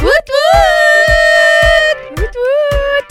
Woot 0.00 0.28
woot! 0.32 1.98
Woot 2.16 2.32
woot! 2.32 3.08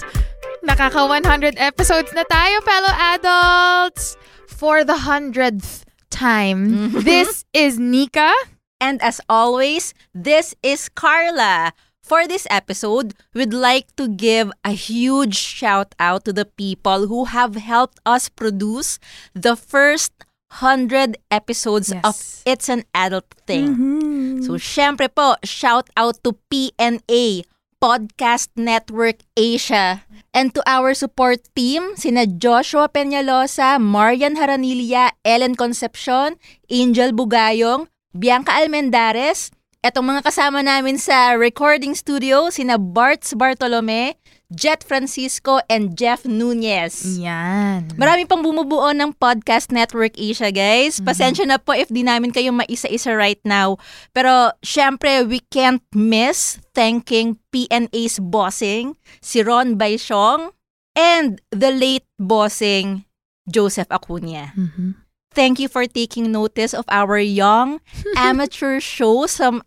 Nakaka 0.65 1.05
100 1.05 1.61
episodes 1.61 2.09
na 2.17 2.25
tayo, 2.25 2.65
fellow 2.65 2.93
adults! 3.13 4.17
For 4.49 4.81
the 4.81 5.05
hundredth 5.05 5.85
time, 6.09 6.89
mm-hmm. 6.89 7.05
this 7.05 7.45
is 7.53 7.77
Nika. 7.77 8.33
And 8.81 8.97
as 9.05 9.21
always, 9.29 9.93
this 10.17 10.57
is 10.65 10.89
Carla. 10.89 11.77
For 12.01 12.25
this 12.25 12.49
episode, 12.49 13.13
we'd 13.37 13.53
like 13.53 13.93
to 14.01 14.09
give 14.09 14.49
a 14.65 14.73
huge 14.73 15.37
shout 15.37 15.93
out 16.01 16.25
to 16.25 16.33
the 16.33 16.49
people 16.49 17.05
who 17.05 17.29
have 17.29 17.53
helped 17.53 18.01
us 18.01 18.33
produce 18.33 18.97
the 19.37 19.53
first 19.53 20.25
100 20.49 21.17
episodes 21.29 21.93
Yes. 21.93 22.01
of 22.03 22.15
It's 22.45 22.67
an 22.69 22.83
Adult 22.97 23.29
Thing. 23.45 24.41
So, 24.41 24.57
syempre 24.57 25.05
po, 25.07 25.37
shout 25.45 25.87
out 25.93 26.17
to 26.25 26.33
PNA, 26.49 27.45
Podcast 27.77 28.49
Network 28.57 29.21
Asia. 29.37 30.03
And 30.33 30.53
to 30.57 30.61
our 30.65 30.93
support 30.93 31.45
team, 31.53 31.93
sina 31.95 32.25
Joshua 32.25 32.89
Peñalosa, 32.89 33.77
Marian 33.77 34.35
Haranilla, 34.37 35.13
Ellen 35.23 35.53
Concepcion, 35.53 36.35
Angel 36.69 37.13
Bugayong, 37.13 37.87
Bianca 38.13 38.57
Almendares, 38.57 39.53
etong 39.79 40.05
mga 40.05 40.25
kasama 40.25 40.59
namin 40.65 40.97
sa 40.97 41.37
recording 41.37 41.93
studio, 41.93 42.49
sina 42.49 42.75
Barts 42.81 43.31
Bartolome, 43.37 44.17
Jet 44.49 44.81
Francisco, 44.81 45.61
and 45.69 45.93
Jeff 45.93 46.25
Nunez. 46.25 47.21
Yan. 47.21 47.93
Marami 47.93 48.25
pang 48.25 48.41
bumubuo 48.41 48.89
ng 48.89 49.13
Podcast 49.13 49.69
Network 49.69 50.17
Asia, 50.17 50.49
guys. 50.49 50.97
Pasensya 50.97 51.45
na 51.45 51.61
po 51.61 51.77
if 51.77 51.85
di 51.93 52.01
namin 52.01 52.33
kayo 52.33 52.49
maisa-isa 52.49 53.13
right 53.13 53.37
now. 53.45 53.77
Pero, 54.09 54.49
syempre, 54.65 55.21
we 55.21 55.37
can't 55.53 55.85
miss 55.93 56.57
thanking 56.73 57.37
PNA's 57.53 58.17
bossing, 58.17 58.97
si 59.21 59.45
Ron 59.45 59.77
Baishong, 59.77 60.49
and 60.97 61.37
the 61.53 61.69
late 61.69 62.09
bossing, 62.17 63.05
Joseph 63.45 63.87
Acuña. 63.93 64.49
Mhm. 64.57 64.97
Thank 65.29 65.61
you 65.61 65.69
for 65.69 65.85
taking 65.85 66.33
notice 66.33 66.73
of 66.73 66.89
our 66.89 67.21
young 67.21 67.85
amateur 68.17 68.81
show 68.81 69.29
some 69.29 69.61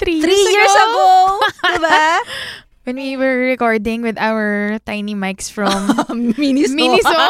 Three, 0.00 0.24
three 0.24 0.40
years 0.50 0.72
ago. 0.72 1.36
diba? 1.68 2.00
When 2.82 2.96
we 2.98 3.14
were 3.16 3.46
recording 3.46 4.02
with 4.02 4.18
our 4.18 4.78
tiny 4.82 5.14
mics 5.14 5.46
from 5.46 5.70
Miniso. 6.34 6.74
Miniso. 6.74 7.14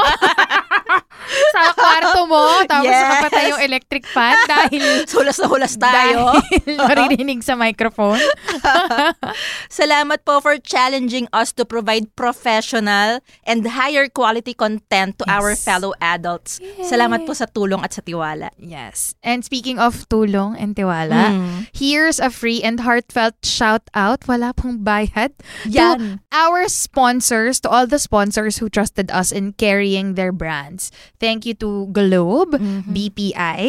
sa 1.53 1.73
kwarto 1.77 2.25
mo, 2.25 2.45
tapos 2.65 2.89
Yes. 2.89 2.99
nakapatay 2.99 3.45
yung 3.53 3.63
electric 3.63 4.05
fan 4.09 4.37
dahil 4.53 5.05
Hulas 5.07 5.37
na 5.37 5.47
hulas 5.49 5.75
tayo. 5.77 6.33
dahil 6.41 6.77
maririnig 6.81 7.41
sa 7.45 7.53
microphone. 7.53 8.21
Salamat 9.69 10.25
po 10.25 10.41
for 10.41 10.57
challenging 10.59 11.29
us 11.33 11.53
to 11.53 11.65
provide 11.65 12.09
professional 12.17 13.21
and 13.45 13.65
higher 13.77 14.09
quality 14.09 14.53
content 14.57 15.17
to 15.21 15.25
our 15.29 15.53
Yes. 15.53 15.65
fellow 15.65 15.93
adults. 16.01 16.61
Salamat 16.81 17.25
po 17.25 17.37
sa 17.37 17.45
tulong 17.45 17.81
at 17.85 17.93
sa 17.93 18.01
tiwala. 18.01 18.49
Yes. 18.57 19.13
And 19.21 19.45
speaking 19.45 19.77
of 19.77 20.09
tulong 20.09 20.57
and 20.57 20.73
tiwala, 20.73 21.33
Mm. 21.37 21.69
here's 21.73 22.17
a 22.17 22.33
free 22.33 22.65
and 22.65 22.81
heartfelt 22.83 23.37
shout 23.45 23.85
out. 23.93 24.25
Wala 24.25 24.57
pong 24.57 24.81
bayad. 24.81 25.33
Yan. 25.67 25.99
To 25.99 26.05
our 26.31 26.67
sponsors, 26.69 27.61
to 27.61 27.69
all 27.69 27.87
the 27.87 27.99
sponsors 27.99 28.59
who 28.59 28.69
trusted 28.69 29.11
us 29.11 29.31
in 29.31 29.53
carrying 29.55 30.15
their 30.15 30.33
brands. 30.33 30.91
Thank 31.19 31.45
you 31.45 31.55
to 31.63 31.89
Globe, 31.91 32.55
Mm-hmm. 32.55 32.93
BPI, 32.93 33.63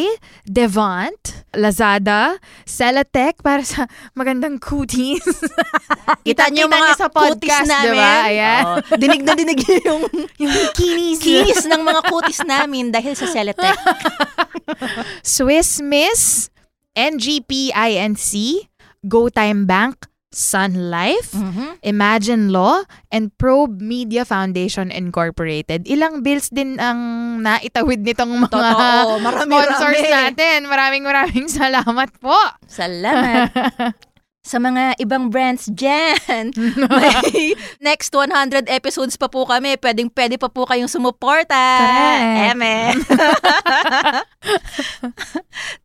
Devant, 0.46 1.22
Lazada, 1.52 2.38
Celatec 2.64 3.42
para 3.42 3.64
sa 3.64 3.86
magandang 4.12 4.58
cooties. 4.58 5.22
Kita 6.26 6.50
niyo 6.50 6.66
mga 6.66 6.94
sa 6.96 7.08
podcast, 7.08 7.66
namin. 7.66 7.94
diba? 7.94 8.14
Ayan. 8.24 8.62
Oo. 8.64 8.76
dinig 8.96 9.22
na 9.22 9.32
dinig 9.34 9.60
yung 9.84 10.02
yung 10.42 10.54
kinis. 10.72 11.18
kinis 11.20 11.64
ng 11.66 11.80
mga 11.80 12.00
kutis 12.06 12.40
namin 12.44 12.90
dahil 12.90 13.14
sa 13.14 13.26
Celetec. 13.26 13.76
Swiss 15.24 15.80
Miss, 15.80 16.50
NGPINC, 16.94 18.68
Go 19.08 19.28
Time 19.28 19.66
Bank, 19.66 20.06
Sun 20.34 20.90
Life, 20.90 21.32
Mhm. 21.32 21.78
Imagine 21.80 22.50
Law, 22.50 22.82
and 23.08 23.30
Probe 23.34 23.78
Media 23.78 24.22
Foundation 24.22 24.90
Incorporated. 24.90 25.86
Ilang 25.86 26.20
bills 26.20 26.50
din 26.50 26.76
ang 26.76 26.98
naitawid 27.40 28.02
nitong 28.02 28.34
mga 28.42 28.50
Totoo. 28.50 29.18
Marami, 29.18 29.54
sponsors 29.54 29.98
marami. 29.98 30.10
natin. 30.10 30.58
Maraming 30.66 31.02
maraming 31.02 31.46
salamat 31.48 32.10
po. 32.18 32.36
Salamat. 32.66 33.48
sa 34.44 34.60
mga 34.60 35.00
ibang 35.00 35.32
brands 35.32 35.64
dyan. 35.72 36.52
May 37.00 37.56
next 37.80 38.12
100 38.12 38.68
episodes 38.68 39.16
pa 39.16 39.32
po 39.32 39.48
kami. 39.48 39.80
Pwedeng 39.80 40.12
pwede 40.12 40.36
pa 40.36 40.52
po 40.52 40.68
kayong 40.68 40.92
sumuporta. 40.92 41.80
Correct. 41.80 42.52
Eme. 42.52 42.76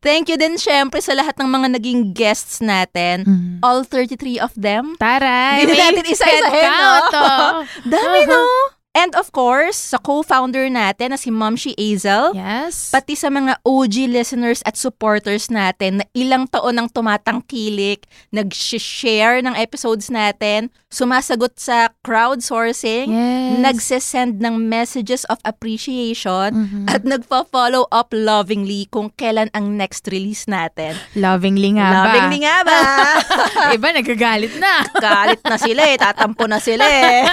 Thank 0.04 0.28
you 0.28 0.36
din 0.36 0.60
syempre 0.60 1.00
sa 1.00 1.16
lahat 1.16 1.40
ng 1.40 1.48
mga 1.48 1.80
naging 1.80 2.12
guests 2.12 2.60
natin. 2.60 3.24
All 3.64 3.88
33 3.88 4.36
of 4.36 4.52
them. 4.52 5.00
Taray! 5.00 5.64
Hindi 5.64 5.80
natin 5.80 6.04
isa-isahin, 6.04 6.68
no? 6.68 6.92
oh. 7.16 7.52
Dami, 7.96 8.28
no? 8.28 8.44
And 8.90 9.14
of 9.14 9.30
course, 9.30 9.78
sa 9.78 10.02
co-founder 10.02 10.66
natin 10.66 11.14
na 11.14 11.18
si 11.18 11.30
Momshi 11.30 11.78
Azel. 11.78 12.34
Yes. 12.34 12.90
Pati 12.90 13.14
sa 13.14 13.30
mga 13.30 13.62
OG 13.62 14.10
listeners 14.10 14.66
at 14.66 14.74
supporters 14.74 15.46
natin 15.46 16.02
na 16.02 16.04
ilang 16.10 16.50
taon 16.50 16.74
nang 16.74 16.90
tumatangkilik, 16.90 18.02
nag-share 18.34 19.46
ng 19.46 19.54
episodes 19.54 20.10
natin, 20.10 20.74
sumasagot 20.90 21.54
sa 21.54 21.94
crowdsourcing, 22.02 23.14
Yes. 23.14 23.62
nagsesend 23.62 24.42
ng 24.42 24.58
messages 24.58 25.22
of 25.30 25.38
appreciation, 25.46 26.50
Mhm. 26.50 26.90
at 26.90 27.06
nagpa-follow 27.06 27.86
up 27.94 28.10
lovingly 28.10 28.90
kung 28.90 29.14
kailan 29.14 29.54
ang 29.54 29.78
next 29.78 30.10
release 30.10 30.50
natin. 30.50 30.98
Lovingly 31.14 31.78
nga 31.78 31.88
ba? 31.94 32.02
Lovingly 32.10 32.38
nga 32.42 32.56
ba? 32.66 32.80
Iba 33.78 33.88
nagagalit 33.94 34.58
na. 34.58 34.82
Galit 34.98 35.42
na 35.46 35.54
sila 35.54 35.82
eh, 35.86 35.94
tatampo 35.94 36.50
na 36.50 36.58
sila 36.58 36.82
eh. 36.90 37.22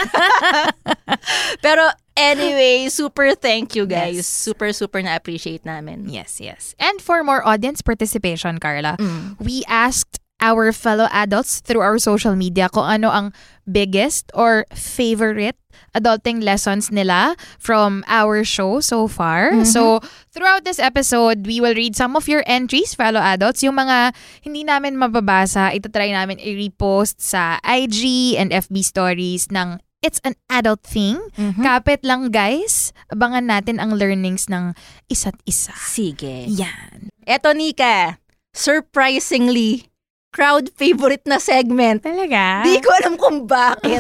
Pero 1.61 1.89
anyway, 2.15 2.89
super 2.89 3.35
thank 3.35 3.75
you 3.75 3.85
guys. 3.85 4.23
Yes. 4.23 4.27
Super, 4.27 4.73
super 4.73 5.01
na-appreciate 5.01 5.65
namin. 5.65 6.09
Yes, 6.09 6.39
yes. 6.41 6.75
And 6.79 7.01
for 7.01 7.23
more 7.23 7.45
audience 7.45 7.81
participation, 7.81 8.57
Carla, 8.59 8.97
Mm. 8.99 9.38
we 9.39 9.63
asked 9.67 10.19
our 10.38 10.69
fellow 10.69 11.09
adults 11.09 11.65
through 11.65 11.81
our 11.81 11.97
social 11.97 12.38
media 12.38 12.69
kung 12.69 12.85
ano 12.85 13.09
ang 13.09 13.33
biggest 13.65 14.29
or 14.38 14.69
favorite 14.69 15.57
adulting 15.97 16.45
lessons 16.45 16.94
nila 16.94 17.33
from 17.57 18.05
our 18.05 18.45
show 18.45 18.77
so 18.77 19.09
far. 19.09 19.50
Mm-hmm. 19.50 19.65
So, 19.65 19.97
throughout 20.29 20.61
this 20.61 20.77
episode, 20.77 21.45
we 21.50 21.57
will 21.57 21.73
read 21.73 21.97
some 21.97 22.13
of 22.13 22.29
your 22.29 22.45
entries, 22.45 22.93
fellow 22.93 23.21
adults. 23.21 23.65
Yung 23.65 23.81
mga 23.81 24.13
hindi 24.45 24.61
namin 24.61 24.97
mababasa, 25.01 25.73
itatry 25.73 26.13
namin 26.13 26.38
i-repost 26.38 27.17
sa 27.17 27.57
IG 27.65 28.38
and 28.38 28.53
FB 28.53 28.85
stories 28.85 29.50
ng 29.50 29.81
it's 30.07 30.24
an 30.24 30.39
adult 30.48 30.81
thing. 30.81 31.19
Mhm. 31.36 31.59
Kapit 31.59 32.07
lang 32.07 32.31
guys. 32.31 32.95
Abangan 33.12 33.44
natin 33.44 33.77
ang 33.77 33.92
learnings 33.92 34.48
ng 34.48 34.71
isa't 35.06 35.36
isa. 35.44 35.75
Sige. 35.75 36.48
Yan. 36.48 37.12
Eto, 37.27 37.51
Nika. 37.51 38.15
Surprisingly, 38.56 39.92
crowd 40.31 40.71
favorite 40.74 41.27
na 41.27 41.38
segment. 41.38 42.07
Talaga? 42.07 42.63
Di 42.63 42.80
ko 42.80 42.89
alam 43.04 43.19
kung 43.19 43.44
bakit. 43.44 44.00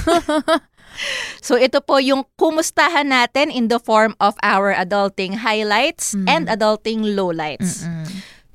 so 1.45 1.59
ito 1.59 1.83
po 1.83 1.99
yung 1.99 2.23
kumustahan 2.39 3.11
natin 3.11 3.51
in 3.51 3.67
the 3.67 3.77
form 3.77 4.15
of 4.17 4.33
our 4.41 4.71
adulting 4.71 5.43
highlights 5.43 6.15
Mm. 6.15 6.25
and 6.25 6.43
adulting 6.47 7.03
lowlights. 7.13 7.83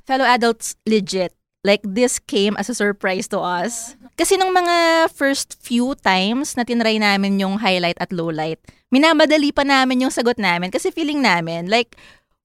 Fellow 0.03 0.25
adults, 0.25 0.75
legit. 0.83 1.37
Like 1.63 1.87
this 1.87 2.19
came 2.19 2.59
as 2.59 2.67
a 2.67 2.75
surprise 2.75 3.31
to 3.31 3.39
us. 3.39 3.95
Kasi 4.19 4.35
nung 4.35 4.51
mga 4.51 5.09
first 5.15 5.57
few 5.63 5.95
times 6.03 6.59
na 6.59 6.67
tinry 6.67 6.99
namin 6.99 7.39
yung 7.39 7.63
highlight 7.63 7.97
at 8.03 8.11
lowlight, 8.11 8.59
minamadali 8.91 9.55
pa 9.55 9.63
namin 9.63 10.03
yung 10.03 10.13
sagot 10.13 10.37
namin 10.43 10.75
kasi 10.75 10.91
feeling 10.91 11.23
namin 11.23 11.71
like 11.71 11.95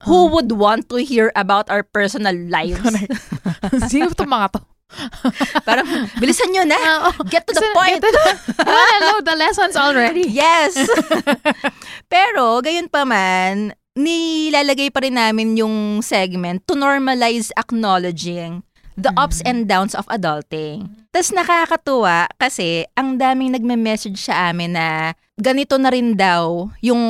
who 0.05 0.29
would 0.29 0.53
want 0.53 0.85
to 0.93 1.01
hear 1.01 1.33
about 1.33 1.65
our 1.73 1.81
personal 1.81 2.33
lives? 2.33 2.77
Sino 3.91 4.13
itong 4.13 4.29
mga 4.29 4.47
to? 4.53 4.61
Parang 5.67 5.87
bilisan 6.21 6.53
nyo 6.53 6.63
na. 6.63 7.11
Get 7.27 7.43
to 7.49 7.53
the 7.57 7.65
point. 7.75 7.99
To 7.99 8.07
the, 8.07 8.25
I 8.63 8.71
wanna 8.71 8.99
know 9.03 9.19
the 9.25 9.35
lessons 9.35 9.75
already. 9.75 10.29
Yes! 10.29 10.77
Pero, 12.13 12.63
gayon 12.63 12.87
pa 12.87 13.03
man, 13.03 13.75
nilalagay 13.97 14.93
pa 14.93 15.01
rin 15.03 15.17
namin 15.17 15.57
yung 15.59 16.05
segment 16.05 16.63
to 16.69 16.77
normalize 16.77 17.49
acknowledging 17.57 18.63
the 18.97 19.13
ups 19.13 19.45
and 19.45 19.69
downs 19.69 19.94
of 19.94 20.09
adulting. 20.09 20.89
Tapos 21.13 21.29
nakakatuwa 21.29 22.27
kasi 22.41 22.89
ang 22.97 23.21
daming 23.21 23.53
nagme-message 23.53 24.17
sa 24.17 24.49
amin 24.49 24.73
na 24.73 25.13
ganito 25.38 25.77
na 25.77 25.94
rin 25.94 26.17
daw 26.17 26.65
yung 26.81 27.01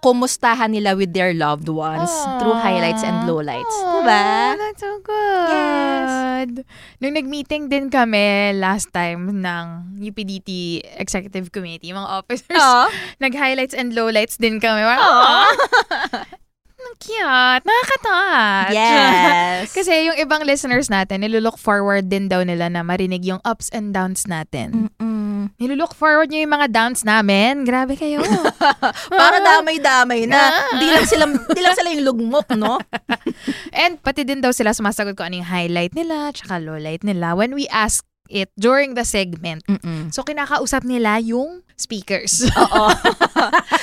kumustahan 0.00 0.72
nila 0.72 0.96
with 0.96 1.12
their 1.12 1.36
loved 1.36 1.68
ones 1.68 2.08
through 2.40 2.56
highlights 2.56 3.04
and 3.04 3.28
lowlights. 3.28 3.76
Diba? 3.92 4.24
Oh, 4.24 4.56
that's 4.56 4.80
so 4.80 4.92
good. 5.04 6.64
Nung 7.04 7.14
nag-meeting 7.14 7.68
din 7.68 7.92
kami 7.92 8.56
last 8.56 8.88
time 8.96 9.44
ng 9.44 9.64
UPDT 10.00 10.80
Executive 10.96 11.52
Committee, 11.52 11.92
mga 11.92 12.08
officers, 12.08 12.56
Oo. 12.56 12.88
nag-highlights 13.24 13.76
and 13.76 13.92
lowlights 13.92 14.40
din 14.40 14.56
kami. 14.56 14.80
Aww. 14.80 15.44
Cute. 16.98 17.62
Nakaka-touch. 17.62 18.74
Yes. 18.74 19.70
Kasi 19.76 20.10
yung 20.10 20.18
ibang 20.18 20.42
listeners 20.42 20.90
natin, 20.90 21.22
nilulook 21.22 21.54
forward 21.54 22.10
din 22.10 22.26
daw 22.26 22.42
nila 22.42 22.66
na 22.66 22.82
marinig 22.82 23.22
yung 23.22 23.38
ups 23.46 23.70
and 23.70 23.94
downs 23.94 24.26
natin. 24.26 24.90
Mm-mm. 24.90 25.54
Nilulook 25.62 25.94
forward 25.94 26.28
nyo 26.28 26.42
yung 26.42 26.54
mga 26.54 26.68
downs 26.74 27.06
namin. 27.06 27.62
Grabe 27.62 27.94
kayo. 27.94 28.22
Para 29.20 29.38
damay-damay 29.38 30.26
na. 30.26 30.38
Ah. 30.38 30.78
Di 30.78 30.86
lang 30.90 31.06
sila, 31.06 31.24
di 31.30 31.60
lang 31.62 31.74
sila 31.78 31.88
yung 31.94 32.04
lugmok, 32.04 32.48
no? 32.58 32.82
And 33.78 34.02
pati 34.02 34.26
din 34.26 34.42
daw 34.42 34.50
sila 34.50 34.74
sumasagot 34.74 35.14
ko 35.14 35.22
ano 35.22 35.38
yung 35.38 35.48
highlight 35.48 35.94
nila, 35.94 36.34
tsaka 36.34 36.58
lowlight 36.58 37.06
nila 37.06 37.38
when 37.38 37.54
we 37.54 37.70
ask 37.70 38.02
it 38.28 38.50
during 38.58 38.98
the 38.98 39.06
segment. 39.06 39.64
Mm-mm. 39.70 40.12
So, 40.12 40.26
kinakausap 40.26 40.84
nila 40.84 41.22
yung 41.22 41.64
speakers. 41.78 42.42
Oo. 42.62 42.90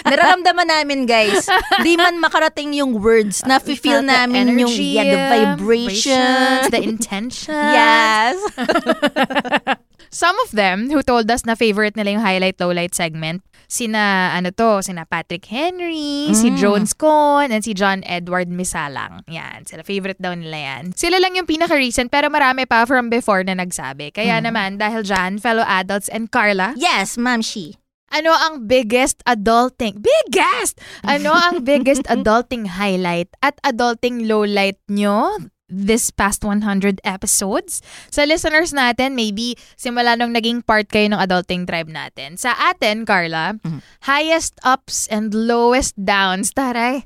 Nararamdaman 0.06 0.68
namin, 0.68 1.08
guys. 1.08 1.48
Di 1.82 1.96
man 1.96 2.20
makarating 2.20 2.76
yung 2.76 3.00
words 3.00 3.42
na 3.44 3.58
feel 3.58 4.04
namin 4.04 4.60
yung 4.60 4.70
energy, 4.70 5.00
yeah, 5.00 5.08
the 5.08 5.20
vibration. 5.32 6.70
the 6.70 6.82
intention. 6.84 7.56
yes. 7.56 8.36
Some 10.16 10.38
of 10.48 10.56
them 10.56 10.88
who 10.88 11.04
told 11.04 11.28
us 11.28 11.44
na 11.44 11.60
favorite 11.60 12.00
nila 12.00 12.16
yung 12.16 12.24
highlight 12.24 12.56
lowlight 12.56 12.96
segment, 12.96 13.44
sina 13.68 14.32
ano 14.32 14.48
to, 14.48 14.80
sina 14.80 15.04
Patrick 15.04 15.44
Henry, 15.44 16.32
si 16.32 16.56
Mm. 16.56 16.56
Jones 16.56 16.96
Con, 16.96 17.52
and 17.52 17.60
si 17.60 17.76
John 17.76 18.00
Edward 18.08 18.48
Misalang. 18.48 19.28
Yan, 19.28 19.68
sila 19.68 19.84
favorite 19.84 20.22
daw 20.22 20.32
nila 20.32 20.56
yan. 20.56 20.84
Sila 20.96 21.20
lang 21.20 21.36
yung 21.36 21.50
pinaka-recent 21.50 22.08
pero 22.08 22.32
marami 22.32 22.64
pa 22.64 22.88
from 22.88 23.12
before 23.12 23.44
na 23.44 23.60
nagsabi. 23.60 24.16
Kaya 24.16 24.40
naman, 24.40 24.80
dahil 24.80 25.04
dyan, 25.04 25.36
fellow 25.36 25.66
adults 25.68 26.08
and 26.08 26.32
Carla, 26.32 26.72
Yes, 26.80 27.20
Ma'am 27.20 27.44
Shi. 27.44 27.76
Ano 28.12 28.32
ang 28.32 28.70
biggest 28.70 29.20
adulting, 29.26 30.00
biggest! 30.00 30.80
Ano 31.04 31.34
ang 31.34 31.66
biggest 31.66 32.06
adulting 32.14 32.78
highlight 32.78 33.32
at 33.42 33.58
adulting 33.66 34.30
lowlight 34.30 34.80
nyo 34.88 35.50
this 35.68 36.14
past 36.14 36.46
100 36.46 37.02
episodes? 37.04 37.82
Sa 38.14 38.24
listeners 38.24 38.72
natin, 38.72 39.18
maybe 39.18 39.58
simula 39.76 40.16
nung 40.16 40.32
naging 40.32 40.64
part 40.64 40.88
kayo 40.88 41.12
ng 41.12 41.20
adulting 41.20 41.66
tribe 41.66 41.90
natin. 41.90 42.38
Sa 42.38 42.54
atin, 42.56 43.04
Carla, 43.04 43.58
highest 44.06 44.62
ups 44.64 45.10
and 45.10 45.34
lowest 45.34 45.98
downs, 45.98 46.54
taray, 46.54 47.04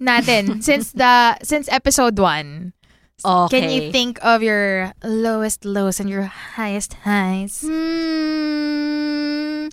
natin 0.00 0.58
since 0.66 0.96
the 0.96 1.36
since 1.44 1.68
episode 1.68 2.18
1. 2.18 2.72
Okay. 3.20 3.60
Can 3.60 3.68
you 3.68 3.92
think 3.92 4.16
of 4.24 4.40
your 4.40 4.96
lowest 5.04 5.68
lows 5.68 6.00
and 6.00 6.08
your 6.08 6.32
highest 6.56 6.96
highs? 7.04 7.60
Hmm, 7.60 9.68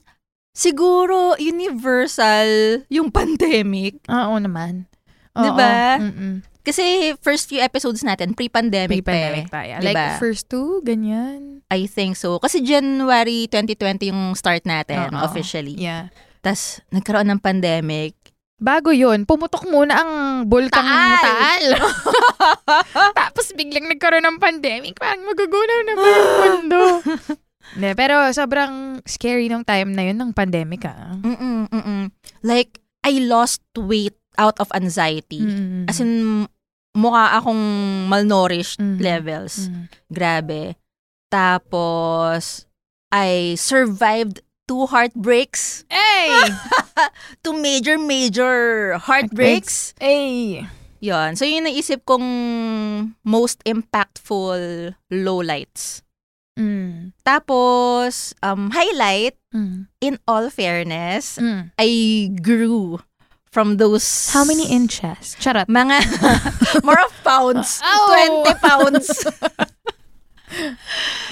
siguro 0.57 1.37
universal 1.37 2.81
yung 2.89 3.13
pandemic. 3.13 4.01
Ah, 4.09 4.27
Oo 4.27 4.41
naman. 4.41 4.89
Di 5.37 5.49
ba? 5.53 6.01
Kasi 6.65 7.13
first 7.21 7.47
few 7.47 7.61
episodes 7.61 8.01
natin, 8.01 8.33
pre-pandemic, 8.33 9.05
Pre-pandemic 9.05 9.47
pa 9.47 9.61
pa. 9.61 9.61
eh. 9.63 9.69
Yeah. 9.71 9.79
Di 9.79 9.85
Like, 9.87 10.19
first 10.19 10.49
two, 10.49 10.81
ganyan. 10.81 11.61
I 11.69 11.85
think 11.85 12.17
so. 12.17 12.41
Kasi 12.41 12.59
January 12.59 13.47
2020 13.47 14.09
yung 14.09 14.33
start 14.33 14.65
natin 14.65 15.13
Oo. 15.13 15.23
officially. 15.23 15.77
Yeah. 15.77 16.11
Tapos 16.41 16.83
nagkaroon 16.91 17.29
ng 17.29 17.39
pandemic. 17.39 18.17
Bago 18.57 18.89
yun, 18.89 19.23
pumutok 19.23 19.69
muna 19.69 20.01
ang 20.01 20.11
bulkang 20.43 20.81
Taal! 20.81 21.21
taal. 21.21 21.65
Tapos 23.21 23.53
biglang 23.53 23.85
nagkaroon 23.85 24.25
ng 24.25 24.41
pandemic. 24.41 24.97
Parang 24.97 25.21
magugunaw 25.23 25.79
na 25.85 25.93
ba 25.93 26.07
yung 26.09 26.33
mundo? 26.41 26.81
Hindi, 27.75 27.91
pero 27.93 28.29
sobrang 28.31 29.01
scary 29.03 29.49
nung 29.49 29.63
time 29.63 29.91
na 29.91 30.03
yun 30.07 30.17
ng 30.17 30.31
pandemic 30.31 30.85
ah. 30.85 31.17
Mm-mm, 31.19 31.67
mm-mm. 31.67 32.03
Like, 32.41 32.79
I 33.03 33.19
lost 33.23 33.61
weight 33.75 34.15
out 34.37 34.59
of 34.59 34.69
anxiety. 34.73 35.41
Mm. 35.41 35.89
As 35.89 35.99
in, 35.99 36.45
mukha 36.93 37.37
akong 37.37 37.61
malnourished 38.07 38.79
Mm. 38.79 38.97
levels. 39.01 39.67
Mm. 39.69 39.83
Grabe. 40.09 40.61
Tapos, 41.29 42.65
I 43.11 43.55
survived 43.57 44.41
two 44.67 44.85
heartbreaks. 44.87 45.85
Hey! 45.89 46.33
Two 47.45 47.53
major, 47.55 47.95
major 47.97 48.97
heartbreaks. 48.99 49.93
hey! 50.01 50.65
Yon. 50.99 51.37
So, 51.37 51.45
yun 51.45 51.69
naisip 51.69 52.03
kong 52.03 52.25
most 53.23 53.61
impactful 53.63 54.91
lowlights. 55.13 56.01
Mm. 56.57 57.13
Tapos, 57.23 58.33
um, 58.41 58.71
highlight, 58.73 59.37
Mm. 59.53 59.87
in 60.01 60.17
all 60.27 60.49
fairness, 60.49 61.37
Mm. 61.37 61.71
I 61.77 61.89
grew 62.41 62.99
from 63.53 63.77
those... 63.77 64.03
How 64.33 64.43
many 64.43 64.67
inches? 64.69 65.37
Charot. 65.39 65.65
Mga, 65.69 66.01
more 66.87 66.99
of 66.99 67.13
pounds. 67.23 67.79
Oh! 67.85 68.43
20 68.43 68.59
pounds. 68.59 69.07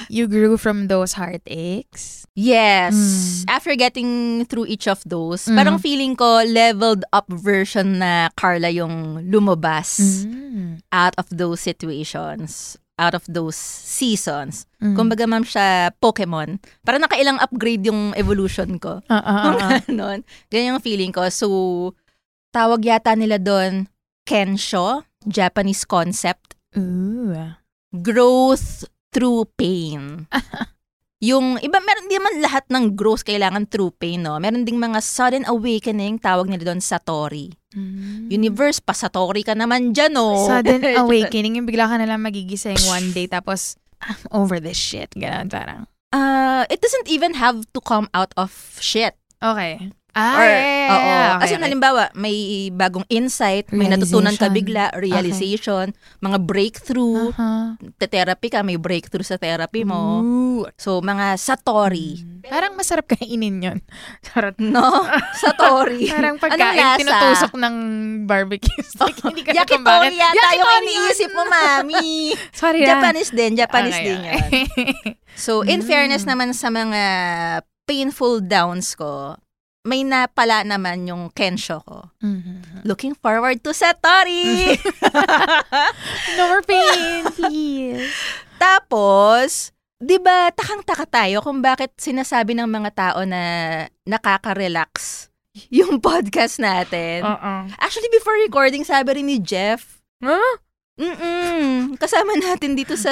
You 0.10 0.27
grew 0.27 0.58
from 0.58 0.88
those 0.88 1.13
heartaches? 1.13 2.27
Yes. 2.36 2.94
Mm. 2.94 3.46
After 3.48 3.74
getting 3.79 4.44
through 4.46 4.67
each 4.67 4.88
of 4.91 5.00
those, 5.08 5.48
Mm. 5.48 5.55
parang 5.55 5.77
feeling 5.79 6.20
ko 6.20 6.44
leveled 6.44 7.08
up 7.15 7.24
version 7.32 8.03
na 8.03 8.27
Carla 8.36 8.67
yung 8.67 9.24
lumabas 9.32 10.27
Mm. 10.27 10.84
out 10.91 11.15
of 11.15 11.32
those 11.32 11.63
situations, 11.63 12.75
out 12.95 13.15
of 13.15 13.23
those 13.27 13.55
seasons. 13.59 14.67
Mm. 14.79 14.95
Kumbaga 14.95 15.27
ma'am 15.27 15.43
siya 15.43 15.91
Pokemon. 15.99 16.59
Parang 16.87 17.03
nakailang 17.03 17.39
upgrade 17.43 17.83
yung 17.87 18.15
evolution 18.15 18.79
ko. 18.79 19.03
Ah, 19.11 19.19
ah, 19.19 19.23
ah, 19.23 19.51
ah. 19.51 19.79
Ganon. 19.83 20.23
Ganyan 20.47 20.79
yung 20.79 20.83
feeling 20.83 21.11
ko. 21.11 21.27
So, 21.27 21.47
tawag 22.55 22.87
yata 22.87 23.15
nila 23.15 23.35
doon 23.35 23.91
Kensho, 24.25 25.05
Japanese 25.27 25.85
concept, 25.85 26.55
Ooh. 26.79 27.53
growth 27.91 28.87
through 29.13 29.45
pain. 29.55 30.27
yung 31.25 31.58
iba 31.58 31.82
meron 31.82 32.05
di 32.05 32.22
man 32.22 32.36
lahat 32.46 32.70
ng 32.70 32.94
growth 32.94 33.25
kailangan 33.25 33.65
through 33.65 33.89
pain, 33.98 34.22
no. 34.22 34.38
Meron 34.38 34.62
ding 34.62 34.77
mga 34.77 35.01
sudden 35.01 35.41
awakening, 35.50 36.22
tawag 36.22 36.46
nila 36.46 36.70
doon 36.70 36.82
satori. 36.86 37.50
Mm. 37.74 38.29
Universe 38.29 38.77
pa 38.77 38.94
satori 38.94 39.41
ka 39.41 39.58
naman 39.58 39.89
diyan, 39.98 40.13
no. 40.13 40.46
Sudden 40.46 40.86
awakening, 41.01 41.58
yung 41.58 41.65
bigla 41.65 41.89
ka 41.89 41.98
nalang 41.98 42.22
magigising 42.22 42.77
one 42.86 43.10
day 43.10 43.25
tapos 43.25 43.82
I'm 44.05 44.22
over 44.29 44.62
this 44.62 44.77
shit. 44.77 45.10
Ganun 45.17 45.50
parang. 45.50 45.89
Uh, 46.13 46.63
it 46.70 46.79
doesn't 46.79 47.10
even 47.10 47.34
have 47.36 47.65
to 47.74 47.82
come 47.82 48.08
out 48.13 48.32
of 48.38 48.53
shit. 48.77 49.17
Okay. 49.41 49.91
Ah, 50.15 50.39
Or, 50.39 50.48
yeah, 50.48 50.55
yeah, 50.55 50.63
yeah, 50.63 50.88
oo. 50.88 51.03
yeah. 51.03 51.27
Okay, 51.27 51.39
Kasi 51.43 51.53
okay. 51.53 51.63
halimbawa, 51.67 52.03
may 52.15 52.38
bagong 52.72 53.03
insight, 53.07 53.67
may 53.69 53.86
natutunan 53.86 54.31
ka 54.34 54.48
bigla, 54.48 54.95
realization, 54.95 55.91
mga 56.19 56.38
breakthrough, 56.39 57.29
Uh-huh. 57.29 57.75
te-therapy 58.00 58.48
ka, 58.48 58.63
may 58.63 58.79
breakthrough 58.79 59.24
sa 59.24 59.36
therapy 59.36 59.84
mo. 59.84 60.24
Ooh. 60.24 60.63
So, 60.75 61.00
mga 61.00 61.36
satori. 61.36 62.24
Parang 62.41 62.74
masarap 62.74 63.12
kainin 63.12 63.60
yun. 63.60 63.79
Charot. 64.25 64.55
No? 64.55 65.03
satori. 65.36 66.07
Parang 66.15 66.39
pagkain, 66.39 66.95
tinutusok 66.95 67.51
ng 67.53 67.75
barbecue 68.24 68.72
stick. 68.88 69.19
Hindi 69.19 69.43
bakit. 69.43 69.51
Yakitori 69.51 70.15
yata 70.15 70.31
yung 70.50 70.63
Yakitori 70.63 70.79
iniisip 70.81 71.29
mo, 71.29 71.43
mami. 71.43 72.07
Sorry 72.51 72.79
na. 72.81 72.88
Japanese 72.88 73.31
din, 73.36 73.51
Japanese 73.53 74.00
Okay, 74.00 74.05
din 74.05 74.19
okay. 74.22 74.31
yun. 74.31 74.63
So, 75.36 75.60
in 75.62 75.84
Mm. 75.84 75.86
fairness 75.86 76.24
naman 76.24 76.55
sa 76.55 76.72
mga 76.72 77.03
painful 77.84 78.39
downs 78.39 78.95
ko, 78.95 79.36
may 79.86 80.01
napala 80.01 80.65
naman 80.65 81.06
yung 81.06 81.30
kensho 81.30 81.80
ko. 81.86 82.10
Mhm. 82.20 82.82
Looking 82.84 83.13
forward 83.13 83.62
to 83.62 83.70
Satori! 83.72 84.74
no 86.38 86.44
more 86.50 86.65
pain, 86.65 87.30
please. 87.38 88.10
Tapos, 88.58 89.70
di 90.01 90.18
ba, 90.18 90.50
takang-taka 90.50 91.06
tayo 91.06 91.46
kung 91.46 91.62
bakit 91.62 91.94
sinasabi 92.01 92.58
ng 92.58 92.65
mga 92.65 92.92
tao 92.98 93.22
na 93.30 93.42
nakaka-relax 94.10 95.30
yung 95.70 96.01
podcast 96.06 96.58
natin. 96.58 97.22
Oo. 97.22 97.54
Actually, 97.77 98.10
before 98.10 98.36
recording, 98.42 98.82
sabi 98.82 99.22
rin 99.22 99.30
ni 99.30 99.38
Jeff, 99.38 100.01
Huh? 100.24 100.56
Mm-mm. 100.96 102.00
Kasama 102.00 102.39
natin 102.39 102.74
dito 102.74 102.96
sa 102.96 103.12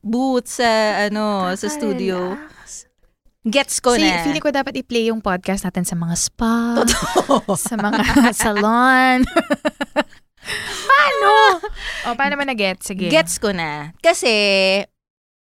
booth, 0.00 0.48
sa 0.48 1.04
ano, 1.06 1.52
sa 1.52 1.68
studio. 1.68 2.34
Gets 3.46 3.78
ko 3.78 3.94
See, 3.94 4.02
na. 4.02 4.26
feeling 4.26 4.42
ko 4.42 4.50
dapat 4.50 4.74
i-play 4.74 5.06
yung 5.06 5.22
podcast 5.22 5.62
natin 5.62 5.86
sa 5.86 5.94
mga 5.94 6.18
spa, 6.18 6.82
sa 7.54 7.78
mga 7.78 8.02
salon. 8.42 9.22
paano? 10.90 11.30
O, 12.04 12.14
paano 12.14 12.34
mo 12.34 12.42
na-get? 12.42 12.82
Sige. 12.82 13.06
Gets 13.06 13.38
ko 13.38 13.54
na. 13.54 13.94
Kasi, 13.98 14.34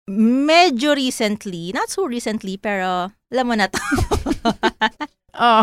medyo 0.08 0.94
recently, 0.94 1.74
not 1.74 1.90
so 1.90 2.06
recently, 2.06 2.56
pero 2.56 3.10
alam 3.28 3.46
mo 3.46 3.56
na 3.58 3.66
to. 3.66 3.82
Oh. 5.38 5.62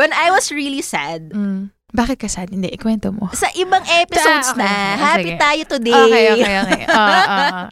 When 0.00 0.16
I 0.16 0.32
was 0.32 0.48
really 0.48 0.80
sad, 0.80 1.28
Mm. 1.28 1.68
Bakit 1.92 2.16
ka 2.16 2.26
sad? 2.26 2.48
Hindi, 2.48 2.72
ikwento 2.72 3.12
mo. 3.12 3.28
sa 3.36 3.52
ibang 3.52 3.84
episodes 3.84 4.50
Ah, 4.50 4.56
okay, 4.56 4.58
na, 4.58 4.64
okay. 4.64 4.96
happy 4.98 5.28
Sige. 5.28 5.36
tayo 5.38 5.62
today. 5.68 5.92
Okay, 6.08 6.26
okay, 6.32 6.54
okay. 6.58 6.82
Ah, 6.88 6.96
ah, 6.96 7.28
ah. 7.28 7.68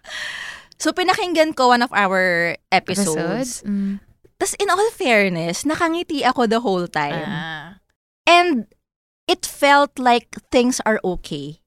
So, 0.83 0.91
pinakinggan 0.91 1.55
ko 1.55 1.71
one 1.71 1.87
of 1.87 1.95
our 1.95 2.59
episodes. 2.75 3.62
Mm. 3.62 4.03
Tapos, 4.43 4.59
in 4.59 4.67
all 4.67 4.91
fairness, 4.91 5.62
nakangiti 5.62 6.27
ako 6.27 6.51
the 6.51 6.59
whole 6.59 6.91
time. 6.91 7.23
Ah. 7.23 7.79
And, 8.27 8.67
it 9.31 9.47
felt 9.47 10.03
like 10.03 10.35
things 10.51 10.83
are 10.83 10.99
okay. 11.07 11.62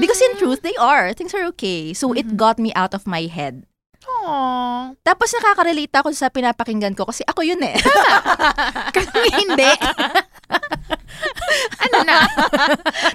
Because 0.00 0.24
in 0.24 0.40
truth, 0.40 0.64
they 0.64 0.72
are. 0.80 1.12
Things 1.12 1.36
are 1.36 1.44
okay. 1.52 1.92
So, 1.92 2.16
it 2.16 2.40
got 2.40 2.56
me 2.56 2.72
out 2.72 2.96
of 2.96 3.04
my 3.04 3.28
head. 3.28 3.68
Aww. 4.08 4.96
Tapos, 5.04 5.28
nakaka-relate 5.36 5.92
ako 5.92 6.16
sa 6.16 6.32
pinapakinggan 6.32 6.96
ko 6.96 7.04
kasi 7.04 7.20
ako 7.28 7.44
yun 7.44 7.60
eh. 7.60 7.76
Kasi 8.96 9.20
hindi. 9.36 9.68
ano 11.84 11.98
na? 12.08 12.24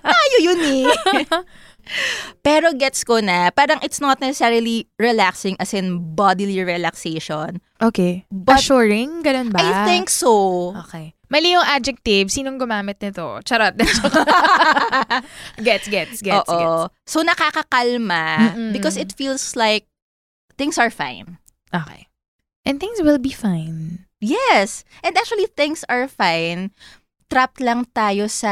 Tayo 0.06 0.38
yun 0.38 0.62
eh. 0.62 0.86
Pero 2.46 2.74
gets 2.74 3.04
ko 3.04 3.20
na, 3.20 3.50
parang 3.52 3.80
it's 3.82 4.00
not 4.02 4.20
necessarily 4.22 4.88
relaxing 5.00 5.56
as 5.60 5.74
in 5.74 6.16
bodily 6.16 6.62
relaxation. 6.64 7.62
Okay. 7.82 8.26
But- 8.32 8.60
Assuring? 8.60 9.24
Ganun 9.24 9.52
ba? 9.52 9.62
I 9.62 9.86
think 9.86 10.10
so. 10.10 10.74
Okay. 10.88 11.14
Mali 11.30 11.58
yung 11.58 11.66
adjective. 11.66 12.30
Sinong 12.30 12.62
gumamit 12.62 13.02
nito? 13.02 13.42
Charot. 13.42 13.74
gets, 15.66 15.88
gets, 15.90 16.22
gets, 16.22 16.50
Oo. 16.50 16.86
gets. 16.86 16.94
So, 17.10 17.24
nakakakalma 17.24 18.54
Mm-mm. 18.54 18.74
because 18.74 18.98
it 18.98 19.14
feels 19.14 19.56
like 19.56 19.88
things 20.58 20.78
are 20.78 20.90
fine. 20.94 21.38
Okay. 21.74 22.08
And 22.66 22.80
things 22.80 23.02
will 23.02 23.18
be 23.18 23.32
fine. 23.34 24.06
Yes. 24.22 24.84
And 25.04 25.18
actually, 25.18 25.46
things 25.58 25.84
are 25.90 26.08
fine. 26.08 26.72
Trapped 27.36 27.60
lang 27.60 27.84
tayo 27.92 28.32
sa 28.32 28.52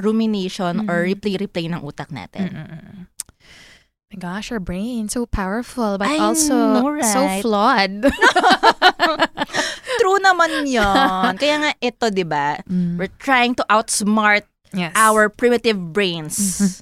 rumination 0.00 0.88
or 0.88 1.04
Mm. 1.04 1.08
replay-replay 1.12 1.68
ng 1.68 1.84
utak 1.84 2.08
natin. 2.08 2.48
Mm-mm. 2.48 3.12
My 4.08 4.16
gosh, 4.16 4.48
our 4.48 4.60
brain 4.60 5.08
so 5.12 5.28
powerful 5.28 6.00
but 6.00 6.08
I 6.08 6.16
also 6.16 6.52
know, 6.52 6.96
so 7.04 7.28
right? 7.28 7.44
flawed. 7.44 8.08
True 10.00 10.20
naman 10.20 10.64
yon. 10.64 11.36
Kaya 11.36 11.56
nga 11.60 11.72
ito, 11.80 12.08
di 12.08 12.24
ba? 12.24 12.60
Mm. 12.64 12.96
We're 12.96 13.12
trying 13.20 13.52
to 13.56 13.64
outsmart 13.68 14.44
yes. 14.72 14.92
our 14.96 15.28
primitive 15.28 15.92
brains. 15.92 16.36
Mhm. 16.60 16.72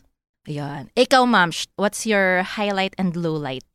Ayan. 0.50 0.82
Ikaw, 0.98 1.22
ma'am, 1.26 1.50
what's 1.78 2.06
your 2.06 2.42
highlight 2.42 2.94
and 2.98 3.14
lowlight 3.14 3.66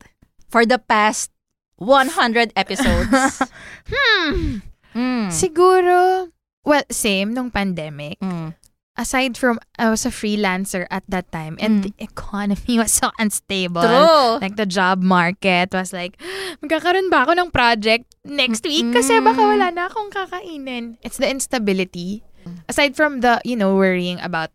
for 0.48 0.64
the 0.68 0.76
past 0.80 1.32
100 1.76 2.52
episodes? 2.56 3.12
Hmm. 3.88 4.60
mm. 4.92 5.26
Siguro, 5.32 6.28
well, 6.66 6.82
same 6.90 7.32
nung 7.32 7.54
pandemic. 7.54 8.18
Mm. 8.18 8.58
Aside 8.96 9.36
from, 9.36 9.60
I 9.76 9.92
was 9.92 10.08
a 10.08 10.10
freelancer 10.10 10.88
at 10.88 11.04
that 11.12 11.28
time 11.30 11.60
and 11.60 11.78
Mm. 11.78 11.82
the 11.84 11.92
economy 12.00 12.74
was 12.82 12.96
so 12.96 13.12
unstable. 13.20 13.84
True. 13.84 14.40
Like 14.40 14.56
the 14.56 14.64
job 14.64 15.04
market 15.04 15.70
was 15.76 15.92
like, 15.92 16.16
magkakaroon 16.64 17.12
ba 17.12 17.28
ako 17.28 17.36
ng 17.36 17.50
project 17.52 18.08
next 18.24 18.64
week? 18.64 18.88
Kasi 18.96 19.20
baka 19.20 19.36
Mm. 19.44 19.50
wala 19.52 19.66
na 19.68 19.92
akong 19.92 20.08
kakainin. 20.08 20.96
It's 21.04 21.20
the 21.20 21.28
instability. 21.28 22.24
Aside 22.70 22.94
from 22.96 23.20
the, 23.26 23.42
you 23.44 23.58
know, 23.58 23.74
worrying 23.74 24.22
about 24.22 24.54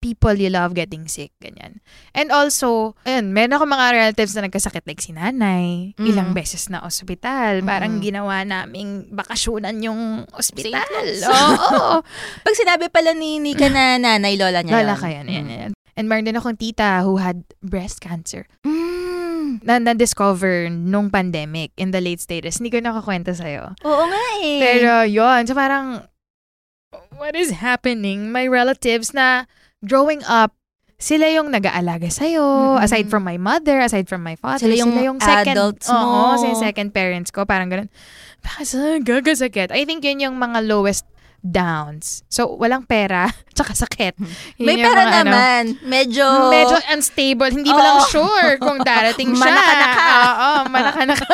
people 0.00 0.32
you 0.32 0.48
love 0.48 0.72
getting 0.72 1.04
sick, 1.06 1.30
ganyan. 1.38 1.84
And 2.16 2.32
also, 2.32 2.96
ayun, 3.04 3.36
meron 3.36 3.52
ako 3.52 3.64
mga 3.68 3.86
relatives 3.92 4.32
na 4.32 4.48
nagkasakit 4.48 4.88
like 4.88 4.98
si 4.98 5.12
nanay, 5.12 5.92
Mm. 5.94 6.08
ilang 6.08 6.30
beses 6.32 6.72
na 6.72 6.80
ospital. 6.80 7.60
Parang 7.62 8.00
Mm. 8.00 8.02
ginawa 8.02 8.40
naming 8.42 9.12
bakasyonan 9.12 9.84
yung 9.84 10.24
ospital. 10.32 10.80
Oo. 11.30 12.00
Pag 12.42 12.54
sinabi 12.56 12.88
pala 12.88 13.12
ni 13.12 13.36
Nika 13.38 13.68
na 13.68 14.00
nanay, 14.00 14.40
lola 14.40 14.64
niya 14.64 14.80
Lola 14.80 14.96
yun. 14.96 15.00
ka 15.00 15.08
yan, 15.12 15.26
yan, 15.28 15.46
yan. 15.46 15.72
And 15.94 16.08
meron 16.08 16.24
din 16.24 16.34
akong 16.34 16.56
tita 16.56 17.04
who 17.04 17.20
had 17.20 17.44
breast 17.60 18.00
cancer 18.00 18.48
Mm. 18.64 19.60
na 19.60 19.76
na-discover 19.76 20.72
nung 20.72 21.12
pandemic 21.12 21.76
in 21.76 21.92
the 21.92 22.00
late 22.00 22.24
stages. 22.24 22.56
Hindi 22.56 22.72
ko 22.72 22.80
nakakwenta 22.80 23.36
sa'yo. 23.36 23.76
Oo 23.84 24.04
nga 24.08 24.24
eh. 24.40 24.60
Pero 24.64 24.92
yun, 25.04 25.44
so 25.44 25.52
parang, 25.52 26.08
what 27.12 27.36
is 27.36 27.52
happening? 27.60 28.32
My 28.32 28.48
relatives 28.48 29.12
na 29.12 29.44
growing 29.80 30.22
up, 30.24 30.52
sila 31.00 31.32
yung 31.32 31.48
nag-aalaga 31.48 32.12
sa'yo. 32.12 32.76
Mhm. 32.76 32.84
Aside 32.84 33.08
from 33.08 33.24
my 33.24 33.40
mother, 33.40 33.80
aside 33.80 34.04
from 34.04 34.20
my 34.20 34.36
father. 34.36 34.68
Sila 34.68 34.76
yung 35.00 35.16
second, 35.20 35.56
adults 35.56 35.88
Oo, 35.88 35.96
mo. 35.96 36.36
sila 36.36 36.52
yung 36.52 36.60
second 36.60 36.88
parents 36.92 37.32
ko. 37.32 37.48
Parang 37.48 37.72
ganun. 37.72 37.88
Bakit 38.44 38.66
sa 38.68 38.80
gagasakit? 39.00 39.72
I 39.72 39.88
think 39.88 40.04
yun 40.04 40.20
yung 40.20 40.36
mga 40.36 40.60
lowest 40.68 41.08
downs. 41.40 42.20
So, 42.28 42.52
walang 42.52 42.84
pera, 42.84 43.32
tsaka 43.56 43.72
sakit. 43.72 44.20
Yun 44.20 44.28
Hmm. 44.28 44.60
May 44.60 44.76
yung 44.76 44.86
pera 44.92 45.00
mga 45.00 45.08
ano, 45.08 45.16
naman. 45.24 45.62
Medyo... 45.88 46.24
medyo 46.52 46.76
unstable. 46.92 47.48
Hindi 47.48 47.72
mo 47.72 47.80
lang 47.80 48.04
Oo. 48.04 48.08
sure 48.12 48.60
kung 48.60 48.84
darating 48.84 49.32
siya. 49.32 49.44
Manaka-naka. 49.48 50.08
Oo, 50.20 50.50
manaka-naka. 50.68 51.28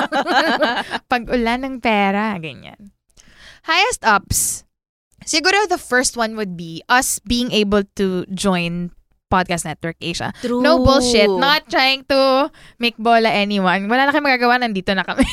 Pag 1.11 1.23
ulan 1.27 1.67
ng 1.67 1.77
pera, 1.83 2.39
ganyan. 2.39 2.95
Highest 3.67 4.07
ups. 4.07 4.66
Siguro 5.27 5.69
the 5.69 5.79
first 5.79 6.17
one 6.17 6.39
would 6.39 6.57
be 6.57 6.83
us 6.89 7.19
being 7.27 7.51
able 7.51 7.83
to 7.99 8.25
join 8.31 8.95
Podcast 9.27 9.67
Network 9.67 9.99
Asia. 10.01 10.31
True. 10.41 10.63
No 10.63 10.79
bullshit. 10.79 11.27
Not 11.27 11.67
trying 11.67 12.07
to 12.07 12.51
make 12.79 12.95
bola 12.97 13.27
anyone. 13.29 13.91
Wala 13.91 14.07
na 14.07 14.15
kayo 14.15 14.23
magagawa. 14.23 14.63
Nandito 14.63 14.95
na 14.95 15.03
kami. 15.03 15.27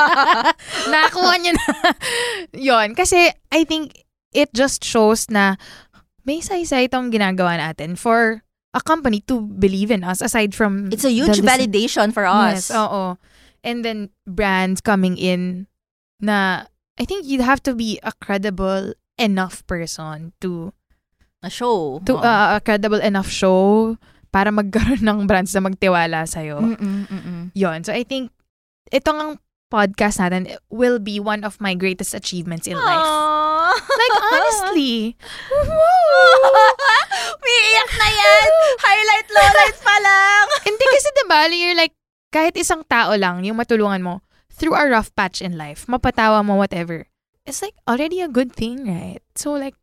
Nakakuha 0.92 1.34
nyo 1.36 1.52
na. 1.52 1.64
Yun. 2.56 2.88
Kasi 2.96 3.28
I 3.52 3.68
think 3.68 4.00
it 4.32 4.48
just 4.56 4.80
shows 4.82 5.28
na 5.28 5.60
may 6.24 6.40
say-say 6.40 6.88
itong 6.88 7.12
ginagawa 7.12 7.60
natin 7.60 8.00
for 8.00 8.40
a 8.72 8.80
company 8.80 9.20
to 9.28 9.40
believe 9.40 9.92
in 9.92 10.02
us 10.02 10.24
aside 10.24 10.56
from 10.56 10.88
It's 10.90 11.04
a 11.04 11.12
huge 11.12 11.44
validation 11.44 12.08
for 12.10 12.24
us. 12.24 12.72
Yes, 12.72 12.74
oo. 12.74 13.20
And 13.62 13.84
then 13.84 14.10
brands 14.24 14.80
coming 14.80 15.20
in 15.20 15.68
na 16.24 16.66
I 16.94 17.04
think 17.04 17.26
you'd 17.26 17.42
have 17.42 17.62
to 17.66 17.74
be 17.74 17.98
a 18.06 18.12
credible 18.22 18.94
enough 19.18 19.66
person 19.66 20.32
to 20.40 20.70
A 21.44 21.50
show. 21.50 22.00
to 22.06 22.16
Oo. 22.16 22.24
uh, 22.24 22.56
a 22.56 22.60
credible 22.62 23.02
enough 23.02 23.28
show 23.28 23.94
para 24.32 24.48
magkaroon 24.48 25.02
ng 25.08 25.26
brands 25.28 25.52
na 25.52 25.60
magtiwala 25.60 26.24
sa'yo. 26.24 26.58
Mm-mm, 26.62 27.04
mm-mm. 27.10 27.40
Yon. 27.52 27.84
So 27.84 27.92
I 27.92 28.02
think 28.06 28.32
itong 28.90 29.18
ang 29.20 29.32
podcast 29.68 30.22
natin 30.22 30.54
will 30.70 31.02
be 31.02 31.18
one 31.18 31.42
of 31.42 31.58
my 31.58 31.74
greatest 31.74 32.14
achievements 32.14 32.70
in 32.70 32.78
life. 32.78 33.02
Aww. 33.02 33.74
Like 33.74 34.16
honestly. 34.30 35.18
Umiiyak 37.42 37.90
na 37.92 38.08
yan. 38.08 38.48
Highlight, 38.78 39.28
lowlight 39.34 39.78
pa 39.82 39.96
lang. 39.98 40.44
Hindi 40.62 40.84
kasi 40.86 41.08
'di 41.10 41.24
ba, 41.26 41.38
you're 41.50 41.74
like 41.78 41.94
kahit 42.30 42.54
isang 42.54 42.82
tao 42.86 43.14
lang 43.14 43.42
yung 43.42 43.58
matulungan 43.58 44.02
mo 44.02 44.14
through 44.54 44.78
a 44.78 44.86
rough 44.88 45.10
patch 45.18 45.42
in 45.42 45.58
life, 45.58 45.86
mapatawa 45.90 46.46
mo 46.46 46.54
whatever. 46.54 47.10
it's 47.44 47.60
like 47.60 47.76
already 47.86 48.20
a 48.24 48.28
good 48.28 48.52
thing, 48.56 48.88
right? 48.88 49.20
So 49.36 49.52
like, 49.52 49.76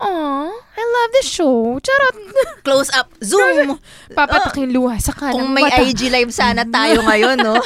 oh, 0.00 0.48
I 0.48 0.82
love 0.82 1.10
this 1.12 1.28
show. 1.28 1.76
Charot. 1.80 2.16
Close 2.64 2.88
up, 2.96 3.12
zoom. 3.20 3.76
Papatak 4.16 4.56
yung 4.56 4.72
luha 4.72 4.96
sa 5.00 5.12
kanang 5.12 5.36
Kung 5.36 5.52
may 5.52 5.68
mata. 5.68 5.84
IG 5.84 6.08
live 6.08 6.32
sana 6.32 6.64
tayo 6.72 7.04
ngayon, 7.04 7.36
no? 7.44 7.60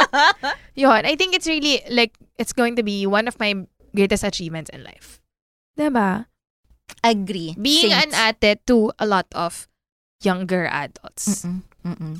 Yun, 0.82 1.06
I 1.06 1.14
think 1.14 1.34
it's 1.34 1.46
really, 1.46 1.82
like, 1.90 2.14
it's 2.38 2.52
going 2.52 2.74
to 2.76 2.82
be 2.82 3.06
one 3.06 3.28
of 3.28 3.38
my 3.38 3.54
greatest 3.94 4.24
achievements 4.24 4.70
in 4.70 4.82
life. 4.82 5.22
Diba? 5.78 6.26
Agree. 7.02 7.54
Being 7.54 7.92
an 7.94 8.10
Saints. 8.10 8.42
ate 8.42 8.66
to 8.66 8.90
a 8.98 9.06
lot 9.06 9.26
of 9.34 9.68
younger 10.22 10.66
adults. 10.66 11.46
Mm-mm. 11.46 11.62
Mm-mm. 11.86 12.14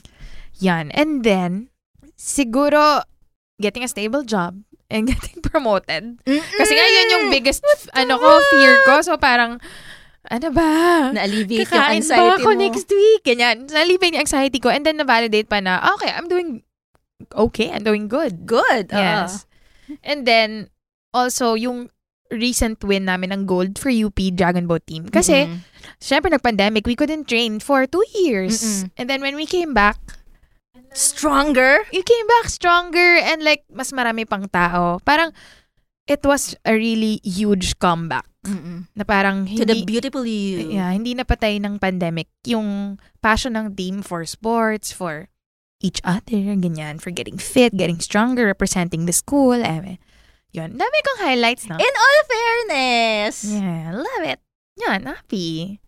Yan. 0.62 0.90
And 0.94 1.22
then, 1.25 1.70
siguro, 2.16 3.02
getting 3.60 3.84
a 3.84 3.88
stable 3.88 4.22
job 4.22 4.60
and 4.90 5.06
getting 5.10 5.42
promoted. 5.42 6.20
Kasi 6.26 6.72
nga 6.72 6.86
yun 6.86 7.06
yung 7.18 7.26
biggest, 7.32 7.62
ano 7.96 8.18
ko, 8.20 8.28
fear 8.52 8.75
ko. 8.86 8.94
So 9.02 9.16
parang, 9.16 9.58
ano 10.26 10.48
ba? 10.50 10.70
Na-alleviate 11.14 11.70
yung 11.70 11.70
Kakain 11.70 12.02
anxiety 12.02 12.42
ba 12.42 12.42
ako 12.42 12.50
mo. 12.54 12.58
next 12.58 12.88
week? 12.90 13.22
Ganyan. 13.22 13.70
Na-alleviate 13.70 14.14
yung 14.18 14.25
anxiety 14.26 14.58
ko. 14.58 14.68
And 14.68 14.82
then, 14.82 14.98
na-validate 14.98 15.46
pa 15.46 15.62
na, 15.62 15.78
okay, 15.96 16.10
I'm 16.10 16.26
doing 16.26 16.62
okay. 17.32 17.70
I'm 17.70 17.86
doing 17.86 18.10
good. 18.10 18.44
Good. 18.46 18.90
oo. 18.90 18.98
Yes. 18.98 19.46
And 20.02 20.26
then, 20.26 20.70
also, 21.14 21.54
yung 21.54 21.90
recent 22.34 22.82
win 22.82 23.06
namin 23.06 23.30
ng 23.30 23.46
gold 23.46 23.78
for 23.78 23.86
UP 23.86 24.18
Dragon 24.34 24.66
Boat 24.66 24.82
team. 24.90 25.06
Kasi, 25.06 25.46
Mm-mm. 25.46 25.62
syempre, 26.02 26.26
nag-pandemic, 26.34 26.86
we 26.90 26.98
couldn't 26.98 27.30
train 27.30 27.62
for 27.62 27.86
two 27.86 28.02
years. 28.18 28.58
Mm-mm. 28.58 28.90
And 28.98 29.06
then, 29.06 29.22
when 29.22 29.38
we 29.38 29.46
came 29.46 29.75
back, 29.78 30.02
Stronger. 30.97 31.85
you 31.92 32.02
came 32.02 32.26
back 32.40 32.49
stronger 32.49 33.21
and 33.21 33.45
like, 33.45 33.64
mas 33.73 33.92
marami 33.92 34.28
pang 34.28 34.49
tao. 34.49 34.99
Parang, 35.04 35.33
it 36.06 36.25
was 36.25 36.54
a 36.64 36.73
really 36.73 37.21
huge 37.25 37.78
comeback. 37.78 38.25
Mm-mm. 38.47 38.87
Na 38.95 39.02
parang, 39.02 39.45
To 39.45 39.66
the 39.66 39.75
hindi, 39.75 39.85
beautiful 39.85 40.23
you. 40.25 40.71
yeah, 40.71 40.88
hindi 40.95 41.14
napatay 41.18 41.59
ng 41.59 41.83
pandemic 41.83 42.30
yung 42.47 42.97
passion 43.21 43.59
ng 43.59 43.75
team 43.75 44.00
for 44.06 44.23
sports, 44.25 44.95
for 44.95 45.26
each 45.83 46.00
other, 46.06 46.54
ganyan, 46.56 47.02
for 47.02 47.11
getting 47.11 47.37
fit, 47.37 47.75
getting 47.76 47.99
stronger, 48.00 48.47
representing 48.47 49.04
the 49.04 49.12
school. 49.12 49.59
Eh, 49.59 49.99
yun. 50.54 50.78
Dami 50.78 50.99
kong 51.04 51.21
highlights, 51.26 51.66
no? 51.68 51.76
In 51.76 51.95
all 51.95 52.21
fairness. 52.30 53.45
Yeah, 53.45 53.92
love 53.92 54.25
it. 54.25 54.40
Yan, 54.80 55.04
happy. 55.04 55.83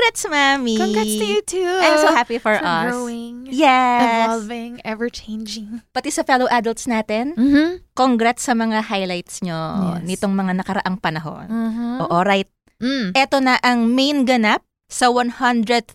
Congrats, 0.00 0.24
Mami. 0.24 0.80
Congrats 0.80 1.12
to 1.12 1.26
you 1.26 1.40
too. 1.44 1.60
I'm 1.76 2.00
so 2.00 2.08
happy 2.08 2.40
for, 2.40 2.56
for 2.56 2.64
us. 2.64 2.88
growing, 2.88 3.44
Yes. 3.44 4.00
evolving, 4.24 4.80
ever-changing. 4.80 5.84
Pati 5.92 6.08
sa 6.08 6.24
fellow 6.24 6.48
adults 6.48 6.88
natin, 6.88 7.36
Mm-hmm. 7.36 7.84
congrats 7.92 8.48
sa 8.48 8.56
mga 8.56 8.80
highlights 8.88 9.44
nyo 9.44 9.60
Yes. 10.00 10.08
nitong 10.08 10.32
mga 10.32 10.56
nakaraang 10.56 10.96
panahon. 10.96 11.52
Mm-hmm. 11.52 11.94
Oo, 12.00 12.16
right. 12.24 12.48
Mm. 12.80 13.12
Eto 13.12 13.44
na 13.44 13.60
ang 13.60 13.84
main 13.84 14.24
ganap 14.24 14.64
sa 14.88 15.12
100th 15.12 15.92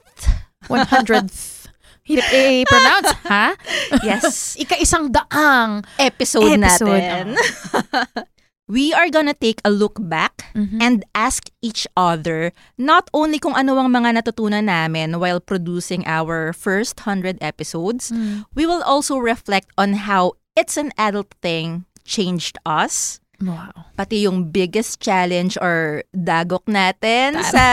100th. 0.70 1.66
Hirap 2.06 2.30
i-pronounce, 2.30 3.10
ha? 3.26 3.58
yes, 4.06 4.54
Ika-isang 4.62 5.10
daang 5.10 5.82
episode, 5.98 6.54
Episode, 6.54 6.94
natin. 6.94 7.26
We 8.66 8.90
are 8.94 9.14
gonna 9.14 9.38
take 9.38 9.62
a 9.62 9.70
look 9.70 10.02
back 10.02 10.50
Mhm. 10.58 10.82
and 10.82 10.98
ask 11.14 11.54
each 11.62 11.86
other 11.94 12.50
not 12.82 13.14
only 13.14 13.38
kung 13.38 13.54
ano 13.54 13.78
ang 13.78 13.94
mga 13.94 14.18
natutunan 14.18 14.66
namin 14.66 15.22
while 15.22 15.38
producing 15.38 16.02
our 16.10 16.50
first 16.50 17.06
100 17.06 17.38
episodes, 17.46 18.10
Mm. 18.10 18.50
we 18.58 18.66
will 18.66 18.82
also 18.82 19.22
reflect 19.22 19.70
on 19.78 20.10
how 20.10 20.34
It's 20.56 20.80
an 20.80 20.96
Adult 20.98 21.36
Thing 21.44 21.84
changed 22.08 22.56
us. 22.66 23.20
Wow. 23.44 23.92
Pati 24.00 24.24
yung 24.24 24.48
biggest 24.48 25.04
challenge 25.04 25.60
or 25.60 26.08
dagok 26.16 26.64
natin 26.66 27.36
Tara. 27.36 27.52
sa 27.52 27.66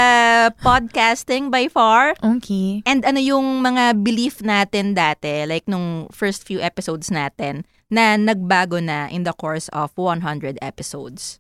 podcasting 0.59 1.55
by 1.55 1.71
far. 1.71 2.19
Okay. 2.19 2.83
And 2.83 3.07
ano 3.07 3.23
yung 3.23 3.63
mga 3.63 4.03
belief 4.03 4.43
natin 4.43 4.99
dati, 4.99 5.47
like 5.47 5.71
nung 5.71 6.11
first 6.11 6.43
few 6.43 6.59
episodes 6.59 7.09
natin, 7.09 7.63
na 7.93 8.17
nagbago 8.17 8.81
na 8.81 9.05
in 9.07 9.29
the 9.29 9.37
course 9.37 9.69
of 9.71 9.93
100 9.95 10.25
episodes. 10.59 11.37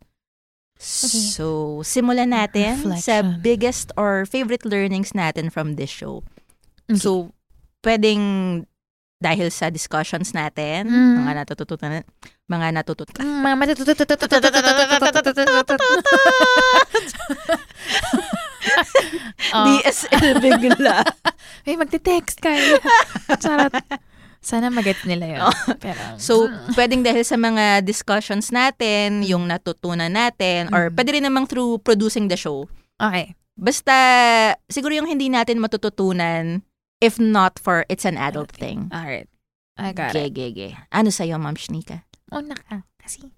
So, 0.77 1.81
simulan 1.81 2.35
natin 2.35 2.77
sa 2.99 3.23
Reflection. 3.23 3.39
biggest 3.41 3.89
or 3.95 4.27
favorite 4.27 4.67
learnings 4.67 5.15
natin 5.15 5.49
from 5.49 5.79
this 5.79 5.89
show. 5.89 6.21
Okay. 6.91 6.99
So, 6.99 7.31
pwedeng 7.81 8.67
dahil 9.17 9.49
sa 9.49 9.71
discussions 9.71 10.35
natin, 10.35 10.91
Mm. 10.91 11.23
mga 11.23 11.33
natututunan, 11.41 12.03
mga 12.51 12.69
natututunan. 12.75 13.23
Mm, 13.23 13.43
Mga 13.47 13.57
Oh. 19.53 19.67
DSL 19.69 20.41
bigla. 20.41 21.05
May 21.67 21.77
magte-text 21.77 22.41
kayo. 22.41 22.79
Charot. 23.37 23.75
Sana 24.43 24.69
magets 24.69 25.07
nila 25.07 25.39
yun. 25.39 25.41
Pero, 25.85 26.19
So, 26.19 26.51
pwedeng 26.75 27.01
dahil 27.01 27.23
sa 27.23 27.39
mga 27.39 27.81
discussions 27.81 28.51
natin, 28.51 29.23
yung 29.23 29.47
natutunan 29.47 30.11
natin, 30.11 30.67
or 30.75 30.91
Mm. 30.91 30.95
pwede 30.99 31.11
rin 31.15 31.25
namang 31.25 31.47
through 31.47 31.79
producing 31.81 32.27
the 32.27 32.37
show. 32.37 32.67
okay. 32.99 33.39
Basta, 33.53 33.95
siguro 34.67 34.97
yung 34.97 35.07
hindi 35.07 35.29
natin 35.29 35.61
matututunan 35.61 36.65
if 36.99 37.21
not 37.21 37.55
for 37.57 37.85
it's 37.87 38.03
an 38.03 38.17
adult 38.17 38.49
thing. 38.51 38.89
Alright. 38.89 39.29
I 39.77 39.93
got 39.93 40.17
it. 40.17 40.33
Gege, 40.33 40.73
Ano 40.89 41.13
sa'yo, 41.13 41.37
Ma'am 41.37 41.55
Shnika? 41.55 42.03
Una 42.33 42.57
ka. 42.57 42.83
Kasi, 42.97 43.29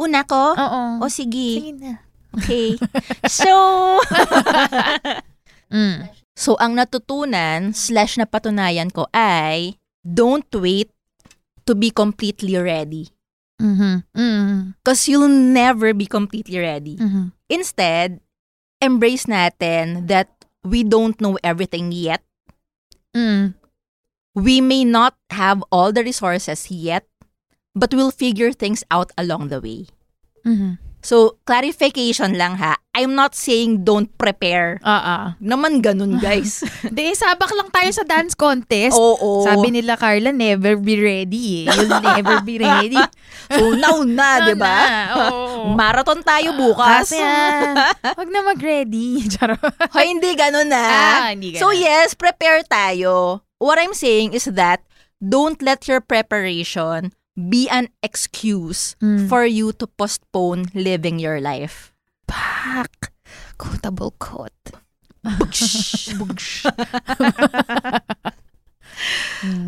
Una 0.00 0.24
ko? 0.24 0.56
oo. 0.56 0.82
O 0.98 1.06
sige. 1.06 1.60
Sige 1.60 1.72
na. 1.76 2.00
Okay. 2.34 2.74
so, 3.30 3.52
Mm. 5.74 6.06
so 6.34 6.54
ang 6.56 6.72
natutunan 6.74 7.74
slash 7.74 8.16
napatunayan 8.16 8.88
ko 8.88 9.06
ay 9.10 9.76
don't 10.04 10.46
wait 10.52 10.90
to 11.66 11.74
be 11.74 11.90
completely 11.90 12.56
ready. 12.56 13.08
Mhm. 13.60 14.04
Mhm. 14.14 14.74
Because 14.84 15.08
you'll 15.08 15.28
never 15.32 15.94
be 15.94 16.06
completely 16.06 16.58
ready. 16.58 16.96
Mhm. 17.00 17.32
Instead, 17.48 18.20
embrace 18.80 19.24
natin 19.24 20.06
that 20.06 20.28
we 20.62 20.84
don't 20.84 21.20
know 21.20 21.38
everything 21.42 21.92
yet. 21.92 22.20
Mm. 23.16 23.54
We 24.34 24.60
may 24.60 24.84
not 24.84 25.14
have 25.30 25.62
all 25.70 25.92
the 25.92 26.02
resources 26.02 26.68
yet, 26.70 27.06
but 27.74 27.94
we'll 27.94 28.10
figure 28.10 28.52
things 28.52 28.82
out 28.90 29.12
along 29.16 29.48
the 29.48 29.60
way. 29.60 29.86
So, 31.04 31.36
clarification 31.44 32.40
lang 32.40 32.56
ha. 32.56 32.80
I'm 32.96 33.12
not 33.12 33.36
saying 33.36 33.84
don't 33.84 34.08
prepare. 34.16 34.80
Oo. 34.80 35.16
Naman 35.36 35.84
ganun, 35.84 36.16
guys. 36.24 36.64
Di, 36.88 37.12
sabak 37.12 37.52
lang 37.52 37.68
tayo 37.68 37.90
sa 37.92 38.08
dance 38.08 38.32
contest. 38.32 38.96
Oo. 38.96 39.44
Sabi 39.44 39.68
nila, 39.68 40.00
Carla, 40.00 40.32
never 40.32 40.80
be 40.80 40.96
ready 40.96 41.68
eh. 41.68 41.76
You'll 41.76 42.00
never 42.00 42.40
be 42.40 42.56
ready. 42.56 42.96
so, 43.52 43.76
now 43.76 44.00
na, 44.00 44.48
di 44.48 44.54
ba? 44.56 44.76
Marathon 45.76 46.24
tayo 46.24 46.56
bukas. 46.56 47.12
Kasi 47.12 47.20
yan. 47.20 47.76
Huwag 48.16 48.30
na 48.32 48.40
mag-ready. 48.40 49.28
Hoy, 49.94 50.06
hindi 50.08 50.32
ganun 50.32 50.72
na. 50.72 50.82
Ah, 50.88 51.28
hindi 51.36 51.52
So 51.60 51.68
ganun. 51.68 51.84
yes, 51.84 52.16
prepare 52.16 52.64
tayo. 52.64 53.44
What 53.60 53.76
I'm 53.76 53.92
saying 53.92 54.32
is 54.32 54.48
that 54.56 54.80
don't 55.20 55.60
let 55.60 55.84
your 55.84 56.00
preparation 56.00 57.12
be 57.34 57.68
an 57.68 57.90
excuse 58.02 58.94
Mm. 59.02 59.28
for 59.28 59.44
you 59.44 59.72
to 59.78 59.86
postpone 59.86 60.70
living 60.74 61.18
your 61.18 61.40
life. 61.40 61.90
Pak. 62.30 63.10
Quotable 63.58 64.14
quote. 64.18 64.54
Bugsh. 65.24 66.14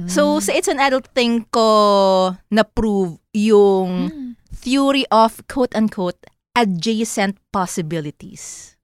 So, 0.06 0.38
sa 0.38 0.54
It's 0.54 0.70
an 0.70 0.78
Adult 0.78 1.10
Thing 1.12 1.50
ko 1.50 2.38
na-prove 2.48 3.18
yung 3.34 3.90
Mm. 4.08 4.30
theory 4.54 5.04
of 5.10 5.42
quote-unquote 5.50 6.22
adjacent 6.54 7.36
possibilities. 7.50 8.76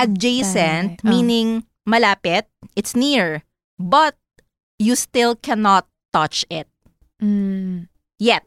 Adjacent, 0.00 0.98
Taray. 0.98 1.04
Oh. 1.04 1.08
meaning 1.12 1.48
malapit, 1.84 2.48
it's 2.72 2.96
near, 2.96 3.44
but 3.76 4.16
you 4.80 4.96
still 4.96 5.36
cannot 5.36 5.84
touch 6.10 6.48
it 6.48 6.66
Mm. 7.20 7.88
yet. 8.20 8.44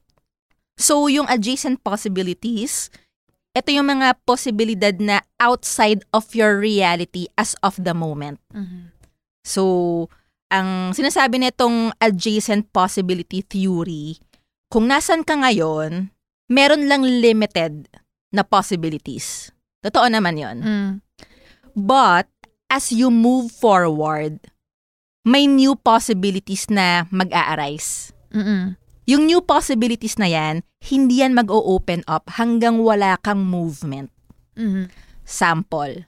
So, 0.78 1.06
yung 1.10 1.30
adjacent 1.30 1.82
possibilities, 1.86 2.90
ito 3.54 3.70
yung 3.70 3.90
mga 3.90 4.18
posibilidad 4.26 4.98
na 4.98 5.22
outside 5.38 6.02
of 6.10 6.34
your 6.34 6.58
reality 6.58 7.30
as 7.38 7.54
of 7.62 7.78
the 7.78 7.94
moment. 7.94 8.42
Mhm. 8.50 8.90
So, 9.46 10.10
ang 10.50 10.94
sinasabi 10.94 11.42
nitong 11.42 11.94
adjacent 12.02 12.70
possibility 12.74 13.42
theory, 13.46 14.18
kung 14.70 14.90
nasan 14.90 15.26
ka 15.26 15.38
ngayon, 15.38 16.14
meron 16.50 16.86
lang 16.90 17.06
limited 17.06 17.90
na 18.34 18.42
possibilities. 18.42 19.54
Totoo 19.86 20.10
naman 20.10 20.38
yon. 20.38 20.58
Mm. 20.62 20.92
But, 21.74 22.30
as 22.70 22.94
you 22.94 23.10
move 23.10 23.50
forward, 23.54 24.42
may 25.26 25.46
new 25.50 25.74
possibilities 25.78 26.70
na 26.70 27.06
mag-a-arise. 27.10 28.13
Mm-mm. 28.34 28.76
yung 29.04 29.28
new 29.28 29.40
possibilities 29.40 30.16
na 30.16 30.26
yan, 30.26 30.64
hindi 30.82 31.20
yan 31.20 31.36
mag-o-open 31.36 32.02
up 32.08 32.28
hanggang 32.36 32.80
wala 32.80 33.20
kang 33.20 33.44
movement. 33.44 34.10
Mhm. 34.56 34.88
Sample. 35.24 36.08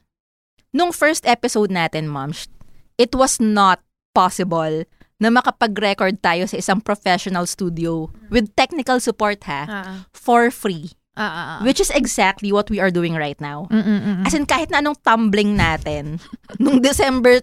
Nung 0.72 0.92
first 0.92 1.24
episode 1.24 1.72
natin, 1.72 2.08
Moms, 2.08 2.48
it 2.96 3.12
was 3.12 3.40
not 3.40 3.80
possible 4.12 4.84
na 5.16 5.32
makapag-record 5.32 6.20
tayo 6.20 6.44
sa 6.44 6.60
isang 6.60 6.80
professional 6.80 7.48
studio 7.48 8.12
with 8.28 8.52
technical 8.56 9.00
support 9.00 9.40
ha, 9.44 9.64
Ah, 9.64 9.96
for 10.12 10.52
free. 10.52 10.92
ah, 11.16 11.24
ah. 11.24 11.60
Which 11.64 11.80
is 11.80 11.88
exactly 11.92 12.52
what 12.52 12.68
we 12.68 12.84
are 12.84 12.92
doing 12.92 13.16
right 13.16 13.40
now. 13.40 13.72
Mm, 13.72 13.84
mm, 13.84 14.00
mm. 14.04 14.24
As 14.28 14.36
in, 14.36 14.44
kahit 14.44 14.68
na 14.68 14.84
anong 14.84 15.00
tumbling 15.00 15.56
natin, 15.56 16.20
nung 16.64 16.84
December 16.84 17.40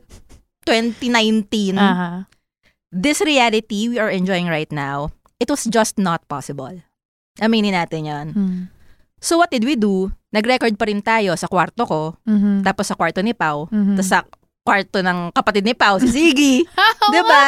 2019, 0.68 1.76
Aha. 1.76 2.28
This 2.92 3.24
reality 3.24 3.88
we 3.88 3.96
are 3.96 4.12
enjoying 4.12 4.46
right 4.46 4.70
now, 4.70 5.11
it 5.40 5.48
was 5.48 5.64
just 5.64 5.96
not 5.96 6.22
possible. 6.28 6.85
Aminin 7.40 7.72
natin 7.72 8.05
yon. 8.07 8.26
Mm. 8.37 8.61
So 9.18 9.40
what 9.40 9.48
did 9.48 9.64
we 9.64 9.74
do? 9.74 10.12
Nag-record 10.31 10.76
pa 10.76 10.85
rin 10.85 11.00
tayo 11.00 11.33
sa 11.35 11.48
kwarto 11.48 11.88
ko, 11.88 12.02
Mhm. 12.28 12.62
tapos 12.62 12.92
sa 12.92 12.94
kwarto 12.94 13.24
ni 13.24 13.33
Pau, 13.33 13.66
Mhm. 13.72 13.96
tapos 13.96 14.09
sa 14.09 14.20
kwarto 14.62 15.00
ng 15.00 15.33
kapatid 15.33 15.64
ni 15.64 15.74
Pau, 15.74 15.96
si 15.98 16.07
Ziggy. 16.12 16.55
Oo 17.09 17.12
diba? 17.12 17.42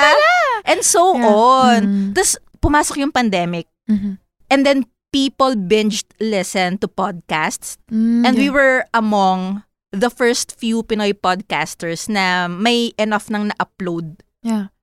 And 0.64 0.80
so 0.80 1.12
Yeah. 1.14 1.28
on. 1.28 1.80
Mm. 1.84 2.10
Tapos 2.16 2.40
pumasok 2.64 3.04
yung 3.04 3.12
pandemic, 3.12 3.68
Mhm. 3.90 4.16
and 4.48 4.60
then 4.64 4.88
people 5.12 5.54
binged 5.54 6.10
listen 6.18 6.80
to 6.80 6.88
podcasts, 6.90 7.78
Mm, 7.92 8.22
and 8.26 8.34
we 8.34 8.50
were 8.50 8.82
among 8.90 9.62
the 9.94 10.10
first 10.10 10.54
few 10.58 10.82
Pinoy 10.82 11.14
podcasters 11.14 12.10
na 12.10 12.50
may 12.50 12.90
enough 12.98 13.30
nang 13.30 13.54
na-upload 13.54 14.24
Yeah. 14.44 14.73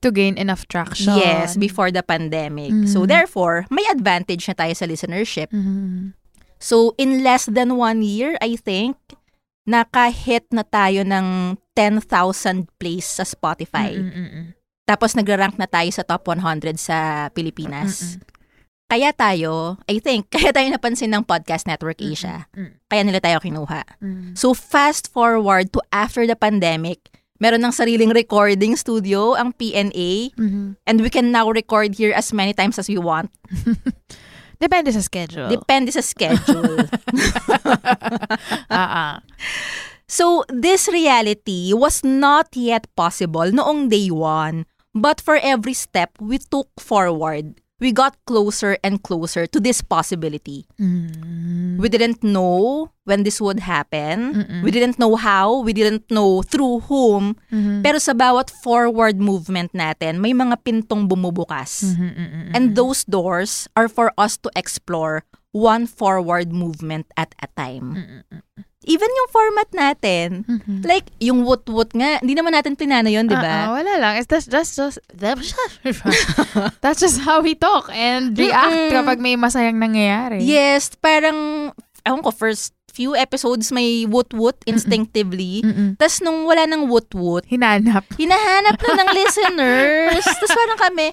To 0.00 0.08
gain 0.10 0.40
enough 0.40 0.64
traction. 0.64 1.12
Yes, 1.12 1.60
before 1.60 1.92
the 1.92 2.00
pandemic. 2.00 2.72
So 2.88 3.04
Mhm. 3.04 3.08
therefore, 3.08 3.68
may 3.68 3.84
advantage 3.88 4.48
na 4.48 4.56
tayo 4.56 4.72
sa 4.72 4.88
listenership. 4.88 5.52
Mhm. 5.52 6.16
So 6.56 6.96
in 6.96 7.20
less 7.20 7.44
than 7.44 7.76
one 7.76 8.00
year, 8.00 8.36
I 8.40 8.56
think, 8.56 8.96
nakahit 9.64 10.48
na 10.50 10.64
tayo 10.64 11.04
ng 11.04 11.56
10,000 11.76 12.68
plays 12.80 13.04
sa 13.06 13.24
Spotify. 13.24 13.92
Mm, 13.96 14.08
mm, 14.12 14.30
mm. 14.32 14.46
Tapos 14.84 15.14
nagra-rank 15.14 15.54
na 15.56 15.68
tayo 15.68 15.88
sa 15.92 16.02
top 16.02 16.26
100 16.26 16.80
sa 16.80 17.28
Pilipinas. 17.30 18.18
Kaya 18.90 19.14
tayo, 19.14 19.78
I 19.86 20.02
think, 20.02 20.26
kaya 20.34 20.50
tayo 20.50 20.66
napansin 20.66 21.14
ng 21.14 21.22
Podcast 21.22 21.68
Network 21.68 22.02
Asia. 22.02 22.50
Mm, 22.56 22.72
Kaya 22.88 23.02
nila 23.06 23.20
tayo 23.22 23.38
kinuha. 23.38 23.86
mm. 24.02 24.34
So 24.34 24.50
fast 24.50 25.12
forward 25.12 25.70
to 25.76 25.80
after 25.94 26.26
the 26.26 26.34
pandemic, 26.34 27.19
meron 27.40 27.64
ng 27.64 27.72
sariling 27.72 28.12
recording 28.12 28.76
studio 28.76 29.34
ang 29.34 29.56
PNA 29.56 30.36
Mhm. 30.36 30.76
and 30.84 30.96
we 31.00 31.08
can 31.08 31.32
now 31.32 31.48
record 31.48 31.96
here 31.96 32.12
as 32.12 32.30
many 32.30 32.52
times 32.52 32.76
as 32.78 32.86
we 32.86 33.00
want. 33.00 33.32
Depende 34.60 34.92
sa 34.92 35.00
schedule. 35.00 35.48
Depende 35.48 35.88
sa 35.88 36.04
schedule. 36.04 36.84
Ah. 38.70 39.24
so, 40.06 40.44
this 40.52 40.86
reality 40.86 41.72
was 41.72 42.04
not 42.04 42.52
yet 42.52 42.86
possible 42.94 43.48
noong 43.50 43.88
day 43.88 44.12
one. 44.12 44.68
But 44.92 45.22
for 45.22 45.38
every 45.38 45.72
step 45.72 46.10
we 46.18 46.38
took 46.42 46.68
forward, 46.76 47.62
we 47.80 47.90
got 47.90 48.14
closer 48.28 48.76
and 48.84 49.02
closer 49.02 49.48
to 49.48 49.58
this 49.58 49.80
possibility. 49.80 50.68
Mm. 50.78 51.80
We 51.80 51.88
didn't 51.88 52.22
know 52.22 52.92
when 53.08 53.24
this 53.24 53.40
would 53.40 53.64
happen. 53.64 54.36
Mm-mm. 54.36 54.62
We 54.62 54.70
didn't 54.70 55.00
know 55.00 55.16
how. 55.16 55.64
We 55.64 55.72
didn't 55.72 56.06
know 56.12 56.44
through 56.44 56.86
whom. 56.86 57.40
Mhm. 57.50 57.82
Pero 57.82 57.98
sa 57.98 58.12
bawat 58.12 58.52
forward 58.52 59.18
movement 59.18 59.72
natin, 59.72 60.20
may 60.20 60.36
mga 60.36 60.60
pintong 60.62 61.08
bumubukas. 61.08 61.96
Mhm, 61.96 61.96
mm, 61.96 62.14
mm, 62.14 62.30
mm. 62.30 62.50
And 62.54 62.76
those 62.76 63.02
doors 63.08 63.66
are 63.74 63.88
for 63.88 64.12
us 64.20 64.36
to 64.44 64.52
explore 64.54 65.24
one 65.50 65.88
forward 65.88 66.54
movement 66.54 67.10
at 67.16 67.34
a 67.42 67.48
time. 67.58 68.22
Even 68.80 69.12
yung 69.12 69.28
format 69.28 69.68
natin, 69.70 70.28
Mhm. 70.48 70.80
like 70.82 71.12
yung 71.20 71.44
woot-woot 71.44 71.92
nga, 71.92 72.16
hindi 72.18 72.32
naman 72.32 72.56
natin 72.56 72.72
pinano 72.74 73.06
yun, 73.06 73.28
di 73.28 73.36
Ah, 73.36 73.38
ah, 73.38 73.44
ba? 73.44 73.76
wala 73.76 73.92
lang. 73.96 74.12
It's 74.16 74.24
just, 74.24 74.48
that's 74.48 74.72
just, 74.72 74.96
that's 76.80 76.96
just 76.98 77.20
how 77.20 77.40
we 77.40 77.52
talk 77.52 77.92
and 77.92 78.32
react 78.32 78.72
Mm-mm. 78.72 78.92
kapag 78.94 79.20
may 79.20 79.36
masayang 79.36 79.76
nangyayari. 79.76 80.40
Yes, 80.40 80.96
parang, 80.96 81.70
ewan 82.02 82.24
ko, 82.24 82.32
first 82.32 82.72
few 82.88 83.12
episodes 83.12 83.68
may 83.68 84.02
woot-woot 84.04 84.56
instinctively. 84.64 85.60
Tapos 85.94 86.18
nung 86.20 86.42
wala 86.42 86.64
ng 86.64 86.88
woot-woot, 86.88 87.46
Hinanap. 87.46 88.08
hinahanap 88.16 88.76
na 88.76 88.92
ng 88.96 89.10
listeners. 89.20 90.24
Tapos 90.24 90.50
parang 90.50 90.80
kami, 90.80 91.12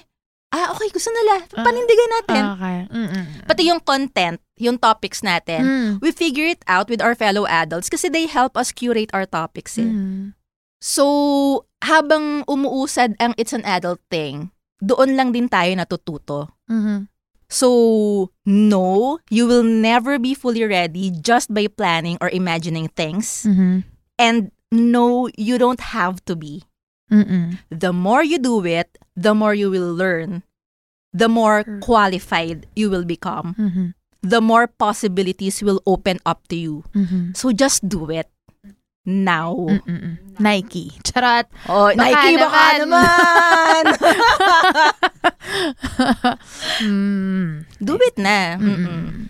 ah, 0.50 0.72
okay, 0.72 0.88
gusto 0.88 1.12
nila. 1.12 1.44
Panindigan 1.54 2.10
natin. 2.16 2.42
Okay. 2.56 2.78
Mm-mm. 2.90 3.24
Pati 3.44 3.62
yung 3.68 3.78
content, 3.78 4.40
yung 4.58 4.76
topics 4.78 5.22
natin, 5.22 5.62
Mm. 5.64 5.92
we 6.02 6.10
figure 6.10 6.46
it 6.46 6.62
out 6.66 6.90
with 6.90 7.00
our 7.00 7.14
fellow 7.14 7.46
adults 7.46 7.88
kasi 7.88 8.10
they 8.10 8.26
help 8.26 8.54
us 8.54 8.70
curate 8.70 9.10
our 9.14 9.24
topics 9.24 9.78
eh. 9.78 9.86
Mm. 9.86 10.34
So, 10.78 11.66
habang 11.82 12.46
umuusad 12.46 13.18
ang 13.18 13.34
It's 13.34 13.54
an 13.54 13.66
Adult 13.66 14.02
Thing, 14.10 14.50
doon 14.78 15.18
lang 15.18 15.34
din 15.34 15.50
tayo 15.50 15.74
natututo. 15.74 16.54
Mhm. 16.70 17.10
So, 17.48 18.30
no, 18.44 19.18
you 19.32 19.48
will 19.48 19.64
never 19.64 20.20
be 20.20 20.36
fully 20.36 20.62
ready 20.68 21.08
just 21.08 21.48
by 21.48 21.66
planning 21.66 22.20
or 22.20 22.28
imagining 22.28 22.92
things. 22.92 23.48
Mhm. 23.48 23.88
And 24.20 24.52
no, 24.68 25.32
you 25.34 25.56
don't 25.56 25.80
have 25.96 26.20
to 26.28 26.36
be. 26.36 26.68
Mm-mm. 27.08 27.56
The 27.72 27.90
more 27.90 28.20
you 28.20 28.36
do 28.36 28.60
it, 28.68 29.00
the 29.16 29.32
more 29.32 29.56
you 29.56 29.72
will 29.72 29.96
learn. 29.96 30.44
The 31.16 31.24
more 31.26 31.64
qualified 31.80 32.68
you 32.76 32.92
will 32.92 33.08
become. 33.08 33.56
Mhm. 33.56 33.96
The 34.20 34.40
more 34.40 34.66
possibilities 34.66 35.62
will 35.62 35.80
open 35.84 36.18
up 36.24 36.46
to 36.48 36.56
you. 36.56 36.82
Mhm. 36.90 37.34
So 37.34 37.50
just 37.50 37.82
do 37.82 38.10
it. 38.10 38.28
Now. 39.04 39.56
Mm-mm. 39.56 40.20
Nike. 40.36 40.92
Charot. 41.00 41.48
Oh, 41.64 41.88
Baka 41.88 41.96
Nike, 41.96 42.36
baka 42.36 42.60
naman. 42.76 42.84
naman! 42.84 43.84
Mm. 46.78 47.64
do 47.80 47.94
it 47.98 48.16
na. 48.18 48.56
Mm-mm. 48.56 49.28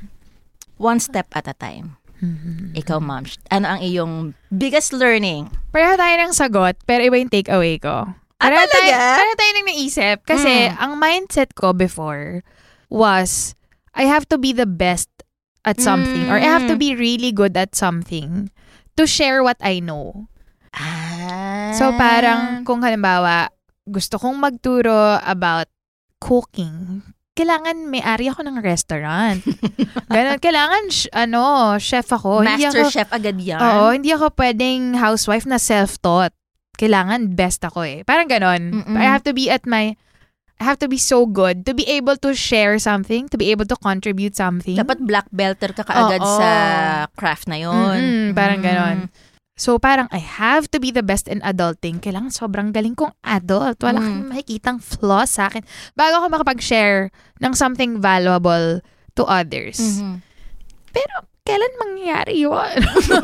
One 0.77 0.99
step 0.99 1.27
at 1.33 1.47
a 1.47 1.55
time. 1.55 1.97
Mhm. 2.19 2.75
Ikaw, 2.75 2.99
ma'am, 2.99 3.25
ano 3.49 3.65
ang 3.69 3.81
iyong 3.81 4.15
biggest 4.51 4.91
learning? 4.91 5.47
Pareho 5.71 5.95
tayo 5.95 6.15
ng 6.19 6.35
sagot, 6.35 6.75
pero 6.83 7.01
iba 7.01 7.15
yung 7.15 7.31
takeaway 7.31 7.79
ko. 7.79 8.11
Ah, 8.39 8.41
Pareho 8.41 8.65
tayo, 8.67 8.91
talaga? 8.91 9.17
pareho 9.19 9.35
tayo 9.37 9.51
nang 9.53 9.69
naisip. 9.69 10.17
Kasi 10.25 10.51
Mm. 10.69 10.75
ang 10.77 10.93
mindset 10.97 11.51
ko 11.55 11.71
before 11.71 12.43
was, 12.91 13.55
I 13.93 14.05
have 14.05 14.29
to 14.29 14.37
be 14.37 14.53
the 14.53 14.67
best 14.67 15.09
at 15.65 15.79
something 15.79 16.29
or 16.29 16.37
I 16.37 16.49
have 16.49 16.65
to 16.67 16.75
Mm. 16.75 16.81
be 16.81 16.91
really 16.95 17.31
good 17.31 17.53
at 17.55 17.75
something 17.75 18.49
to 18.95 19.05
share 19.05 19.43
what 19.43 19.59
I 19.61 19.79
know. 19.79 20.29
Ah. 20.73 21.73
So 21.75 21.93
parang 21.95 22.63
kung 22.63 22.81
halimbawa, 22.81 23.49
gusto 23.85 24.17
kong 24.17 24.39
magturo 24.39 25.19
about 25.21 25.67
cooking, 26.19 27.03
kailangan 27.35 27.87
may-ari 27.87 28.27
ako 28.27 28.43
ng 28.43 28.59
restaurant. 28.61 29.39
Ganon, 30.15 30.39
kailangan, 30.39 30.83
sh- 30.91 31.11
ano, 31.15 31.77
chef 31.79 32.11
ako. 32.11 32.43
Hindi 32.43 32.67
Master 32.67 32.83
ako, 32.83 32.91
chef 32.91 33.11
agad 33.11 33.37
yan. 33.39 33.61
Oo, 33.61 33.95
hindi 33.95 34.11
ako 34.11 34.35
pwedeng 34.35 34.99
housewife 34.99 35.47
na 35.47 35.57
self-taught. 35.57 36.35
Kailangan 36.75 37.35
best 37.35 37.63
ako 37.63 37.83
eh. 37.83 38.03
Parang 38.03 38.27
ganon. 38.27 38.83
Mm-mm. 38.83 38.95
I 38.95 39.07
have 39.07 39.23
to 39.27 39.35
be 39.35 39.51
at 39.51 39.67
my, 39.67 39.95
have 40.61 40.79
to 40.79 40.89
be 40.91 40.99
so 40.99 41.23
good 41.25 41.63
to 41.65 41.73
be 41.73 41.87
able 41.87 42.19
to 42.19 42.35
share 42.35 42.79
something, 42.79 43.31
to 43.31 43.39
be 43.39 43.51
able 43.51 43.67
to 43.67 43.79
contribute 43.79 44.35
something. 44.35 44.75
Dapat 44.75 45.07
black 45.07 45.27
belter 45.31 45.71
ka 45.71 45.87
kaagad 45.87 46.19
Oo. 46.19 46.39
sa 46.39 46.51
craft 47.15 47.47
na 47.47 47.59
yun. 47.59 47.75
Mm-mm, 47.75 48.27
parang 48.35 48.59
Mm. 48.59 48.67
ganon. 48.67 48.99
So 49.59 49.75
parang 49.79 50.07
I 50.15 50.23
have 50.23 50.71
to 50.71 50.79
be 50.79 50.95
the 50.95 51.03
best 51.03 51.27
in 51.27 51.43
adulting. 51.43 51.99
Kailangan 51.99 52.31
sobrang 52.31 52.71
galing 52.71 52.95
kong 52.95 53.11
adult. 53.27 53.83
Wala 53.83 53.99
Mm. 53.99 54.07
kang 54.07 54.21
makikitang 54.31 54.79
flaws 54.79 55.35
sa 55.35 55.51
akin. 55.51 55.67
Bago 55.95 56.23
ako 56.23 56.27
makapag-share 56.31 57.11
ng 57.43 57.53
something 57.55 57.99
valuable 57.99 58.83
to 59.19 59.23
others. 59.27 59.79
Mhm. 59.79 60.23
Pero 60.95 61.15
kailan 61.43 61.75
mangyayari 61.79 62.35
yun? 62.39 62.75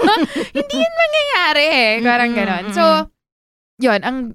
Hindi 0.58 0.74
yun 0.74 0.94
mangyayari 0.98 1.64
eh. 1.70 1.92
Parang 2.02 2.30
ganon. 2.34 2.64
So, 2.74 2.84
yun, 3.78 4.00
ang 4.02 4.34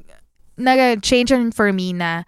nag-change 0.56 1.32
for 1.56 1.72
me 1.72 1.92
na 1.92 2.24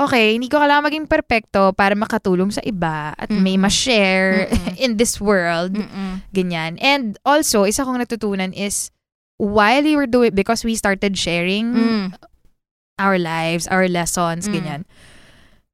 okay, 0.00 0.32
hindi 0.32 0.48
ko 0.48 0.56
kailangan 0.56 0.88
maging 0.88 1.06
perpekto 1.06 1.76
para 1.76 1.92
makatulong 1.92 2.48
sa 2.48 2.64
iba 2.64 3.12
at 3.14 3.28
may 3.28 3.60
Mm-mm. 3.60 3.68
ma-share 3.68 4.48
Mm-mm. 4.48 4.74
in 4.84 4.96
this 4.96 5.20
world. 5.20 5.76
Mm-mm. 5.76 6.24
Ganyan. 6.32 6.80
And 6.80 7.20
also, 7.22 7.68
isa 7.68 7.84
kong 7.84 8.00
natutunan 8.00 8.56
is 8.56 8.88
while 9.36 9.84
we 9.84 9.94
were 9.96 10.08
doing, 10.08 10.32
because 10.32 10.64
we 10.64 10.72
started 10.74 11.16
sharing 11.16 11.72
Mm. 11.76 12.06
our 12.96 13.20
lives, 13.20 13.68
our 13.68 13.88
lessons, 13.88 14.48
Mm. 14.48 14.52
ganyan, 14.56 14.82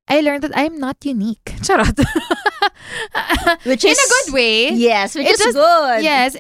I 0.07 0.23
learned 0.23 0.43
that 0.47 0.55
I'm 0.55 0.79
not 0.79 1.03
unique. 1.03 1.55
Charot. 1.67 1.99
Which 3.67 3.83
In 3.85 3.91
is 3.91 3.99
a 3.99 4.07
good 4.07 4.29
way. 4.35 4.71
Yes, 4.71 5.15
which 5.15 5.27
It's 5.27 5.41
is 5.41 5.55
just- 5.55 5.59
good. 5.59 6.03
Yes. 6.03 6.37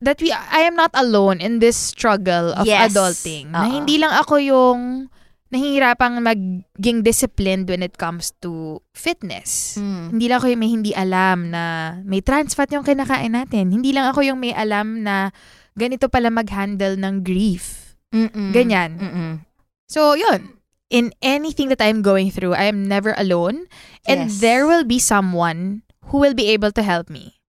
That 0.00 0.16
we, 0.24 0.32
I 0.32 0.64
am 0.64 0.72
not 0.80 0.88
alone 0.96 1.44
in 1.44 1.60
this 1.60 1.76
struggle 1.76 2.56
of 2.56 2.64
Yes. 2.64 2.96
adulting. 2.96 3.52
Na 3.52 3.68
Oo. 3.68 3.76
hindi 3.76 4.00
lang 4.00 4.16
ako 4.16 4.40
yung 4.40 5.12
nahihirapang 5.50 6.22
maging 6.22 7.02
disciplined 7.02 7.66
when 7.66 7.82
it 7.82 7.98
comes 7.98 8.30
to 8.38 8.78
fitness. 8.94 9.74
Mm. 9.76 10.14
Hindi 10.14 10.26
lang 10.30 10.38
ako 10.38 10.46
yung 10.54 10.62
may 10.62 10.70
hindi 10.70 10.92
alam 10.94 11.50
na 11.50 11.62
may 12.06 12.22
trans 12.22 12.54
fat 12.54 12.70
yung 12.70 12.86
kinakain 12.86 13.34
natin. 13.34 13.74
Hindi 13.74 13.90
lang 13.90 14.10
ako 14.10 14.22
yung 14.22 14.38
may 14.38 14.54
alam 14.54 15.02
na 15.02 15.34
ganito 15.74 16.06
pala 16.06 16.30
mag-handle 16.30 16.94
ng 16.94 17.26
grief. 17.26 17.98
Mm-mm. 18.14 18.54
Ganyan. 18.54 18.98
Mm-mm. 18.98 19.32
So, 19.90 20.14
yun. 20.14 20.54
In 20.90 21.14
anything 21.22 21.70
that 21.70 21.82
I'm 21.82 22.02
going 22.02 22.30
through, 22.30 22.54
I 22.54 22.66
am 22.70 22.86
never 22.86 23.14
alone. 23.18 23.66
And 24.06 24.30
Yes. 24.30 24.42
there 24.42 24.66
will 24.66 24.82
be 24.86 24.98
someone 24.98 25.82
who 26.10 26.18
will 26.18 26.34
be 26.34 26.50
able 26.50 26.70
to 26.74 26.82
help 26.82 27.10
me. 27.10 27.39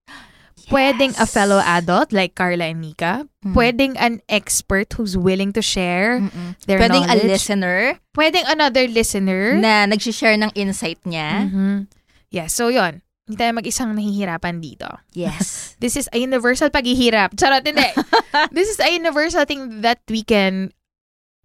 Pwedeng 0.68 1.16
a 1.18 1.26
fellow 1.26 1.58
adult 1.58 2.12
like 2.12 2.34
Carla 2.34 2.70
and 2.70 2.78
Mika. 2.80 3.26
Mm. 3.44 3.54
Pwedeng 3.54 3.94
an 3.98 4.20
expert 4.28 4.92
who's 4.94 5.16
willing 5.16 5.50
to 5.56 5.62
share 5.62 6.20
Mm-mm. 6.20 6.54
their 6.66 6.78
Pwedeng 6.78 7.08
a 7.08 7.18
knowledge. 7.18 7.26
listener 7.26 7.78
Pwedeng 8.14 8.46
another 8.46 8.86
listener. 8.86 9.56
na 9.58 9.86
nagsishare 9.88 10.38
ng 10.38 10.52
insight 10.54 11.00
niya. 11.02 11.48
Mhm. 11.50 11.88
Yeah, 12.30 12.46
so 12.46 12.68
yun. 12.68 13.02
Hindi 13.26 13.38
tayo 13.38 13.52
mag-isang 13.54 13.94
nahihirapan 13.94 14.58
dito. 14.60 14.88
Yes. 15.14 15.72
This 15.82 15.96
is 15.96 16.06
a 16.12 16.18
universal 16.18 16.68
paghihirap. 16.70 17.34
Charot, 17.38 17.64
hindi. 17.64 17.86
This 18.56 18.68
is 18.70 18.78
a 18.82 18.90
universal 18.90 19.46
thing 19.46 19.80
that 19.82 20.02
we 20.10 20.22
can 20.22 20.70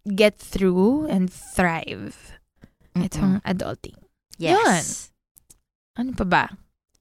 get 0.04 0.36
through 0.36 1.06
and 1.06 1.30
thrive. 1.30 2.38
Itong 2.98 3.38
adulting. 3.46 3.94
Yes. 4.38 5.10
Ano 5.94 6.14
pa 6.18 6.24
ba? 6.26 6.44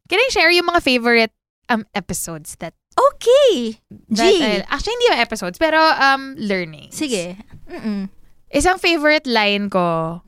Can 0.10 0.21
I 0.21 0.30
share 0.30 0.53
yung 0.53 0.69
mga 0.69 0.82
favorite 0.86 1.34
um 1.69 1.86
episodes 1.93 2.56
that, 2.60 2.73
Okay. 2.97 3.77
G. 4.10 4.17
that 4.17 4.65
I- 4.65 4.65
actually 4.73 4.93
hindi 4.97 5.08
yung 5.13 5.21
episodes 5.21 5.58
pero 5.58 5.77
um 5.77 6.34
learning. 6.38 6.89
Sige. 6.89 7.38
Mm-mm. 7.69 8.10
Isang 8.49 8.80
favorite 8.80 9.27
line 9.27 9.69
ko 9.69 10.21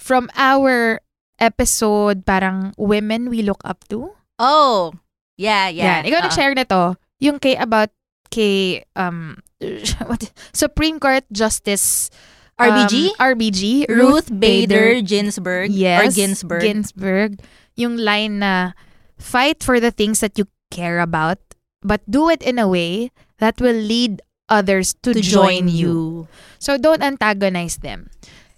from 0.00 0.26
our 0.34 0.98
episode 1.38 2.24
parang 2.26 2.72
women 2.76 3.28
we 3.30 3.42
look 3.42 3.60
up 3.64 3.84
to. 3.92 4.10
Oh. 4.38 4.90
Yeah, 5.38 5.68
yeah. 5.70 6.02
Yan. 6.02 6.10
Ikaw 6.10 6.18
Oo. 6.18 6.24
nag-share 6.26 6.54
nito. 6.58 6.82
Yung 7.22 7.38
kay 7.38 7.54
about 7.54 7.90
kay 8.30 8.82
um 8.98 9.38
what 10.10 10.30
Supreme 10.54 10.98
Court 10.98 11.22
Justice 11.30 12.10
RBG? 12.58 13.14
um, 13.14 13.34
RBG 13.38 13.62
Ruth 13.86 14.30
Bader 14.34 14.98
Ginsburg 15.02 15.70
yes, 15.70 16.02
or 16.02 16.04
Ginsburg. 16.10 16.62
Ginsburg. 16.62 17.30
Yung 17.78 17.94
line 17.98 18.42
na 18.42 18.74
fight 19.14 19.62
for 19.62 19.78
the 19.78 19.90
things 19.94 20.18
that 20.18 20.34
you 20.38 20.46
care 20.68 20.98
about 20.98 21.38
but 21.80 22.02
do 22.06 22.28
it 22.28 22.42
in 22.42 22.58
a 22.58 22.66
way 22.66 23.10
that 23.38 23.60
will 23.60 23.76
lead 23.76 24.20
others 24.48 24.96
to, 25.04 25.12
to 25.14 25.20
join 25.20 25.68
you. 25.68 26.26
So 26.58 26.74
don't 26.76 27.02
antagonize 27.02 27.78
them. 27.80 28.10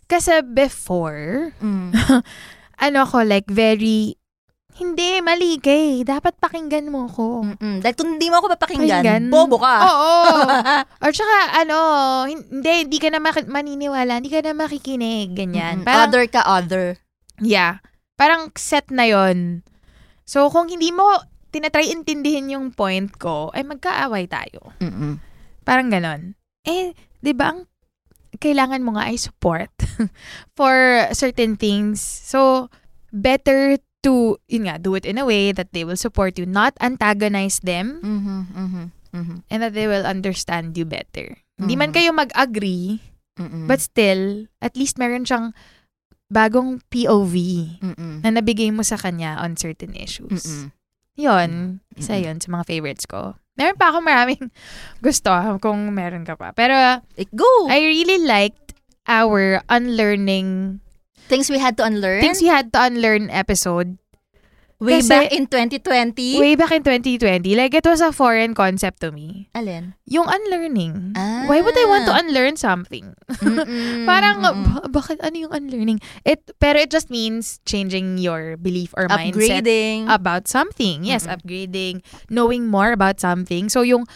Kasi 0.08 0.42
before, 0.42 1.52
Mm. 1.60 1.92
ano 2.86 3.00
ko 3.04 3.22
like 3.22 3.46
very 3.46 4.16
hindi, 4.70 5.20
mali 5.20 5.60
ka 5.60 5.68
eh. 5.68 6.00
Dapat 6.00 6.40
pakinggan 6.40 6.88
mo 6.88 7.04
ko. 7.04 7.44
Mm-mm. 7.44 7.84
Dahil 7.84 7.92
kung 7.92 8.16
hindi 8.16 8.32
mo 8.32 8.40
ako 8.40 8.56
papakinggan, 8.56 9.04
Pakinggan. 9.04 9.22
bobo 9.28 9.60
ka. 9.60 9.76
Oo. 9.76 10.12
Or 11.04 11.10
tsaka, 11.12 11.36
ano, 11.60 11.76
hindi, 12.24 12.88
hindi 12.88 12.96
ka 12.96 13.12
na 13.12 13.20
maki- 13.20 13.44
maniniwala, 13.44 14.16
hindi 14.16 14.32
ka 14.32 14.40
na 14.40 14.56
makikinig, 14.56 15.36
ganyan. 15.36 15.84
Mm-mm. 15.84 15.84
Parang, 15.84 16.08
other 16.08 16.24
ka 16.24 16.40
other. 16.48 16.96
yeah. 17.44 17.84
Parang 18.16 18.56
set 18.56 18.88
na 18.88 19.04
yon 19.04 19.60
So, 20.24 20.48
kung 20.48 20.72
hindi 20.72 20.88
mo 20.88 21.04
tinatry 21.50 21.90
intindihin 21.90 22.50
yung 22.50 22.70
point 22.70 23.10
ko, 23.14 23.50
ay 23.52 23.62
magkaaway 23.62 24.26
tayo. 24.26 24.72
Mm-mm. 24.78 25.18
Parang 25.62 25.90
ganon. 25.90 26.34
Eh, 26.62 26.94
di 27.18 27.32
ba 27.32 27.52
ang 27.52 27.66
kailangan 28.38 28.80
mo 28.80 28.94
nga 28.94 29.10
ay 29.10 29.18
support 29.18 29.70
for 30.58 30.72
certain 31.12 31.54
things. 31.54 31.98
So, 32.00 32.70
better 33.10 33.76
to, 34.00 34.38
yun 34.48 34.70
nga, 34.70 34.80
do 34.80 34.94
it 34.94 35.04
in 35.04 35.18
a 35.18 35.26
way 35.26 35.52
that 35.52 35.74
they 35.76 35.84
will 35.84 35.98
support 35.98 36.38
you, 36.38 36.46
not 36.46 36.72
antagonize 36.80 37.60
them, 37.60 38.00
Mhm, 38.00 38.38
mhm, 38.48 38.84
mhm, 39.12 39.36
and 39.46 39.58
that 39.60 39.74
they 39.74 39.84
will 39.84 40.06
understand 40.06 40.72
you 40.72 40.88
better. 40.88 41.36
Hindi 41.60 41.76
man 41.76 41.92
Mhm. 41.92 41.96
kayo 41.98 42.10
mag-agree, 42.14 43.04
mm-mm. 43.36 43.68
but 43.68 43.82
still, 43.84 44.48
at 44.64 44.72
least 44.72 44.96
meron 44.96 45.28
siyang 45.28 45.52
bagong 46.30 46.80
POV 46.88 47.34
Mm-mm. 47.82 48.22
na 48.22 48.30
nabigay 48.30 48.70
mo 48.70 48.80
sa 48.80 48.96
kanya 48.96 49.36
on 49.42 49.58
certain 49.58 49.92
issues. 49.92 50.46
Mm-mm. 50.46 50.70
Yon, 51.20 51.84
isa 52.00 52.16
yon 52.16 52.40
sa 52.40 52.48
mga 52.48 52.64
favorites 52.64 53.04
ko. 53.04 53.36
Meron 53.60 53.76
pa 53.76 53.92
ako 53.92 54.00
maraming 54.00 54.48
gusto 55.04 55.28
kung 55.60 55.92
meron 55.92 56.24
ka 56.24 56.32
pa. 56.40 56.56
Pero 56.56 57.04
Eh, 57.20 57.28
Go! 57.36 57.68
I 57.68 57.84
really 57.84 58.24
liked 58.24 58.72
our 59.04 59.60
unlearning, 59.68 60.80
Things 61.28 61.46
we 61.46 61.62
had 61.62 61.76
to 61.78 61.86
unlearn 61.86 62.18
things 62.24 62.42
we 62.42 62.50
had 62.50 62.74
to 62.74 62.80
unlearn 62.82 63.30
episode 63.30 63.94
way 64.80 65.04
kasi- 65.04 65.12
back 65.12 65.28
in 65.30 65.44
2020. 65.46 66.40
way 66.40 66.56
back 66.56 66.72
in 66.72 66.80
2020. 66.82 67.52
Like, 67.54 67.76
it 67.76 67.84
was 67.84 68.00
a 68.00 68.10
foreign 68.10 68.56
concept 68.56 69.04
to 69.04 69.12
me. 69.12 69.52
Alin? 69.52 69.92
Yung 70.08 70.24
unlearning. 70.26 71.12
Ah. 71.14 71.44
Why 71.44 71.60
would 71.60 71.76
I 71.76 71.84
want 71.84 72.08
to 72.08 72.14
unlearn 72.16 72.56
something? 72.56 73.12
Mm-mm, 73.28 74.04
Parang, 74.10 74.40
mm-mm. 74.40 74.64
ba- 74.80 74.88
bakit 74.88 75.20
ano 75.20 75.36
yung 75.36 75.52
unlearning? 75.52 76.00
It, 76.24 76.40
pero 76.58 76.80
it 76.80 76.88
just 76.90 77.12
means 77.12 77.60
changing 77.68 78.16
your 78.18 78.56
belief 78.56 78.96
or 78.96 79.04
mindset 79.06 79.62
upgrading. 79.62 80.08
about 80.08 80.48
something. 80.48 81.04
Yes, 81.04 81.28
Mm-mm. 81.28 81.36
upgrading, 81.36 82.00
knowing 82.32 82.66
more 82.66 82.90
about 82.96 83.20
something. 83.20 83.68
So 83.68 83.84
yung 83.84 84.08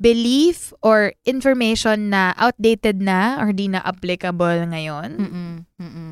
belief 0.00 0.72
or 0.80 1.12
information 1.26 2.10
na 2.14 2.32
outdated 2.38 3.02
na 3.02 3.42
or 3.42 3.52
di 3.52 3.66
na 3.68 3.82
applicable 3.84 4.62
ngayon, 4.70 5.18
Mm-mm, 5.18 5.52
mm-mm. 5.76 6.10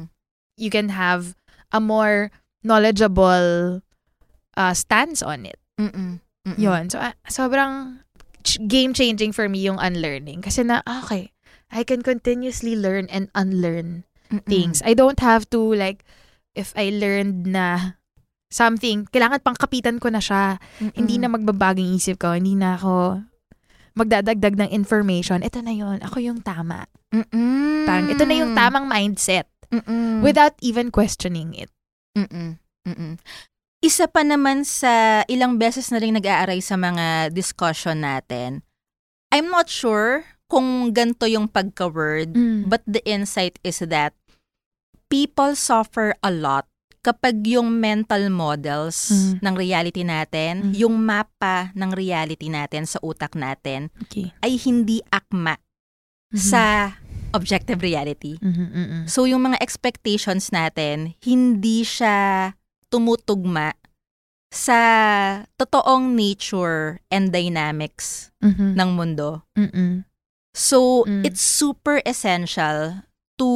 you 0.58 0.70
can 0.70 0.90
have 0.90 1.38
a 1.70 1.78
more 1.80 2.30
knowledgeable 2.66 3.80
uh, 4.56 4.72
stance 4.72 5.20
on 5.20 5.44
it. 5.44 5.60
Mm-mm, 5.76 6.18
mm-mm. 6.48 6.58
Yun. 6.58 6.88
So, 6.90 6.98
ah, 6.98 7.14
sobrang 7.28 8.00
ch- 8.42 8.60
game-changing 8.64 9.36
for 9.36 9.46
me 9.48 9.60
yung 9.62 9.78
unlearning. 9.78 10.40
Kasi 10.42 10.64
na, 10.64 10.80
ah, 10.88 11.04
okay, 11.04 11.30
I 11.70 11.84
can 11.84 12.00
continuously 12.02 12.74
learn 12.74 13.06
and 13.12 13.28
unlearn 13.36 14.08
Mm-mm. 14.32 14.46
things. 14.48 14.80
I 14.82 14.96
don't 14.96 15.20
have 15.20 15.46
to 15.52 15.60
like 15.60 16.02
if 16.56 16.72
I 16.74 16.88
learned 16.90 17.46
na 17.46 17.98
something, 18.48 19.04
kailangan 19.12 19.44
pang 19.44 19.58
kapitan 19.58 20.00
ko 20.00 20.08
na 20.08 20.22
siya. 20.22 20.56
Mm-mm. 20.80 20.96
Hindi 20.96 21.20
na 21.20 21.28
magbabagong 21.28 21.92
isip 21.94 22.22
ko. 22.22 22.32
Hindi 22.32 22.56
na 22.56 22.80
ako 22.80 23.20
magdadagdag 23.96 24.56
ng 24.60 24.70
information. 24.72 25.40
Ito 25.40 25.64
na 25.64 25.72
yon 25.72 26.04
Ako 26.04 26.20
yung 26.20 26.40
tama. 26.44 26.84
Mm-mm. 27.12 27.88
Parang 27.88 28.08
ito 28.12 28.24
na 28.28 28.36
yung 28.36 28.52
tamang 28.52 28.84
mindset 28.84 29.48
Mm-mm. 29.72 30.20
without 30.20 30.52
even 30.60 30.92
questioning 30.92 31.56
it. 31.56 31.72
Mm-mm. 32.12 32.60
Mm-mm. 32.86 33.16
Isa 33.86 34.10
pa 34.10 34.26
naman 34.26 34.66
sa 34.66 35.22
ilang 35.30 35.62
beses 35.62 35.94
na 35.94 36.02
rin 36.02 36.18
nag-aaray 36.18 36.58
sa 36.58 36.74
mga 36.74 37.30
discussion 37.30 38.02
natin, 38.02 38.66
I'm 39.30 39.46
not 39.46 39.70
sure 39.70 40.26
kung 40.50 40.90
ganito 40.90 41.30
yung 41.30 41.46
pagka-word, 41.46 42.34
but 42.66 42.82
the 42.82 42.98
insight 43.06 43.62
is 43.62 43.78
that 43.78 44.10
people 45.06 45.54
suffer 45.54 46.18
a 46.18 46.34
lot 46.34 46.66
kapag 47.06 47.46
yung 47.46 47.78
mental 47.78 48.26
models 48.26 49.14
Mm. 49.14 49.34
ng 49.38 49.54
reality 49.54 50.02
natin, 50.02 50.52
Mm. 50.58 50.72
yung 50.82 50.98
mapa 50.98 51.70
ng 51.78 51.94
reality 51.94 52.50
natin 52.50 52.90
sa 52.90 52.98
utak 53.06 53.38
natin, 53.38 53.94
okay. 54.02 54.34
ay 54.42 54.58
hindi 54.58 54.98
akma 55.14 55.62
Mhm. 56.34 56.42
sa 56.42 56.62
objective 57.30 57.78
reality. 57.78 58.34
Mhm, 58.42 58.66
mhm. 58.66 59.00
So 59.06 59.30
yung 59.30 59.46
mga 59.46 59.62
expectations 59.62 60.50
natin, 60.50 61.14
hindi 61.22 61.86
siya 61.86 62.50
tumutugma 62.88 63.74
sa 64.48 64.78
totoong 65.56 66.14
nature 66.14 67.02
and 67.10 67.30
dynamics 67.30 68.30
Mhm, 68.40 68.74
ng 68.74 68.90
mundo. 68.92 69.42
mhm. 69.52 70.06
So 70.56 71.04
Mm. 71.04 71.22
it's 71.22 71.42
super 71.42 72.00
essential 72.02 73.04
to 73.36 73.50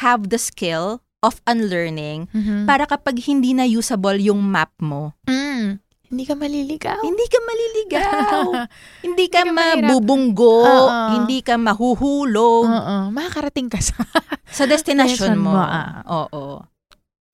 have 0.00 0.32
the 0.32 0.40
skill 0.40 1.04
of 1.20 1.38
unlearning 1.44 2.32
Mhm. 2.32 2.64
para 2.64 2.88
kapag 2.88 3.20
hindi 3.22 3.52
na 3.52 3.62
usable 3.64 4.16
yung 4.18 4.40
map 4.40 4.72
mo, 4.80 5.12
Mm. 5.28 5.78
Hindi 6.08 6.24
ka 6.24 6.34
maliligaw. 6.34 7.00
hindi 7.00 7.24
ka 7.24 7.38
maliligaw. 7.40 8.44
hindi 9.06 9.26
ka 9.28 9.40
Hindi 9.42 9.52
ka 9.52 9.80
mabubunggo, 9.80 10.56
Oo. 10.60 11.08
hindi 11.10 11.40
ka 11.40 11.56
mahuhulog 11.56 12.64
Oo. 12.68 12.96
Makakarating 13.10 13.68
ka 13.68 13.80
sa... 13.80 13.96
sa 14.44 14.64
destination 14.64 15.32
Destination 15.32 15.36
mo. 15.40 15.56
mo, 15.56 15.60
ah. 15.60 16.04
Oo. 16.06 16.44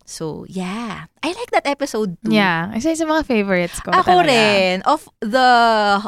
So, 0.09 0.49
yeah. 0.49 1.05
I 1.21 1.37
like 1.37 1.53
that 1.53 1.69
episode 1.69 2.17
too. 2.25 2.33
yeah. 2.33 2.73
Isa 2.73 2.97
sa 2.97 3.05
mga 3.05 3.29
favorites 3.29 3.77
ko. 3.85 3.93
Ako 3.93 4.25
talaga. 4.25 4.33
rin. 4.33 4.81
Of 4.89 5.05
the 5.21 5.49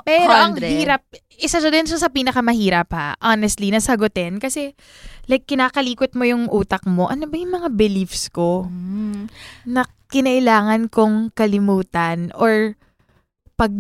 Pero 0.09 0.33
ang 0.33 0.57
100. 0.57 0.73
hirap, 0.73 1.05
isa 1.37 1.61
siya 1.61 1.69
din 1.69 1.85
siya 1.85 2.01
sa 2.01 2.09
pinakamahirap 2.09 2.89
ha, 2.91 3.13
honestly, 3.21 3.69
nasagutin. 3.69 4.41
Kasi, 4.41 4.73
like, 5.29 5.45
kinakalikot 5.45 6.17
mo 6.17 6.25
yung 6.25 6.49
utak 6.49 6.81
mo. 6.89 7.13
Ano 7.13 7.29
ba 7.29 7.37
yung 7.37 7.53
mga 7.55 7.69
beliefs 7.71 8.33
ko 8.33 8.65
Mm. 8.67 9.29
na 9.69 9.85
kinailangan 10.09 10.89
kong 10.89 11.37
kalimutan 11.37 12.33
or 12.33 12.81
pag 13.55 13.71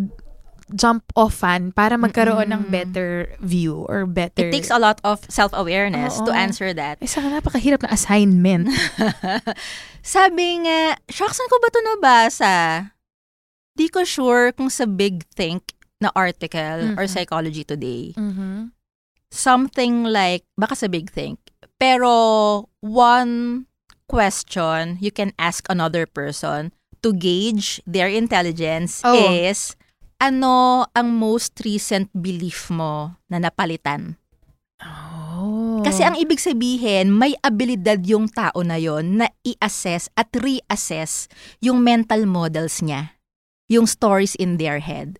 jump 0.74 1.02
offan 1.14 1.72
para 1.74 1.96
magkaroon 1.96 2.50
ng 2.50 2.62
Mm-mm. 2.66 2.72
better 2.72 3.34
view 3.40 3.86
or 3.88 4.06
better... 4.06 4.48
It 4.48 4.52
takes 4.54 4.70
a 4.70 4.78
lot 4.78 5.00
of 5.02 5.20
self-awareness 5.28 6.22
to 6.22 6.30
Oo. 6.30 6.36
answer 6.36 6.72
that. 6.74 6.98
Eh, 7.02 7.10
saka 7.10 7.30
napakahirap 7.30 7.82
na 7.82 7.90
assignment. 7.92 8.68
Sabi 10.02 10.64
nga, 10.64 10.96
shucks, 11.12 11.36
saan 11.36 11.48
ko 11.50 11.56
ba 11.60 11.68
ito 11.68 11.80
nabasa? 11.84 12.56
Di 13.76 13.86
ko 13.88 14.04
sure 14.04 14.52
kung 14.52 14.68
sa 14.68 14.84
Big 14.88 15.24
Think 15.34 15.72
na 16.00 16.08
article 16.16 16.96
or 16.96 17.04
Mhm. 17.04 17.12
Psychology 17.12 17.64
Today. 17.64 18.16
Mhm. 18.16 18.72
Something 19.30 20.04
like, 20.04 20.42
baka 20.56 20.74
sa 20.74 20.88
Big 20.88 21.12
Think. 21.12 21.38
Pero, 21.78 22.66
one 22.82 23.66
question 24.08 24.98
you 24.98 25.14
can 25.14 25.30
ask 25.38 25.62
another 25.70 26.02
person 26.04 26.74
to 27.00 27.14
gauge 27.14 27.78
their 27.86 28.10
intelligence 28.10 29.00
Oh. 29.06 29.16
is, 29.30 29.76
ano 30.20 30.84
ang 30.92 31.08
most 31.10 31.58
recent 31.64 32.12
belief 32.12 32.68
mo 32.68 33.16
na 33.26 33.40
napalitan? 33.40 34.20
Oh. 34.80 35.80
Kasi 35.80 36.04
ang 36.04 36.16
ibig 36.16 36.36
sabihin, 36.38 37.12
may 37.12 37.32
abilidad 37.40 38.04
yung 38.04 38.28
tao 38.28 38.60
na 38.60 38.76
yon 38.76 39.16
na 39.16 39.32
i-assess 39.42 40.12
at 40.12 40.28
reassess 40.36 41.28
yung 41.58 41.80
mental 41.80 42.28
models 42.28 42.84
niya. 42.84 43.16
Yung 43.72 43.88
stories 43.88 44.36
in 44.36 44.60
their 44.60 44.80
head. 44.80 45.16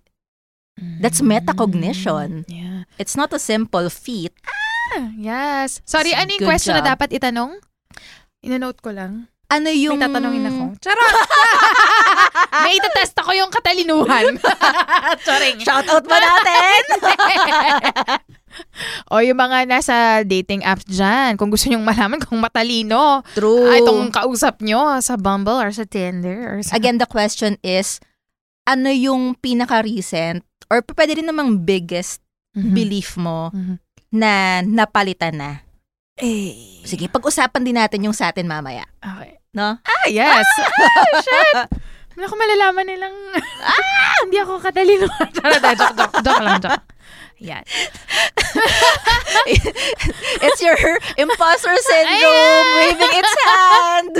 That's 1.00 1.20
metacognition. 1.20 2.44
Mm, 2.44 2.48
Yeah. 2.48 2.80
It's 2.96 3.16
not 3.16 3.32
a 3.32 3.40
simple 3.40 3.88
feat. 3.88 4.32
Ah, 4.44 5.12
Yes. 5.14 5.80
Sorry, 5.86 6.10
ano 6.12 6.28
yung 6.34 6.44
Good 6.44 6.50
question 6.50 6.74
na 6.74 6.82
job. 6.82 6.92
dapat 6.98 7.08
itanong? 7.14 7.56
Ino-note 8.42 8.80
ko 8.82 8.90
lang. 8.90 9.29
Ano 9.50 9.66
yung... 9.66 9.98
May 9.98 10.06
tatanungin 10.06 10.46
ako. 10.46 10.62
Charot! 10.78 11.14
May 12.64 12.72
itatest 12.78 13.18
ako 13.18 13.30
yung 13.34 13.50
katalinuhan. 13.50 14.38
Charing. 15.26 15.58
Shout 15.58 15.90
out 15.90 16.06
ba 16.06 16.16
natin? 16.16 16.80
o 19.10 19.18
yung 19.18 19.38
mga 19.38 19.66
nasa 19.66 20.22
dating 20.22 20.62
apps 20.62 20.86
dyan, 20.86 21.34
kung 21.34 21.50
gusto 21.50 21.66
nyong 21.66 21.82
malaman 21.82 22.22
kung 22.22 22.38
matalino, 22.38 23.26
True. 23.34 23.66
ah, 23.66 23.76
itong 23.78 24.14
kausap 24.14 24.62
nyo 24.62 25.02
sa 25.02 25.18
Bumble 25.18 25.58
or 25.58 25.74
sa 25.74 25.82
Tinder 25.82 26.46
or 26.46 26.58
sa... 26.62 26.78
Again, 26.78 27.02
the 27.02 27.10
question 27.10 27.58
is, 27.66 27.98
ano 28.70 28.86
yung 28.86 29.34
pinaka-recent 29.34 30.46
or 30.70 30.86
pwede 30.94 31.18
rin 31.18 31.26
namang 31.26 31.66
biggest 31.66 32.22
Mhm. 32.50 32.70
belief 32.74 33.14
mo 33.14 33.50
Mhm. 33.50 33.78
na 34.14 34.58
napalitan 34.62 35.34
na? 35.38 35.50
Eh. 36.20 36.82
Sige, 36.84 37.08
pag-usapan 37.08 37.62
din 37.64 37.78
natin 37.78 38.04
yung 38.04 38.14
sa 38.14 38.30
atin 38.30 38.44
mamaya. 38.44 38.84
Okay. 39.00 39.39
No? 39.50 39.78
Ah, 39.82 40.06
yes. 40.06 40.46
ah, 40.62 41.04
shit. 41.18 41.54
Wala 42.14 42.26
ko 42.30 42.36
malalaman 42.38 42.86
nilang... 42.86 43.16
ah! 43.64 44.14
Hindi 44.22 44.38
ako 44.38 44.62
katalino. 44.62 45.10
Ah, 45.10 45.26
joke, 45.78 45.94
joke, 45.96 46.16
joke 46.22 46.42
lang, 46.42 46.60
joke. 46.62 46.86
Yan. 47.40 47.64
It's 50.44 50.60
your 50.60 50.76
imposter 51.16 51.72
syndrome 51.72 52.68
waving 52.76 53.14
its 53.16 53.34
hand. 53.48 54.14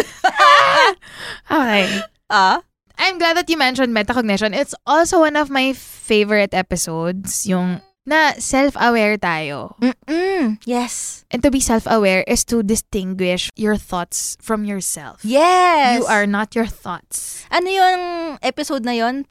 Okay. 1.53 1.85
ah? 2.33 2.65
I'm 2.97 3.21
glad 3.21 3.37
that 3.37 3.51
you 3.53 3.61
mentioned 3.61 3.93
metacognition. 3.93 4.57
It's 4.57 4.75
also 4.87 5.21
one 5.21 5.37
of 5.37 5.53
my 5.53 5.77
favorite 5.77 6.57
episodes, 6.57 7.45
yung 7.45 7.85
na 8.07 8.33
self-aware 8.41 9.19
tayo. 9.19 9.77
Mm-mm. 9.81 10.59
Yes. 10.65 11.25
And 11.31 11.43
to 11.43 11.51
be 11.51 11.61
self-aware 11.61 12.25
is 12.27 12.45
to 12.51 12.63
distinguish 12.63 13.51
your 13.57 13.77
thoughts 13.77 14.37
from 14.41 14.65
yourself. 14.65 15.21
Yes. 15.23 16.01
You 16.01 16.07
are 16.07 16.27
not 16.27 16.55
your 16.57 16.67
thoughts. 16.67 17.45
Ano 17.53 17.69
yung 17.71 18.01
episode 18.43 18.85
na 18.85 18.93
yon? 18.93 19.27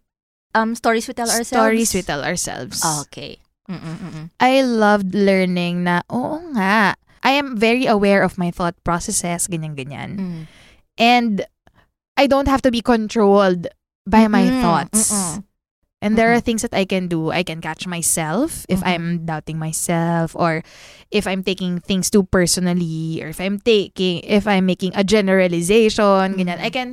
Um, 0.56 0.74
stories 0.76 1.08
we 1.08 1.14
tell 1.14 1.30
ourselves? 1.30 1.50
Stories 1.54 1.94
we 1.94 2.02
tell 2.02 2.24
ourselves. 2.24 2.82
Okay. 3.06 3.38
Mm-mm-mm. 3.70 4.30
I 4.40 4.62
loved 4.66 5.14
learning 5.14 5.84
na, 5.86 6.02
oo 6.10 6.42
nga, 6.58 6.96
I 7.22 7.32
am 7.38 7.54
very 7.58 7.86
aware 7.86 8.24
of 8.24 8.38
my 8.38 8.50
thought 8.50 8.74
processes, 8.84 9.46
ganyan-ganyan. 9.46 10.10
Mm. 10.18 10.42
And 10.98 11.46
I 12.18 12.26
don't 12.26 12.48
have 12.48 12.62
to 12.64 12.72
be 12.72 12.82
controlled 12.82 13.68
by 14.10 14.26
my 14.28 14.50
Mm, 14.50 14.62
thoughts. 14.62 15.12
mm-mm. 15.14 15.44
And 16.00 16.16
there 16.16 16.32
are 16.32 16.40
things 16.40 16.64
that 16.64 16.72
I 16.72 16.88
can 16.88 17.12
do. 17.12 17.28
I 17.30 17.44
can 17.44 17.60
catch 17.60 17.84
myself 17.84 18.64
if 18.72 18.80
Mhm. 18.80 18.88
I'm 18.88 19.06
doubting 19.28 19.60
myself 19.60 20.32
or 20.32 20.64
if 21.12 21.28
I'm 21.28 21.44
taking 21.44 21.84
things 21.84 22.08
too 22.08 22.24
personally 22.24 23.20
or 23.20 23.28
if 23.36 23.44
I'm 23.44 23.60
taking 23.60 24.24
if 24.24 24.48
I'm 24.48 24.64
making 24.64 24.96
a 24.96 25.04
generalization, 25.04 26.40
ganyan. 26.40 26.56
Mhm. 26.56 26.64
I 26.64 26.72
can 26.72 26.90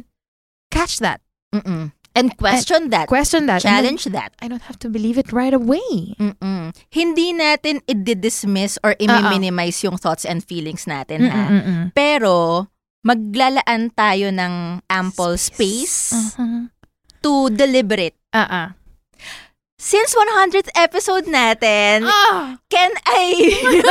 catch 0.74 0.98
that. 0.98 1.22
Mm-mm. 1.54 1.94
And 2.16 2.32
question 2.40 2.88
that. 2.90 3.06
Question 3.06 3.44
that. 3.46 3.60
and 3.62 3.70
Challenge 3.76 4.04
that. 4.16 4.32
I 4.40 4.48
don't 4.48 4.64
have 4.66 4.80
to 4.82 4.88
believe 4.88 5.20
it 5.20 5.30
right 5.36 5.52
away. 5.52 6.16
Mm-mm. 6.16 6.72
Hindi 6.88 7.36
natin 7.36 7.84
i-dismiss 7.84 8.80
or 8.80 8.96
i-minimize 8.96 9.84
yung 9.84 10.00
thoughts 10.00 10.24
and 10.24 10.40
feelings 10.40 10.88
natin, 10.88 11.28
ha? 11.28 11.44
Mm-mm-mm. 11.52 11.82
Pero, 11.92 12.66
maglalaan 13.04 13.92
tayo 13.92 14.32
ng 14.32 14.80
ample 14.88 15.36
space 15.36 16.10
Uh-huh. 16.16 16.72
to 17.20 17.52
deliberate. 17.52 18.16
Uh-uh. 18.32 18.72
Since 19.76 20.16
100th 20.16 20.72
episode 20.72 21.28
natin, 21.28 22.08
Ah! 22.08 22.56
can 22.72 22.88
I 23.04 23.28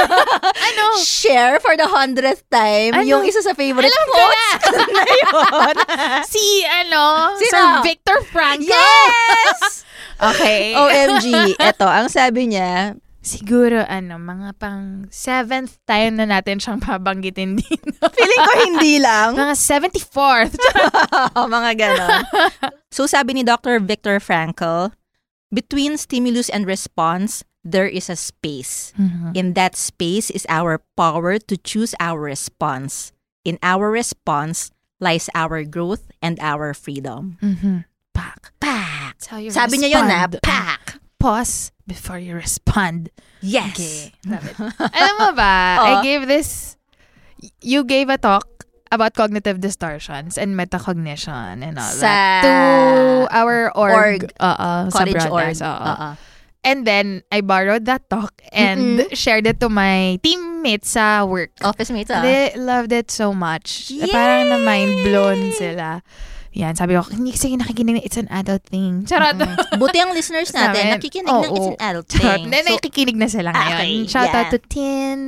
Ano? 0.68 0.86
share 0.98 1.62
for 1.62 1.78
the 1.78 1.86
100th 1.86 2.42
time 2.50 2.98
Ano? 2.98 3.06
yung 3.06 3.22
isa 3.22 3.38
sa 3.40 3.54
favorite 3.54 3.86
Alam 3.86 4.04
ko 4.04 4.18
quotes 4.18 4.66
na 4.90 5.04
yun? 5.22 5.76
Si, 6.34 6.42
ano? 6.66 7.38
Sino? 7.38 7.54
Sir 7.54 7.66
Victor 7.86 8.18
Franco? 8.26 8.66
yes! 8.66 9.86
Okay. 10.18 10.74
OMG, 10.74 11.54
eto, 11.62 11.86
ang 11.86 12.10
sabi 12.10 12.50
niya, 12.50 12.98
Siguro, 13.22 13.82
ano, 13.82 14.18
mga 14.18 14.58
pang 14.58 15.06
seventh 15.10 15.78
time 15.84 16.14
na 16.14 16.26
natin 16.26 16.58
siyang 16.58 16.78
babanggitin 16.78 17.58
din. 17.58 17.82
feeling 18.10 18.42
ko 18.42 18.54
hindi 18.64 18.98
lang. 18.98 19.34
mga 19.34 19.54
74th. 19.54 20.58
mga 21.36 21.72
ganon. 21.76 22.22
so 22.90 23.06
sabi 23.06 23.34
ni 23.34 23.42
Dr. 23.42 23.78
Viktor 23.80 24.18
Frankl, 24.18 24.94
between 25.56 25.96
stimulus 25.96 26.52
and 26.52 26.68
response, 26.68 27.48
there 27.64 27.88
is 27.88 28.12
a 28.12 28.20
space. 28.20 28.92
In 29.34 29.56
that 29.56 29.74
space 29.80 30.30
is 30.30 30.46
our 30.52 30.84
power 31.00 31.40
to 31.40 31.56
choose 31.58 31.96
our 32.04 32.20
response. 32.20 33.16
In 33.48 33.58
our 33.64 33.90
response 33.90 34.70
lies 35.00 35.32
our 35.34 35.64
growth 35.64 36.12
and 36.22 36.38
our 36.44 36.74
freedom. 36.76 37.40
mm-hmm. 37.42 37.88
Pack. 38.14 38.52
Pack! 38.60 39.16
That's 39.20 39.28
how 39.28 39.38
you 39.40 39.52
Sabi 39.52 39.76
niya 39.80 39.92
yun 39.96 40.08
na, 40.08 40.28
respond. 40.30 40.44
pack! 40.44 41.00
Pause 41.20 41.72
before 41.88 42.20
you 42.20 42.36
respond. 42.36 43.10
Yes! 43.42 43.76
Okay. 43.76 44.14
Love 44.30 44.46
it. 44.46 44.56
Alam 44.60 45.16
mo 45.20 45.30
ba, 45.36 45.56
I 45.82 45.92
Oh. 46.00 46.04
gave 46.04 46.24
this, 46.28 46.78
you 47.62 47.84
gave 47.84 48.08
a 48.10 48.18
talk 48.18 48.65
about 48.92 49.14
cognitive 49.14 49.60
distortions 49.60 50.38
and 50.38 50.54
metacognition 50.56 51.62
and 51.62 51.78
all 51.78 51.90
Sa 51.90 52.06
that 52.06 52.42
to 52.46 52.54
our 53.32 53.72
org, 53.76 53.94
org. 53.94 54.22
uh, 54.40 54.90
sa 54.90 55.04
College 55.04 55.26
org. 55.26 55.32
brothers. 55.32 55.62
oo. 55.62 55.70
Oo. 55.90 56.10
And 56.66 56.82
then, 56.82 57.22
I 57.30 57.46
borrowed 57.46 57.86
that 57.86 58.10
talk 58.10 58.42
and 58.50 58.98
Mm-mm. 58.98 59.14
shared 59.14 59.46
it 59.46 59.62
to 59.62 59.70
my 59.70 60.18
teammates 60.26 60.90
sa 60.98 61.22
work. 61.22 61.54
Office 61.62 61.94
mates 61.94 62.10
ah. 62.10 62.26
They 62.26 62.58
loved 62.58 62.90
it 62.90 63.14
so 63.14 63.38
much. 63.38 63.94
Eh, 63.94 64.10
Parang 64.10 64.50
na 64.50 64.58
mind 64.58 65.06
blown 65.06 65.54
sila. 65.54 66.02
Yan, 66.58 66.74
sabi 66.74 66.98
ko, 66.98 67.06
hindi 67.06 67.36
kasi 67.36 67.54
nakikinig 67.54 68.00
na 68.00 68.02
it's 68.02 68.18
an 68.18 68.26
adult 68.34 68.64
thing. 68.66 69.06
Charot. 69.06 69.38
Mm. 69.38 69.78
Buti 69.78 70.00
ang 70.02 70.16
listeners 70.18 70.50
natin, 70.58 70.90
nakikinig 70.98 71.30
ng 71.30 71.36
oo. 71.38 71.54
it's 71.54 71.70
an 71.76 71.80
adult 71.86 72.08
Charot. 72.10 72.34
thing. 72.34 72.50
Then, 72.50 72.64
So, 72.66 72.74
nakikinig 72.82 73.18
na 73.20 73.28
sila 73.30 73.54
ngayon. 73.54 73.76
Okay, 73.76 73.94
Shout 74.10 74.34
out 74.34 74.50
yeah. 74.50 74.54
to 74.56 74.60
Tin 74.66 75.20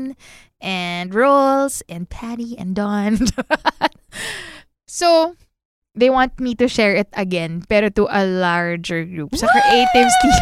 and 0.61 1.13
Rolls 1.13 1.83
and 1.89 2.09
Patty 2.09 2.57
and 2.57 2.75
Dawn. 2.75 3.19
so, 4.87 5.35
they 5.95 6.09
want 6.09 6.39
me 6.39 6.55
to 6.55 6.67
share 6.67 6.95
it 6.95 7.09
again, 7.13 7.63
pero 7.67 7.89
to 7.89 8.07
a 8.09 8.25
larger 8.25 9.03
group. 9.05 9.35
Sa 9.35 9.47
creatives 9.47 10.13
team. 10.21 10.33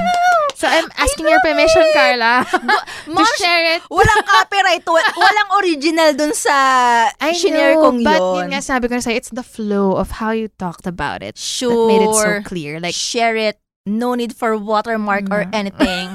So, 0.56 0.68
I'm 0.72 0.88
asking 0.96 1.28
your 1.28 1.40
permission, 1.44 1.84
Carla, 1.94 2.48
to 3.12 3.26
share 3.36 3.76
it. 3.76 3.82
walang 3.92 4.24
copyright, 4.24 4.88
wa- 4.88 5.12
walang 5.20 5.50
original 5.60 6.14
dun 6.16 6.32
sa 6.34 7.12
I 7.20 7.36
shinare 7.36 7.76
know, 7.76 7.92
kong 7.92 8.04
but 8.08 8.20
yun. 8.24 8.36
yun 8.40 8.48
nga 8.56 8.62
sabi 8.64 8.88
ko 8.88 8.96
na 8.96 9.04
sa'yo, 9.04 9.18
it's 9.20 9.36
the 9.36 9.44
flow 9.44 10.00
of 10.00 10.12
how 10.24 10.32
you 10.32 10.48
talked 10.56 10.88
about 10.88 11.20
it 11.24 11.36
Sure. 11.38 11.76
that 11.76 11.88
made 11.92 12.04
it 12.08 12.16
so 12.16 12.32
clear. 12.48 12.80
Like, 12.80 12.96
share 12.96 13.36
it. 13.36 13.60
No 13.86 14.16
need 14.16 14.32
for 14.34 14.56
watermark 14.58 15.28
or 15.30 15.44
Mhm. 15.44 15.54
anything. 15.54 16.08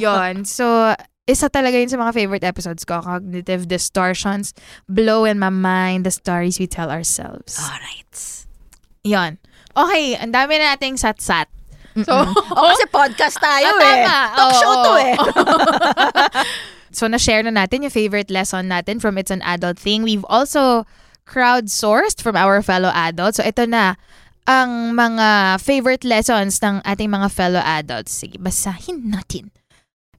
yon 0.00 0.44
So, 0.48 0.96
isa 1.24 1.48
talaga 1.48 1.76
yun 1.76 1.88
sa 1.88 1.96
mga 1.96 2.12
favorite 2.12 2.44
episodes 2.44 2.84
ko. 2.84 3.00
Cognitive 3.00 3.64
distortions, 3.64 4.52
blow 4.86 5.24
in 5.24 5.38
my 5.38 5.48
mind, 5.48 6.04
the 6.04 6.12
stories 6.12 6.60
we 6.60 6.66
tell 6.66 6.92
ourselves. 6.92 7.56
Alright. 7.56 8.44
Yon. 9.02 9.40
Okay, 9.72 10.14
ang 10.16 10.30
dami 10.30 10.56
na 10.56 10.76
nating 10.76 10.96
sat-sat. 10.96 11.48
So, 11.94 12.12
oh, 12.12 12.66
kasi 12.74 12.84
podcast 12.90 13.36
tayo 13.38 13.70
Ah, 13.70 13.78
eh. 13.78 13.82
tama. 14.04 14.16
Talk 14.32 14.44
Oo, 14.44 14.58
show 14.58 14.72
to 14.74 14.90
oo. 14.90 14.98
eh. 14.98 15.14
so, 16.96 17.06
na-share 17.06 17.42
na 17.42 17.54
natin 17.54 17.82
yung 17.82 17.94
favorite 17.94 18.30
lesson 18.30 18.66
natin 18.66 18.98
from 19.00 19.16
It's 19.16 19.30
an 19.30 19.42
Adult 19.42 19.78
Thing. 19.78 20.02
We've 20.02 20.26
also 20.26 20.84
crowdsourced 21.24 22.20
from 22.20 22.36
our 22.36 22.60
fellow 22.60 22.90
adults. 22.92 23.38
So, 23.40 23.46
ito 23.46 23.64
na. 23.64 23.96
ang 24.44 24.92
mga 24.92 25.56
favorite 25.56 26.04
lessons 26.04 26.60
ng 26.60 26.84
ating 26.84 27.08
mga 27.08 27.32
fellow 27.32 27.64
adults. 27.64 28.12
Sige, 28.12 28.36
basahin 28.36 29.08
natin. 29.08 29.48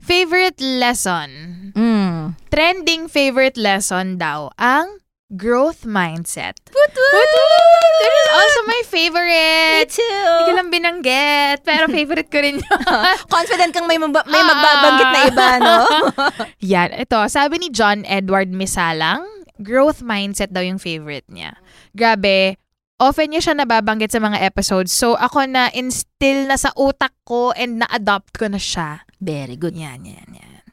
Favorite 0.06 0.62
lesson. 0.62 1.74
Mm. 1.74 2.38
Trending 2.54 3.10
favorite 3.10 3.58
lesson 3.58 4.22
daw 4.22 4.54
ang 4.56 5.02
growth 5.34 5.82
mindset. 5.82 6.54
Woot 6.70 6.94
That 6.94 8.12
is 8.14 8.30
also 8.30 8.60
my 8.70 8.82
Me 8.86 8.88
favorite. 8.88 9.90
too. 9.90 10.04
Hindi 10.06 10.44
ko 10.46 10.54
lang 10.54 10.70
binanggit, 10.70 11.66
pero 11.66 11.90
favorite 11.90 12.30
ko 12.30 12.38
rin 12.38 12.62
yun. 12.62 12.82
Confident 13.34 13.74
kang 13.74 13.90
may, 13.90 13.98
maba- 13.98 14.28
may 14.30 14.38
Ah. 14.38 14.46
magbabanggit 14.46 15.10
na 15.10 15.22
iba, 15.26 15.48
no? 15.58 15.78
Yan, 16.72 16.94
ito. 16.94 17.18
Sabi 17.26 17.58
ni 17.58 17.74
John 17.74 18.06
Edward 18.06 18.54
Misalang, 18.54 19.26
growth 19.58 20.06
mindset 20.06 20.54
daw 20.54 20.62
yung 20.62 20.78
favorite 20.78 21.26
niya. 21.32 21.58
Grabe, 21.98 22.62
often 23.00 23.32
niya 23.32 23.42
siya 23.44 23.56
nababanggit 23.60 24.12
sa 24.12 24.24
mga 24.24 24.40
episodes. 24.42 24.92
So, 24.96 25.20
ako 25.20 25.46
na 25.48 25.68
instill 25.76 26.48
na 26.48 26.56
sa 26.56 26.72
utak 26.80 27.12
ko 27.28 27.52
and 27.56 27.84
na-adopt 27.84 28.36
ko 28.40 28.48
na 28.48 28.60
siya. 28.60 29.04
Very 29.20 29.60
good. 29.60 29.76
Yan, 29.76 30.08
yan, 30.08 30.30
yan. 30.32 30.64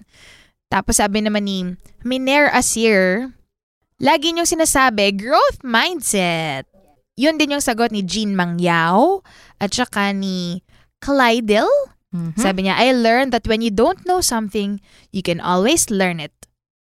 Tapos 0.72 0.96
sabi 0.96 1.20
naman 1.20 1.44
ni 1.44 1.76
Miner 2.00 2.48
Asir, 2.48 3.28
lagi 4.00 4.32
niyong 4.32 4.48
sinasabi, 4.48 5.12
growth 5.12 5.60
mindset. 5.60 6.64
Yun 7.20 7.36
din 7.36 7.52
yung 7.52 7.64
sagot 7.64 7.92
ni 7.92 8.00
Jean 8.00 8.32
Mangyao 8.32 9.20
at 9.60 9.76
saka 9.76 10.16
ni 10.16 10.64
Clydel. 11.04 11.68
Mhm. 12.12 12.40
Sabi 12.40 12.64
niya, 12.64 12.80
I 12.80 12.96
learned 12.96 13.36
that 13.36 13.44
when 13.44 13.60
you 13.60 13.68
don't 13.68 14.00
know 14.08 14.24
something, 14.24 14.80
you 15.12 15.20
can 15.20 15.44
always 15.44 15.92
learn 15.92 16.20
it. 16.24 16.32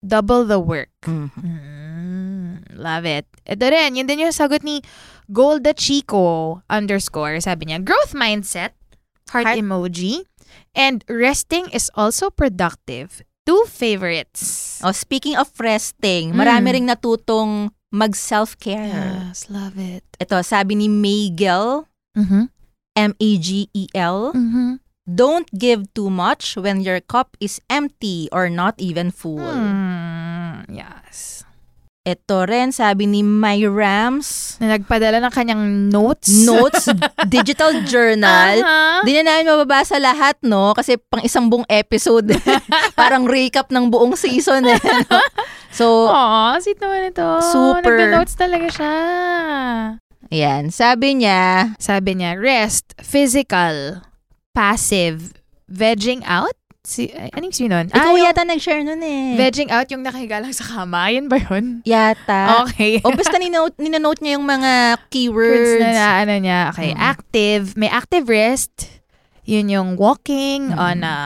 Double 0.02 0.42
the 0.42 0.58
work. 0.58 0.90
Mhm. 1.06 1.30
Mm, 1.46 2.52
love 2.74 3.06
it. 3.06 3.26
Ito 3.46 3.70
rin, 3.70 3.94
yun 3.94 4.06
din 4.06 4.26
yung 4.26 4.34
sagot 4.34 4.66
ni 4.66 4.82
Golda 5.32 5.74
Chico 5.74 6.60
underscore. 6.70 7.38
Sabi 7.40 7.66
niya, 7.70 7.82
growth 7.82 8.14
mindset, 8.14 8.74
heart, 9.30 9.46
Heart. 9.46 9.58
emoji, 9.58 10.24
and 10.74 11.02
resting 11.08 11.66
is 11.74 11.90
also 11.94 12.30
productive. 12.30 13.22
Two 13.46 13.62
favorites. 13.70 14.78
Oh, 14.82 14.90
speaking 14.90 15.38
of 15.38 15.54
resting, 15.62 16.34
Mm. 16.34 16.38
marami 16.42 16.68
ring 16.74 16.86
natutong 16.90 17.70
mag-self-care. 17.94 19.30
Yes, 19.30 19.46
love 19.46 19.78
it. 19.78 20.02
Ito, 20.18 20.42
sabi 20.42 20.74
ni 20.74 20.90
Magel, 20.90 21.86
Mm-hmm. 22.18 22.44
M-A-G-E-L, 22.96 24.18
Mm-hmm. 24.34 24.70
Don't 25.06 25.46
give 25.54 25.86
too 25.94 26.10
much 26.10 26.58
when 26.58 26.82
your 26.82 26.98
cup 26.98 27.38
is 27.38 27.62
empty 27.70 28.26
or 28.34 28.50
not 28.50 28.74
even 28.82 29.14
full. 29.14 29.38
Mm, 29.38 30.66
yes. 30.66 31.45
Ito 32.06 32.46
rin, 32.46 32.70
sabi 32.70 33.10
ni 33.10 33.18
My 33.18 33.66
Rams, 33.66 34.54
Na 34.62 34.78
nagpadala 34.78 35.18
ng 35.18 35.32
kanyang 35.34 35.90
notes. 35.90 36.30
Notes, 36.46 36.86
Digital 37.26 37.82
Journal. 37.82 38.62
Aha. 38.62 39.02
Di 39.02 39.10
na 39.10 39.26
namin 39.26 39.50
mababasa 39.50 39.98
lahat, 39.98 40.38
no? 40.38 40.70
Kasi 40.70 41.02
pang 41.02 41.18
isang 41.26 41.50
buong 41.50 41.66
episode. 41.66 42.30
Parang 43.00 43.26
recap 43.26 43.74
ng 43.74 43.90
buong 43.90 44.14
season, 44.14 44.70
eh. 44.70 44.78
no? 44.78 45.18
So, 45.74 46.06
Aw, 46.06 46.62
sweet 46.62 46.78
naman 46.78 47.10
ito. 47.10 47.26
Super. 47.42 47.82
Nagda-notes 47.82 48.38
talaga 48.38 48.68
siya. 48.70 48.94
ayan. 50.30 50.70
Sabi 50.70 51.18
niya, 51.18 51.74
Sabi 51.76 52.22
niya, 52.22 52.38
rest, 52.38 52.94
physical, 53.02 54.06
passive, 54.54 55.34
vegging 55.66 56.22
out? 56.22 56.54
Si, 56.86 57.10
ay, 57.10 57.34
anong 57.34 57.50
sino 57.50 57.74
nun? 57.74 57.90
ikaw 57.90 58.14
yung 58.14 58.30
yata 58.30 58.46
nag-share 58.46 58.86
nun 58.86 59.02
eh. 59.02 59.34
Vegging 59.34 59.74
out, 59.74 59.90
yung 59.90 60.06
nakahiga 60.06 60.38
lang 60.38 60.54
sa 60.54 60.62
kama. 60.62 61.10
Yun 61.10 61.26
ba 61.26 61.34
yun? 61.36 61.82
yata. 61.82 62.62
Okay. 62.62 63.02
O 63.02 63.10
basta 63.10 63.34
ninote, 63.36 63.74
ninanote 63.76 64.22
niya 64.22 64.38
yung 64.38 64.46
mga 64.46 64.72
Words 64.94 65.10
keywords. 65.10 65.82
na, 65.82 65.90
na 65.90 66.06
ano 66.22 66.34
niya. 66.38 66.60
Okay, 66.70 66.94
Mm. 66.94 67.02
active. 67.02 67.62
May 67.74 67.90
active 67.90 68.30
rest. 68.30 69.02
Yun 69.42 69.66
yung 69.68 69.88
walking 69.96 70.70
Mm. 70.70 70.78
on 70.78 70.98
a 71.02 71.16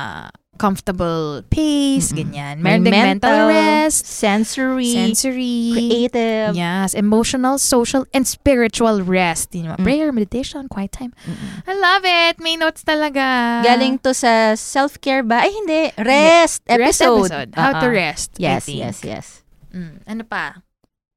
comfortable 0.60 1.40
pace, 1.48 2.12
Mm-mm. 2.12 2.20
ganyan. 2.20 2.60
Meron 2.60 2.84
ding 2.84 2.92
mental, 2.92 3.48
rest, 3.48 4.04
sensory, 4.04 4.92
sensory, 4.92 5.72
creative. 5.72 6.52
Yes, 6.52 6.92
emotional, 6.92 7.56
social, 7.56 8.04
and 8.12 8.28
spiritual 8.28 9.00
rest. 9.00 9.56
Yun 9.56 9.64
yung 9.64 9.72
mga 9.72 9.80
Mm. 9.80 9.86
prayer, 9.88 10.08
meditation, 10.12 10.68
quiet 10.68 10.92
time. 10.92 11.16
Mm-mm. 11.24 11.64
I 11.64 11.72
love 11.72 12.04
it. 12.04 12.36
May 12.38 12.60
notes 12.60 12.84
talaga. 12.84 13.64
Galing 13.64 13.96
to 14.04 14.12
sa 14.12 14.52
self-care 14.52 15.24
ba? 15.24 15.48
Ay, 15.48 15.52
hindi. 15.56 15.96
Rest 15.96 16.68
Rest 16.68 17.00
episode. 17.00 17.32
episode. 17.32 17.50
How 17.56 17.80
to 17.80 17.88
Uh-uh. 17.88 17.96
rest. 17.96 18.36
I 18.36 18.44
Yes, 18.44 18.68
yes, 18.68 18.96
yes. 19.00 19.26
Mm, 19.72 20.04
ano 20.04 20.22
pa? 20.28 20.60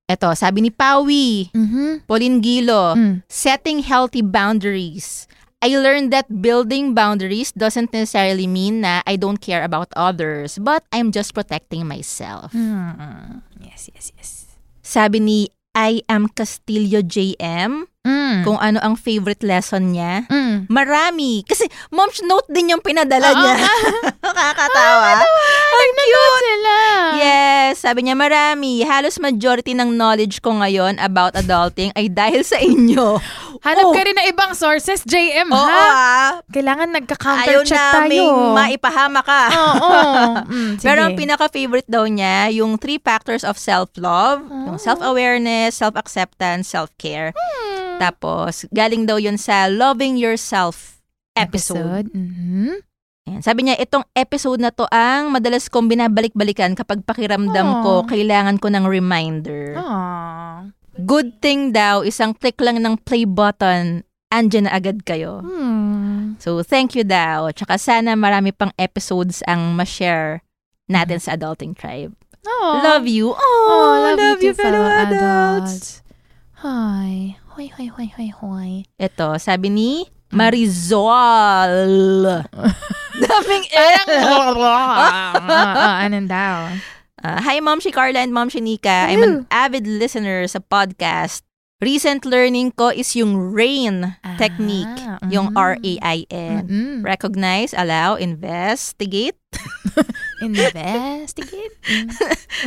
Ito, 0.03 0.35
sabi 0.35 0.61
ni 0.61 0.71
Pawi, 0.71 1.51
Mm-hmm. 1.51 2.05
Pauline 2.05 2.39
Gilo, 2.39 2.93
Mm. 2.93 3.23
setting 3.27 3.83
healthy 3.83 4.21
boundaries. 4.21 5.27
I 5.63 5.79
learned 5.79 6.11
that 6.11 6.27
building 6.43 6.91
boundaries 6.91 7.55
doesn't 7.55 7.95
necessarily 7.95 8.51
mean 8.51 8.83
na 8.83 8.99
I 9.07 9.15
don't 9.15 9.39
care 9.39 9.63
about 9.63 9.87
others, 9.95 10.59
but 10.59 10.83
I'm 10.91 11.15
just 11.15 11.31
protecting 11.31 11.87
myself. 11.87 12.51
Mm. 12.51 13.47
Yes, 13.63 13.87
yes, 13.95 14.11
yes. 14.19 14.59
Sabi 14.83 15.23
ni 15.23 15.39
I 15.71 16.03
am 16.11 16.27
Castillo 16.27 16.99
JM, 16.99 17.87
Mm. 18.03 18.43
kung 18.43 18.59
ano 18.59 18.83
ang 18.83 18.99
favorite 18.99 19.39
lesson 19.41 19.95
niya. 19.95 20.27
Mm. 20.27 20.67
Marami. 20.67 21.39
Kasi 21.41 21.63
mom's 21.87 22.19
note 22.19 22.43
din 22.51 22.75
yung 22.75 22.83
pinadala 22.83 23.31
Oo 23.31 23.39
niya. 23.39 23.55
Nakakatawa. 24.27 25.23
Ang 25.23 25.91
cute 25.95 26.39
sila. 26.43 26.75
Yes, 27.15 27.79
sabi 27.79 28.03
niya 28.03 28.19
marami. 28.19 28.83
Halos 28.83 29.15
majority 29.17 29.71
ng 29.71 29.95
knowledge 29.95 30.43
ko 30.43 30.51
ngayon 30.51 30.99
about 30.99 31.31
adulting 31.33 31.95
ay 31.95 32.11
dahil 32.11 32.43
sa 32.43 32.59
inyo. 32.59 33.23
Hanap 33.65 33.85
Oh. 33.85 33.95
ka 33.95 34.03
rin 34.03 34.11
ng 34.13 34.27
ibang 34.27 34.51
sources, 34.51 35.07
JM, 35.07 35.47
Oo 35.47 35.55
ha? 35.55 35.79
ah. 35.87 36.29
Kailangan 36.51 36.91
Ayaw 36.91 36.95
nagka-counter-check 36.99 37.79
tayo. 38.11 38.51
maipahama 38.51 39.23
ka. 39.23 39.41
Oo. 39.49 39.91
Mm, 40.43 40.75
sige. 40.75 40.83
Pero 40.83 40.99
ang 41.01 41.15
pinaka-favorite 41.15 41.87
daw 41.87 42.03
niya, 42.03 42.51
yung 42.51 42.75
three 42.75 42.99
factors 42.99 43.47
of 43.47 43.55
self-love, 43.55 44.43
yung 44.43 44.75
self-awareness, 44.75 45.79
self-acceptance, 45.79 46.67
self-care. 46.67 47.31
Hmm. 47.31 47.92
Tapos, 47.97 48.65
galing 48.69 49.03
daw 49.03 49.17
yun 49.17 49.35
sa 49.35 49.67
Loving 49.67 50.15
Yourself 50.15 51.01
episode. 51.33 52.09
Mhm. 52.13 52.81
Ayan. 53.23 53.39
Sabi 53.39 53.63
niya, 53.63 53.79
itong 53.79 54.03
episode 54.13 54.59
na 54.59 54.67
to 54.67 54.83
ang 54.91 55.31
madalas 55.31 55.71
kong 55.71 55.87
binabalik-balikan 55.87 56.75
kapag 56.75 57.07
pakiramdam 57.07 57.81
ko, 57.81 58.03
Aw. 58.03 58.07
kailangan 58.07 58.59
ko 58.59 58.67
ng 58.67 58.83
reminder. 58.83 59.79
Aw. 59.79 60.67
Good 61.07 61.39
thing 61.39 61.71
daw, 61.71 62.03
isang 62.03 62.35
click 62.35 62.59
lang 62.59 62.77
ng 62.77 62.99
play 63.01 63.23
button, 63.23 64.03
andyan 64.27 64.67
na 64.67 64.75
agad 64.75 65.07
kayo. 65.07 65.39
Hmm. 65.39 66.35
So, 66.37 66.61
thank 66.61 66.93
you 66.93 67.07
daw. 67.07 67.49
Tsaka 67.49 67.79
sana 67.79 68.13
marami 68.13 68.51
pang 68.51 68.75
episodes 68.75 69.39
ang 69.47 69.71
ma-share 69.73 70.43
natin 70.85 71.17
sa 71.17 71.33
Adulting 71.33 71.73
Tribe. 71.73 72.11
Aw. 72.43 72.83
Love 72.83 73.07
you. 73.07 73.31
Oh, 73.31 73.39
Oh, 73.71 73.93
love, 74.03 74.43
you, 74.43 74.51
you, 74.51 74.53
too, 74.53 74.59
fellow 74.59 74.83
adults. 74.83 76.03
Hi. 76.59 77.39
Hoy, 77.53 77.69
hoy, 77.69 77.85
hoy, 77.85 78.09
hoy, 78.17 78.29
hoy. 78.33 78.71
Ito, 78.97 79.37
sabi 79.37 79.69
ni 79.69 80.09
Marizol. 80.33 81.69
Daming 83.21 83.65
L. 83.69 84.09
Ah, 84.65 86.01
anong 86.01 86.25
daw? 86.25 86.73
Uh, 87.21 87.37
hi, 87.45 87.61
Mom 87.61 87.77
si 87.77 87.93
Carla 87.93 88.25
and 88.25 88.33
Mom 88.33 88.49
si 88.49 88.57
Nika. 88.57 89.05
I'm 89.05 89.21
an 89.21 89.45
avid 89.53 89.85
listener 89.85 90.49
sa 90.49 90.65
podcast. 90.65 91.45
Recent 91.83 92.23
learning 92.23 92.71
ko 92.79 92.89
is 92.95 93.11
yung 93.19 93.51
RAIN 93.51 94.15
Ah, 94.23 94.39
technique. 94.39 94.87
Yung 95.27 95.51
mm. 95.51 95.59
R-A-I-N. 95.59 96.55
Mm-mm. 96.63 96.95
Recognize, 97.03 97.75
allow, 97.75 98.15
investigate. 98.15 99.35
Investigate. 100.43 101.75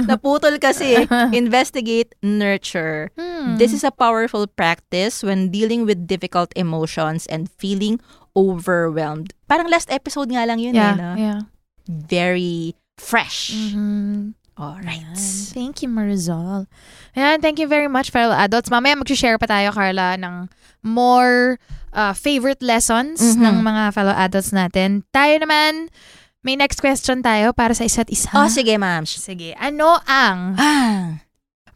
Naputol 0.09 0.57
kasi. 0.61 1.09
investigate, 1.33 2.14
nurture. 2.23 3.11
Hmm. 3.19 3.57
This 3.57 3.73
is 3.73 3.85
a 3.85 3.93
powerful 3.93 4.47
practice 4.47 5.21
when 5.25 5.49
dealing 5.53 5.85
with 5.85 6.07
difficult 6.07 6.53
emotions 6.57 7.27
and 7.27 7.51
feeling 7.61 8.01
overwhelmed. 8.37 9.33
Parang 9.49 9.69
last 9.69 9.89
episode 9.93 10.29
nga 10.33 10.45
lang 10.45 10.61
yun 10.61 10.77
yeah, 10.77 10.93
eh, 10.93 10.97
no? 10.97 11.11
yeah. 11.17 11.41
Very 11.89 12.77
fresh. 12.97 13.53
Mhm. 13.53 14.37
Alright. 14.57 15.05
Ayan. 15.05 15.53
Thank 15.53 15.85
you, 15.85 15.89
Marizol. 15.93 16.65
Ayan, 17.13 17.45
thank 17.45 17.61
you 17.61 17.69
very 17.69 17.89
much, 17.89 18.09
fellow 18.09 18.33
adults. 18.33 18.73
Mamaya 18.73 18.97
mag-share 18.97 19.37
pa 19.37 19.45
tayo, 19.45 19.69
Carla, 19.69 20.17
ng 20.17 20.49
more 20.81 21.61
uh, 21.93 22.17
favorite 22.17 22.65
lessons 22.65 23.21
Mhm. 23.21 23.41
ng 23.45 23.57
mga 23.61 23.83
fellow 23.93 24.17
adults 24.17 24.57
natin. 24.57 25.05
Tayo 25.13 25.37
naman, 25.41 25.93
may 26.41 26.57
next 26.57 26.81
question 26.81 27.21
tayo 27.21 27.53
para 27.53 27.77
sa 27.77 27.85
isa't 27.85 28.09
isa. 28.09 28.33
Oh, 28.33 28.49
sige, 28.49 28.81
ma'am. 28.81 29.05
Sige. 29.05 29.53
Ano 29.57 30.01
ang 30.09 30.57
Ah. 30.57 31.21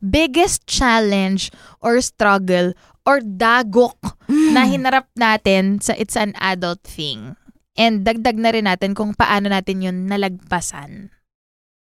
biggest 0.00 0.64
challenge 0.64 1.52
or 1.84 2.00
struggle 2.00 2.72
or 3.04 3.20
dagok 3.20 4.00
na 4.28 4.64
hinarap 4.64 5.04
natin 5.12 5.84
sa 5.84 5.92
It's 5.92 6.16
an 6.16 6.32
Adult 6.40 6.80
Thing? 6.80 7.36
And 7.76 8.04
dagdag 8.04 8.36
na 8.36 8.52
rin 8.52 8.64
natin 8.64 8.96
kung 8.96 9.12
paano 9.12 9.48
natin 9.48 9.84
yun 9.84 10.08
nalagpasan. 10.08 11.12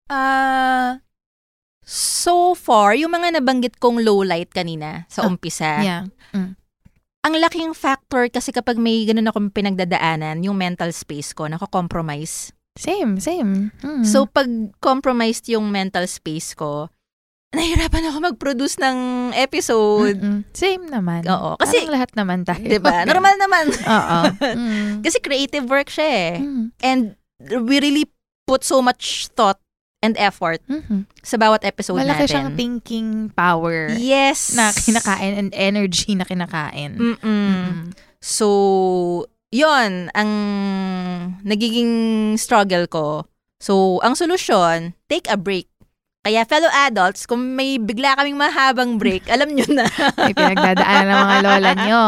Ah, 0.07 1.01
so 1.85 2.53
far, 2.53 2.93
yung 2.93 3.13
mga 3.13 3.41
nabanggit 3.41 3.81
kong 3.81 4.05
low 4.05 4.21
light 4.21 4.53
kanina 4.53 5.09
sa 5.09 5.25
Ah, 5.25 5.29
umpisa, 5.29 5.81
Yeah. 5.81 6.05
ang 7.25 7.35
laking 7.41 7.73
factor 7.73 8.29
kasi 8.29 8.53
kapag 8.53 8.77
may 8.77 9.09
ganun 9.09 9.29
akong 9.29 9.49
pinagdadaanan, 9.49 10.45
yung 10.45 10.61
mental 10.61 10.93
space 10.93 11.33
ko, 11.33 11.49
nako-compromise. 11.49 12.53
Same, 12.77 13.17
same. 13.17 13.71
Mm. 13.81 14.05
So, 14.05 14.27
pag 14.27 14.45
compromised 14.83 15.49
yung 15.49 15.71
mental 15.71 16.05
space 16.05 16.53
ko, 16.53 16.91
nahirapan 17.55 18.11
ako 18.11 18.19
mag-produce 18.29 18.77
ng 18.77 18.99
episode. 19.33 20.19
Mm-mm. 20.19 20.43
Same 20.53 20.85
naman. 20.85 21.23
Oo, 21.25 21.55
kasi- 21.57 21.81
Parang 21.81 21.95
lahat 21.95 22.11
naman 22.19 22.39
tayo. 22.43 22.61
Diba? 22.61 22.93
Normal 23.09 23.39
naman. 23.39 23.65
Oo. 23.73 24.21
Mm. 24.59 25.01
kasi 25.01 25.17
creative 25.23 25.65
work 25.65 25.89
siya 25.89 26.09
eh. 26.11 26.33
Mm. 26.43 26.65
And 26.83 27.03
we 27.65 27.79
really 27.79 28.11
put 28.45 28.67
so 28.67 28.85
much 28.85 29.33
thought 29.33 29.64
and 30.05 30.15
effort 30.15 30.61
Mhm. 30.65 31.09
sa 31.19 31.35
bawat 31.35 31.65
episode 31.65 31.97
Malaki 31.99 32.29
natin. 32.29 32.29
siyang 32.29 32.51
thinking 32.53 33.09
power 33.33 33.89
Yes. 33.91 34.53
na 34.53 34.69
kinakain 34.71 35.33
and 35.35 35.51
energy 35.51 36.13
na 36.13 36.23
kinakain. 36.23 36.95
Mm-mm. 36.95 37.17
Mm-mm. 37.19 37.97
So, 38.21 38.49
yon 39.49 40.13
ang 40.13 40.31
nagiging 41.41 41.93
struggle 42.37 42.85
ko. 42.85 43.25
So, 43.59 43.97
ang 44.01 44.13
solusyon, 44.13 44.93
take 45.07 45.25
a 45.27 45.37
break. 45.37 45.73
Kaya 46.21 46.45
fellow 46.45 46.73
adults, 46.83 47.25
kung 47.25 47.53
may 47.53 47.77
bigla 47.77 48.17
kaming 48.17 48.37
mahabang 48.37 48.97
break, 48.97 49.29
alam 49.29 49.53
nyo 49.53 49.65
na. 49.71 49.85
May 50.19 50.33
pinagdadaanan 50.33 51.05
ng 51.07 51.21
mga 51.23 51.39
lola 51.43 51.71
nyo. 51.79 52.05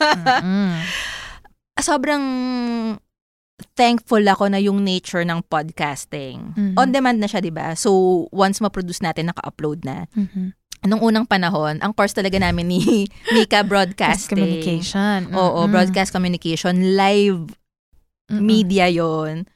Mm-mm. 0.20 0.70
Sobrang 1.74 2.24
thankful 3.72 4.22
ako 4.22 4.46
na 4.46 4.58
yung 4.58 4.80
nature 4.80 5.22
ng 5.22 5.42
podcasting. 5.46 6.52
Mhm. 6.52 6.74
On 6.74 6.88
demand 6.88 7.18
na 7.18 7.26
siya, 7.26 7.40
di 7.40 7.50
ba? 7.50 7.72
So, 7.74 7.90
once 8.28 8.58
ma-produce 8.58 9.00
natin, 9.00 9.28
naka-upload 9.28 9.82
na. 9.82 10.06
Mhm. 10.12 10.52
Nung 10.82 10.98
unang 11.00 11.24
panahon, 11.24 11.78
ang 11.78 11.94
course 11.94 12.10
talaga 12.10 12.36
namin 12.36 12.66
ni 12.66 12.80
Mika 13.34 13.62
Broadcasting. 13.62 14.34
communication. 14.34 15.30
Oo, 15.30 15.62
Mm-mm. 15.62 15.70
broadcast 15.70 16.10
communication. 16.10 16.98
Live 16.98 17.54
Mm-mm. 18.26 18.42
media 18.42 18.90
yon 18.90 19.46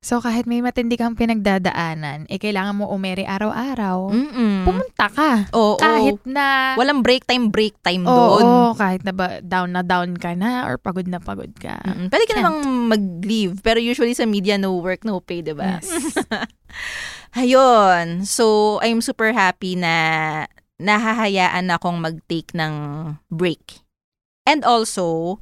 So 0.00 0.16
kahit 0.24 0.48
may 0.48 0.64
matindi 0.64 0.96
kang 0.96 1.12
pinagdadaanan, 1.12 2.24
eh 2.32 2.40
kailangan 2.40 2.80
mo 2.80 2.88
umere 2.88 3.28
araw-araw. 3.28 4.08
Mm-mm. 4.08 4.64
Pumunta 4.64 5.12
ka. 5.12 5.44
Oo. 5.52 5.76
Kahit 5.76 6.24
na... 6.24 6.72
Walang 6.80 7.04
break 7.04 7.28
time, 7.28 7.52
break 7.52 7.76
time 7.84 8.08
Oo, 8.08 8.16
doon. 8.40 8.44
kahit 8.80 9.04
na 9.04 9.12
ba 9.12 9.44
down 9.44 9.76
na 9.76 9.84
down 9.84 10.16
ka 10.16 10.32
na 10.32 10.64
or 10.64 10.80
pagod 10.80 11.04
na 11.04 11.20
pagod 11.20 11.52
ka. 11.60 11.84
Mm-mm. 11.84 12.08
Pwede 12.08 12.24
ka 12.24 12.32
namang 12.32 12.64
mag-leave. 12.88 13.60
Pero 13.60 13.76
usually 13.76 14.16
sa 14.16 14.24
media, 14.24 14.56
no 14.56 14.80
work, 14.80 15.04
no 15.04 15.20
pay, 15.20 15.44
diba? 15.44 15.84
Yes. 15.84 15.92
Ayun. 17.40 18.24
So, 18.24 18.80
I'm 18.80 19.04
super 19.04 19.36
happy 19.36 19.76
na 19.76 19.92
nahahayaan 20.80 21.68
akong 21.68 22.00
mag-take 22.00 22.56
ng 22.56 22.72
break. 23.28 23.84
And 24.48 24.64
also, 24.64 25.36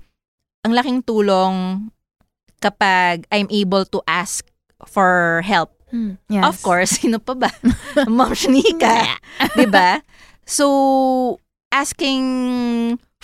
ang 0.66 0.74
laking 0.74 1.06
tulong 1.06 1.88
kapag 2.60 3.26
I'm 3.30 3.48
able 3.50 3.84
to 3.90 4.02
ask 4.06 4.46
for 4.86 5.42
help. 5.44 5.74
Mm, 5.92 6.18
yes. 6.28 6.44
Of 6.44 6.56
course, 6.62 6.90
sino 7.00 7.18
pa 7.18 7.34
ba? 7.34 7.50
Ma'am 8.06 8.34
Shanika. 8.36 9.18
'Di 9.56 9.66
ba? 9.66 10.04
So, 10.48 11.40
asking 11.72 12.24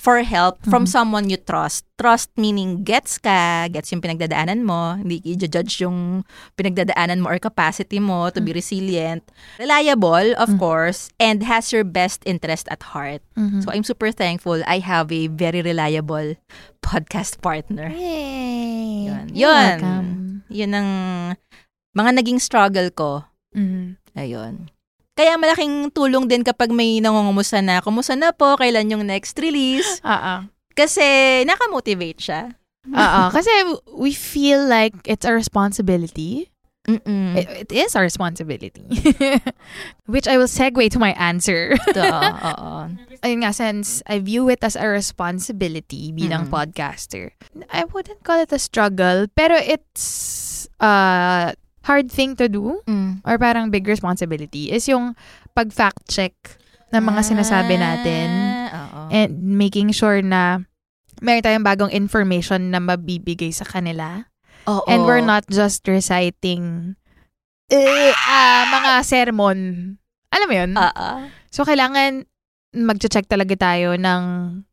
for 0.04 0.20
help 0.20 0.60
from 0.68 0.84
Mhm. 0.84 0.92
someone 0.92 1.26
you 1.32 1.40
trust. 1.40 1.88
Trust 1.96 2.28
meaning 2.36 2.84
gets 2.84 3.16
ka, 3.16 3.72
gets 3.72 3.88
yung 3.88 4.04
pinagdadaanan 4.04 4.60
mo, 4.60 5.00
hindi 5.00 5.24
i-judge 5.24 5.80
yung 5.80 6.28
pinagdadaanan 6.60 7.24
mo 7.24 7.32
or 7.32 7.40
capacity 7.40 7.96
mo 7.96 8.28
to 8.28 8.44
be 8.44 8.52
resilient. 8.52 9.24
Reliable, 9.56 10.36
of 10.36 10.52
Mhm. 10.52 10.60
course, 10.60 11.08
and 11.16 11.40
has 11.48 11.72
your 11.72 11.88
best 11.88 12.20
interest 12.28 12.68
at 12.68 12.92
heart. 12.92 13.24
Mhm. 13.32 13.64
So, 13.64 13.72
I'm 13.72 13.80
super 13.80 14.12
thankful 14.12 14.60
I 14.68 14.84
have 14.84 15.08
a 15.08 15.32
very 15.32 15.64
reliable 15.64 16.36
podcast 16.84 17.40
partner. 17.40 17.88
Yay! 17.88 19.08
Yun. 19.08 19.24
You're 19.32 19.48
Yun. 19.48 19.56
welcome. 19.80 20.08
Yun 20.52 20.70
ang 20.76 20.90
mga 21.96 22.10
naging 22.20 22.40
struggle 22.44 22.92
ko 22.92 23.24
Mhm. 23.54 23.96
Ayun. 24.18 24.73
Kaya 25.14 25.38
malaking 25.38 25.94
tulong 25.94 26.26
din 26.26 26.42
kapag 26.42 26.74
may 26.74 26.98
nangungumusta 26.98 27.62
na, 27.62 27.78
kumusta 27.78 28.18
na 28.18 28.34
po, 28.34 28.58
kailan 28.58 28.90
yung 28.90 29.06
next 29.06 29.38
release? 29.38 30.02
Oo. 30.02 30.50
Kasi 30.74 31.06
nakamotivate 31.46 32.18
siya. 32.18 32.42
Oo. 32.90 33.22
Kasi 33.30 33.50
we 33.94 34.10
feel 34.10 34.66
like 34.66 34.92
it's 35.06 35.22
a 35.24 35.30
responsibility. 35.30 36.50
Mm-mm. 36.84 37.32
It, 37.32 37.48
it 37.64 37.70
is 37.72 37.96
our 37.96 38.02
responsibility. 38.04 38.84
Which 40.10 40.28
I 40.28 40.36
will 40.36 40.50
segue 40.50 40.90
to 40.92 40.98
my 41.00 41.16
answer. 41.16 41.72
Ito, 41.88 42.02
oo. 42.52 42.72
Ayun 43.24 43.40
nga, 43.40 43.56
since 43.56 44.02
I 44.04 44.20
view 44.20 44.50
it 44.52 44.60
as 44.60 44.76
a 44.76 44.84
responsibility 44.84 46.12
bilang 46.12 46.50
Mm. 46.50 46.52
podcaster, 46.52 47.32
I 47.72 47.88
wouldn't 47.88 48.20
call 48.20 48.42
it 48.44 48.52
a 48.52 48.60
struggle, 48.60 49.30
pero 49.32 49.56
it's 49.56 50.68
a 50.76 51.56
hard 51.84 52.08
thing 52.08 52.32
to 52.34 52.48
do 52.48 52.80
Mm. 52.84 53.20
or 53.22 53.36
parang 53.36 53.68
big 53.68 53.84
responsibility 53.84 54.72
is 54.72 54.88
yung 54.88 55.12
pag-fact 55.52 56.08
check 56.08 56.32
ng 56.90 57.02
mga 57.02 57.20
sinasabi 57.22 57.76
natin 57.76 58.28
Ah, 58.70 58.70
oo. 58.70 59.00
and 59.10 59.30
making 59.36 59.90
sure 59.90 60.18
na 60.18 60.64
meron 61.20 61.42
tayong 61.42 61.66
bagong 61.66 61.92
information 61.92 62.72
na 62.72 62.78
mabibigay 62.78 63.50
sa 63.50 63.62
kanila. 63.62 64.26
Oo. 64.64 64.84
And 64.88 65.04
we're 65.04 65.22
not 65.22 65.44
just 65.46 65.84
reciting 65.84 66.94
eh, 67.68 68.12
ah, 68.14 68.68
mga 68.70 68.92
sermon. 69.02 69.58
Alam 70.28 70.46
mo 70.46 70.54
yun? 70.54 70.70
Oo. 70.76 71.08
So, 71.48 71.64
kailangan 71.64 72.28
mag-check 72.74 73.24
talaga 73.24 73.54
tayo 73.56 73.94
ng 73.94 74.22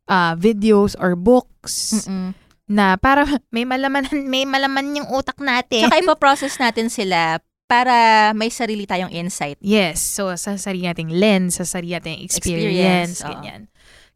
ah, 0.06 0.34
videos 0.34 0.92
or 0.98 1.14
books 1.14 2.04
Mm-mm. 2.04 2.34
Na 2.72 2.96
para 2.96 3.28
may 3.54 3.68
malaman 3.68 4.08
may 4.24 4.48
malaman 4.48 4.96
yung 4.96 5.08
utak 5.12 5.36
natin. 5.36 5.84
Tsaka 5.84 6.00
ipoprocess 6.04 6.56
natin 6.56 6.88
sila 6.88 7.36
para 7.68 8.32
may 8.32 8.48
sarili 8.48 8.84
tayong 8.84 9.12
insight. 9.12 9.56
Yes. 9.60 10.00
So, 10.00 10.32
sa 10.36 10.56
sarili 10.56 10.84
nating 10.88 11.08
lens, 11.12 11.56
sa 11.56 11.64
sarili 11.64 11.96
nating 11.96 12.20
experience, 12.20 13.20
Experience, 13.20 13.24
oo. 13.24 13.28
ganyan. 13.32 13.60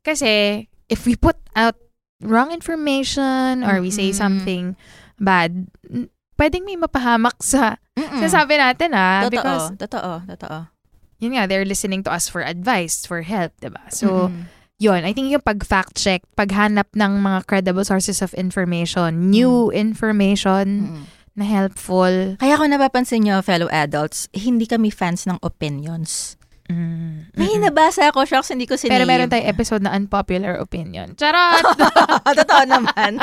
Kasi, 0.05 0.33
if 0.93 1.09
we 1.09 1.17
put 1.17 1.41
out 1.57 1.77
wrong 2.21 2.53
information 2.53 3.65
or 3.65 3.81
we 3.81 3.89
say 3.89 4.13
something 4.13 4.77
bad, 5.17 5.73
pwedeng 6.37 6.69
may 6.69 6.77
mapahamak 6.77 7.41
sa 7.41 7.81
Mm-mm. 7.97 8.21
sinasabi 8.21 8.61
natin 8.61 8.93
ah. 8.93 9.25
Totoo, 9.25 9.33
Because, 9.33 9.65
totoo, 9.81 10.13
totoo. 10.37 10.59
yun 11.17 11.33
nga, 11.41 11.49
they're 11.49 11.65
listening 11.65 12.05
to 12.05 12.13
us 12.13 12.29
for 12.29 12.45
advice, 12.45 13.09
for 13.09 13.25
help, 13.25 13.57
diba? 13.65 13.89
So, 13.89 14.29
Mm-mm. 14.29 14.53
Yun, 14.77 15.09
I 15.09 15.13
think 15.17 15.33
yung 15.33 15.45
pag-fact 15.45 15.97
check, 15.97 16.21
paghanap 16.37 16.93
ng 16.93 17.13
mga 17.21 17.49
credible 17.49 17.85
sources 17.85 18.21
of 18.21 18.37
information, 18.37 19.33
new 19.33 19.73
information 19.73 20.93
Mm-mm. 20.93 21.05
na 21.33 21.45
helpful. 21.45 22.37
Kaya 22.37 22.61
kung 22.61 22.73
napapansin 22.73 23.25
nyo, 23.25 23.41
fellow 23.41 23.73
adults, 23.73 24.29
hindi 24.37 24.69
kami 24.69 24.93
fans 24.93 25.25
ng 25.25 25.41
opinions. 25.41 26.37
Mm. 26.69 27.33
May 27.39 27.57
Mm-mm. 27.57 27.73
nabasa 27.73 28.13
ako, 28.13 28.29
shocks, 28.29 28.53
hindi 28.53 28.69
ko 28.69 28.77
sinave. 28.77 29.01
Pero 29.01 29.05
meron 29.09 29.33
tayong 29.33 29.49
episode 29.49 29.81
na 29.81 29.97
unpopular 29.97 30.61
opinion. 30.61 31.17
Charot! 31.17 31.65
Totoo 32.37 32.65
naman. 32.69 33.23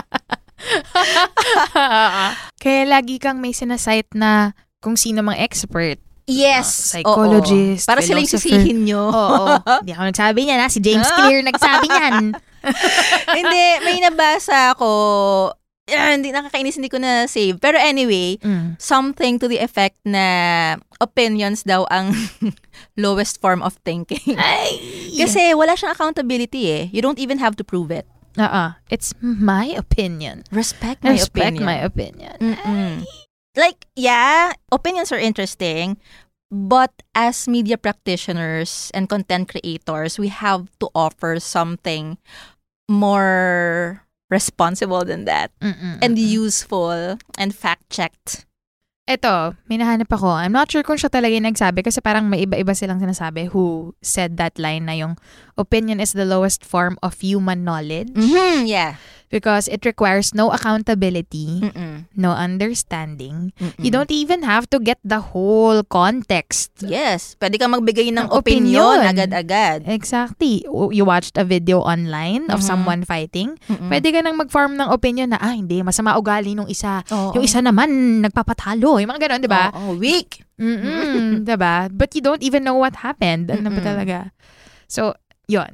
Kaya 2.64 2.82
lagi 2.88 3.20
kang 3.20 3.44
may 3.44 3.52
sinasite 3.52 4.08
na 4.16 4.56
kung 4.80 4.96
sino 4.96 5.24
mang 5.24 5.38
expert. 5.38 6.00
Yes. 6.26 6.96
Ah, 6.96 7.04
psychologist, 7.04 7.84
oo. 7.84 7.90
Para 7.90 8.00
sila 8.00 8.20
yung 8.20 8.32
sisihin 8.32 8.80
nyo. 8.84 9.12
Oo. 9.12 9.60
Hindi 9.82 9.92
ako 9.92 10.04
nagsabi 10.08 10.40
niyan 10.42 10.60
ha. 10.60 10.68
Si 10.68 10.80
James 10.80 11.10
Clear 11.10 11.44
nagsabi 11.44 11.86
niyan. 11.86 12.16
hindi, 13.38 13.64
may 13.84 14.00
nabasa 14.00 14.72
ako. 14.72 14.90
Ah, 15.84 16.16
hindi, 16.16 16.32
nakakainis, 16.32 16.80
hindi 16.80 16.88
ko 16.88 16.96
na 16.96 17.28
save. 17.28 17.60
Pero 17.60 17.76
anyway, 17.76 18.40
Mm. 18.40 18.80
something 18.80 19.36
to 19.36 19.52
the 19.52 19.60
effect 19.60 20.00
na 20.08 20.24
opinions 20.98 21.68
daw 21.68 21.84
ang 21.92 22.16
lowest 22.96 23.44
form 23.44 23.60
of 23.60 23.76
thinking. 23.84 24.40
Ay! 24.40 24.80
Kasi 25.12 25.52
wala 25.52 25.76
siyang 25.76 25.92
accountability 25.92 26.72
eh. 26.72 26.84
You 26.96 27.04
don't 27.04 27.20
even 27.20 27.36
have 27.44 27.60
to 27.60 27.68
prove 27.68 27.92
it. 27.92 28.08
Oo. 28.34 28.64
It's 28.88 29.12
my 29.22 29.76
opinion. 29.76 30.48
Respect 30.50 31.04
my 31.04 31.20
Respect 31.20 31.60
opinion. 31.60 31.68
my 31.68 31.78
opinion. 31.84 32.36
Mm-mm. 32.40 33.04
Like, 33.56 33.86
yeah, 33.96 34.54
opinions 34.72 35.12
are 35.12 35.22
interesting, 35.22 35.98
but 36.50 36.92
as 37.14 37.48
media 37.48 37.78
practitioners 37.78 38.90
and 38.94 39.10
content 39.10 39.50
creators, 39.50 40.18
we 40.18 40.30
have 40.30 40.70
to 40.80 40.90
offer 40.96 41.40
something 41.40 42.18
more 42.90 44.02
responsible 44.30 45.06
than 45.06 45.26
that 45.26 45.52
Mm-mm. 45.62 46.02
and 46.02 46.18
useful 46.18 47.18
and 47.38 47.54
fact-checked. 47.54 48.46
Ito, 49.04 49.60
may 49.68 49.76
nahanap 49.76 50.08
ako. 50.16 50.32
I'm 50.32 50.56
not 50.56 50.72
sure 50.72 50.82
kung 50.82 50.96
siya 50.96 51.12
talaga 51.12 51.36
yung 51.36 51.44
nagsabi 51.52 51.84
kasi 51.84 52.00
parang 52.00 52.32
may 52.32 52.48
iba-iba 52.48 52.72
silang 52.72 53.04
sinasabi 53.04 53.52
who 53.52 53.92
said 54.00 54.40
that 54.40 54.56
line 54.56 54.88
na 54.88 54.96
yung 54.96 55.20
opinion 55.60 56.00
is 56.00 56.16
the 56.16 56.24
lowest 56.24 56.64
form 56.64 56.96
of 57.04 57.20
human 57.20 57.68
knowledge. 57.68 58.16
Mhm, 58.16 58.64
yeah. 58.64 58.96
Because 59.34 59.66
it 59.66 59.82
requires 59.82 60.38
no 60.38 60.54
accountability, 60.54 61.66
Mm-mm. 61.66 62.06
no 62.14 62.38
understanding. 62.38 63.50
Mm-mm. 63.58 63.82
You 63.82 63.90
don't 63.90 64.14
even 64.14 64.46
have 64.46 64.70
to 64.70 64.78
get 64.78 65.02
the 65.02 65.34
whole 65.34 65.82
context. 65.82 66.70
Yes. 66.80 67.34
Pwede 67.42 67.58
kang 67.58 67.74
magbigay 67.74 68.14
ng 68.14 68.30
Ng 68.30 68.30
opinion, 68.30 69.02
opinion. 69.02 69.10
agad-agad. 69.10 69.90
Exactly. 69.90 70.62
You 70.70 71.02
watched 71.02 71.34
a 71.36 71.44
video 71.44 71.82
online 71.82 72.46
of 72.54 72.62
Mhm. 72.62 72.68
someone 72.70 73.02
fighting. 73.02 73.58
Mm-mm. 73.66 73.90
Pwede 73.90 74.14
ka 74.14 74.22
nang 74.22 74.38
mag-form 74.38 74.78
ng 74.78 74.94
opinion 74.94 75.34
na, 75.34 75.42
ah, 75.42 75.58
hindi, 75.58 75.82
masama 75.82 76.14
ugali 76.14 76.54
nung 76.54 76.70
isa. 76.70 77.02
Oo. 77.10 77.34
Yung 77.34 77.44
isa 77.44 77.58
naman, 77.58 77.90
nagpapatalo. 78.22 79.02
Yung 79.02 79.10
mga 79.10 79.26
ganon, 79.26 79.42
di 79.42 79.50
ba? 79.50 79.74
Oo, 79.74 79.98
weak. 79.98 80.46
Mm-mm, 80.62 81.42
diba? 81.50 81.90
But 81.90 82.14
you 82.14 82.22
don't 82.22 82.46
even 82.46 82.62
know 82.62 82.78
what 82.78 83.02
happened. 83.02 83.50
Ano 83.50 83.74
ba 83.74 83.82
talaga? 83.82 84.30
So, 84.86 85.18
yon. 85.50 85.74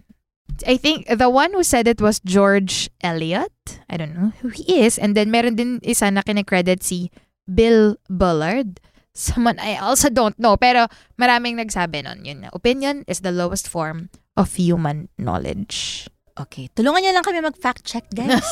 I 0.68 0.78
think 0.78 1.08
the 1.08 1.30
one 1.30 1.54
who 1.54 1.64
said 1.64 1.88
it 1.88 2.02
was 2.02 2.20
George 2.22 2.90
Eliot. 3.02 3.52
I 3.90 3.98
don't 3.98 4.16
know 4.16 4.32
who 4.42 4.50
he 4.50 4.82
is. 4.84 4.98
And 4.98 5.16
then 5.16 5.32
meron 5.32 5.56
din 5.56 5.80
isa 5.84 6.12
na 6.12 6.22
kinecredit 6.22 6.84
si 6.84 7.12
Bill 7.48 7.98
Bullard. 8.10 8.80
Someone 9.14 9.60
I 9.60 9.76
also 9.78 10.10
don't 10.10 10.38
know. 10.40 10.56
Pero 10.56 10.88
maraming 11.20 11.60
nagsabi 11.60 12.04
nun. 12.04 12.24
Yun 12.24 12.42
na. 12.46 12.50
Opinion 12.54 13.04
is 13.08 13.22
the 13.22 13.32
lowest 13.32 13.68
form 13.68 14.10
of 14.38 14.56
human 14.56 15.10
knowledge. 15.18 16.08
Okay, 16.40 16.72
tulungan 16.72 17.04
niyo 17.04 17.12
lang 17.12 17.26
kami 17.28 17.44
mag-fact 17.44 17.84
check, 17.84 18.08
guys. 18.16 18.40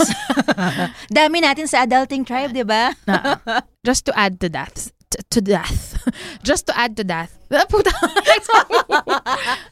Dami 1.15 1.39
natin 1.39 1.71
sa 1.71 1.87
Adulting 1.87 2.27
Tribe, 2.27 2.51
di 2.51 2.67
ba? 2.67 2.91
Just 3.79 4.03
to 4.03 4.11
add 4.11 4.43
to 4.43 4.51
that. 4.51 4.91
t- 5.07 5.23
To 5.31 5.39
death. 5.39 5.95
Just 6.43 6.67
to 6.67 6.75
add 6.75 6.99
to 6.99 7.07
that. 7.07 7.31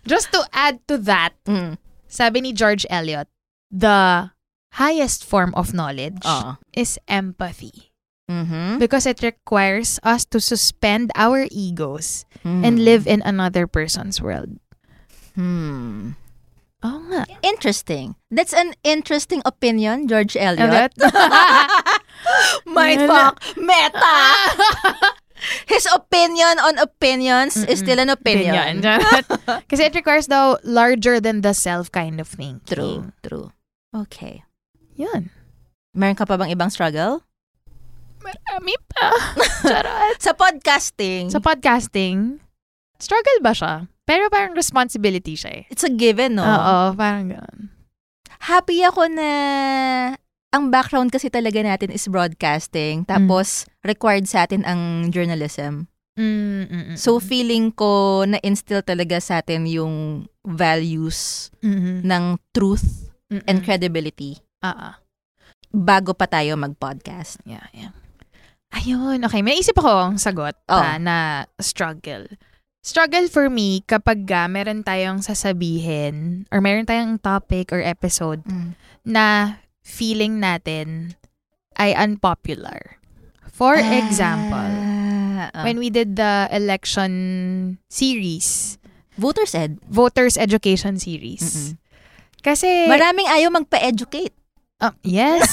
Just 0.08 0.32
to 0.32 0.48
add 0.56 0.80
to 0.88 0.96
that. 1.04 1.36
Mm. 1.44 1.76
Sabi 2.16 2.40
ni 2.40 2.56
George 2.56 2.88
Eliot, 2.88 3.28
the 3.68 4.32
highest 4.80 5.28
form 5.28 5.52
of 5.60 5.76
knowledge 5.76 6.24
Oo. 6.24 6.56
is 6.72 6.96
empathy 7.12 7.92
Mhm. 8.32 8.80
because 8.80 9.04
it 9.04 9.20
requires 9.20 10.00
us 10.00 10.24
to 10.24 10.40
suspend 10.40 11.12
our 11.20 11.44
egos 11.52 12.24
Mm. 12.48 12.64
and 12.64 12.76
live 12.88 13.04
in 13.04 13.20
another 13.28 13.68
person's 13.68 14.24
world. 14.24 14.56
Hmm. 15.36 16.16
Oo 16.86 17.00
nga. 17.12 17.28
Interesting. 17.44 18.16
That's 18.32 18.54
an 18.56 18.78
interesting 18.86 19.42
opinion, 19.44 20.08
George 20.08 20.38
Eliot. 20.40 20.94
Eliot? 20.96 20.96
Mindfuck. 22.70 23.42
Meta. 23.60 24.16
His 25.66 25.86
opinion 25.90 26.58
on 26.62 26.78
opinions 26.78 27.58
is 27.58 27.80
still 27.80 28.00
an 28.00 28.10
opinion. 28.10 28.82
Kasi 29.70 29.92
it 29.92 29.96
requires 29.96 30.28
daw 30.28 30.58
larger 30.64 31.20
than 31.20 31.42
the 31.42 31.54
self 31.54 31.92
kind 31.92 32.20
of 32.20 32.28
thing. 32.28 32.62
True, 32.66 33.12
true. 33.22 33.52
Okay. 33.94 34.44
Yun. 34.96 35.30
Meron 35.96 36.16
ka 36.16 36.28
pa 36.28 36.36
bang 36.36 36.52
ibang 36.52 36.72
struggle? 36.72 37.24
Marami 38.20 38.76
pa. 38.90 39.08
Charot. 39.70 40.18
Sa 40.20 40.34
podcasting, 40.34 41.30
Sa 41.30 41.40
podcasting, 41.40 42.42
struggle 42.98 43.40
ba 43.40 43.54
siya? 43.54 43.88
Pero 44.06 44.30
parang 44.30 44.54
responsibility 44.54 45.34
siya 45.34 45.62
eh. 45.62 45.64
it's 45.70 45.86
a 45.86 45.90
given, 45.90 46.38
no? 46.38 46.46
Oo, 46.46 46.94
parang 46.94 47.30
gano'n. 47.34 47.74
Happy 48.46 48.86
ako 48.86 49.10
na 49.10 49.30
ang 50.54 50.72
background 50.72 51.12
kasi 51.12 51.28
talaga 51.28 51.60
natin 51.62 51.92
is 51.92 52.08
broadcasting. 52.08 53.04
Tapos, 53.06 53.66
required 53.84 54.30
sa 54.30 54.46
atin 54.48 54.64
ang 54.64 55.12
journalism. 55.12 55.88
Mm, 56.16 56.64
mm, 56.72 56.84
mm, 56.96 56.98
So, 56.98 57.20
feeling 57.20 57.76
ko 57.76 58.24
na-instill 58.24 58.80
talaga 58.88 59.20
sa 59.20 59.44
atin 59.44 59.68
yung 59.68 60.26
values 60.48 61.52
mm, 61.60 62.08
ng 62.08 62.24
truth 62.56 63.12
mm, 63.28 63.44
and 63.44 63.60
mm. 63.60 63.66
credibility 63.68 64.40
Ah, 64.64 64.72
ah. 64.72 64.94
bago 65.76 66.16
pa 66.16 66.24
tayo 66.26 66.56
mag-podcast. 66.56 67.44
Yeah, 67.44 67.68
yeah. 67.76 67.92
Ayun, 68.72 69.28
okay. 69.28 69.44
May 69.44 69.60
naisip 69.60 69.76
ako 69.76 69.92
ang 69.92 70.16
sagot 70.16 70.56
Oh. 70.72 70.80
pa 70.80 70.96
na 70.96 71.48
struggle. 71.60 72.32
Struggle 72.80 73.28
for 73.28 73.52
me 73.52 73.84
kapag 73.84 74.24
ah, 74.32 74.48
meron 74.48 74.88
tayong 74.88 75.20
sasabihin 75.20 76.48
or 76.48 76.64
meron 76.64 76.88
tayong 76.88 77.20
topic 77.20 77.76
or 77.76 77.84
episode 77.84 78.40
na 79.04 79.58
feeling 79.86 80.42
natin 80.42 81.14
ay 81.78 81.94
unpopular. 81.94 82.98
For 83.54 83.78
example, 83.78 84.74
Ah, 85.38 85.54
ah. 85.54 85.64
when 85.64 85.78
we 85.80 85.88
did 85.94 86.18
the 86.18 86.50
election 86.52 87.14
series, 87.88 88.76
voters 89.16 89.54
ed, 89.56 89.80
voters 89.88 90.36
education 90.36 90.98
series. 91.00 91.46
Mm-mm. 91.46 91.70
Kasi 92.44 92.90
maraming 92.92 93.30
ayaw 93.30 93.54
magpa-educate. 93.54 94.34
Ah, 94.82 94.92
yes. 95.08 95.48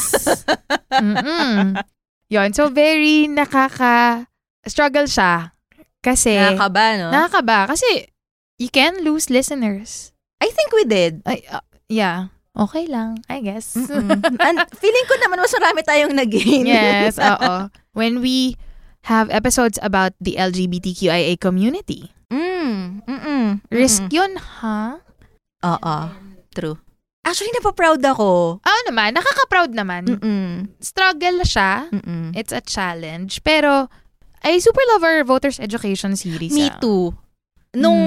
Mm-mm. 0.91 1.79
Yun. 2.27 2.51
So, 2.57 2.73
very 2.75 3.31
nakaka-struggle 3.31 5.07
siya. 5.07 5.55
Kasi, 6.03 6.35
Nakakaba, 6.35 6.85
no? 6.99 7.09
nakakaba. 7.15 7.71
Kasi, 7.71 8.11
you 8.59 8.67
can 8.67 9.07
lose 9.07 9.31
listeners. 9.31 10.11
I 10.43 10.51
think 10.51 10.75
we 10.75 10.83
did. 10.83 11.23
Ay, 11.23 11.47
ah, 11.47 11.63
yeah. 11.87 12.35
Okay 12.53 12.85
lang, 12.85 13.25
I 13.33 13.41
guess. 13.41 13.73
And 14.47 14.57
feeling 14.77 15.07
ko 15.09 15.15
naman 15.25 15.41
mas 15.41 15.55
marami 15.57 15.81
tayong 15.89 16.13
nag-gain. 16.13 16.69
yes, 16.69 17.17
oo. 17.33 17.73
When 17.97 18.21
we 18.21 18.61
have 19.09 19.33
episodes 19.33 19.81
about 19.81 20.13
the 20.21 20.37
LGBTQIA 20.37 21.41
community. 21.41 22.13
Mm, 22.29 23.05
mm-mm, 23.09 23.61
Risk 23.73 24.05
mm-mm. 24.09 24.17
yun, 24.17 24.33
ha? 24.37 25.01
Oo, 25.65 25.97
true. 26.53 26.77
Actually, 27.25 27.55
napaproud 27.57 28.03
ako. 28.05 28.61
Oo 28.61 28.81
naman, 28.85 29.15
nakaka-proud 29.17 29.73
naman. 29.73 30.05
Mm-mm, 30.11 30.75
Struggle 30.83 31.45
siya. 31.49 31.89
mm-mm. 31.89 32.37
It's 32.37 32.53
a 32.53 32.61
challenge. 32.61 33.41
Pero, 33.47 33.89
I 34.43 34.59
super 34.59 34.83
love 34.93 35.07
our 35.07 35.23
voters 35.23 35.57
education 35.63 36.19
series. 36.19 36.53
Me 36.53 36.69
ah. 36.69 36.77
too. 36.83 37.15
Nung 37.79 38.03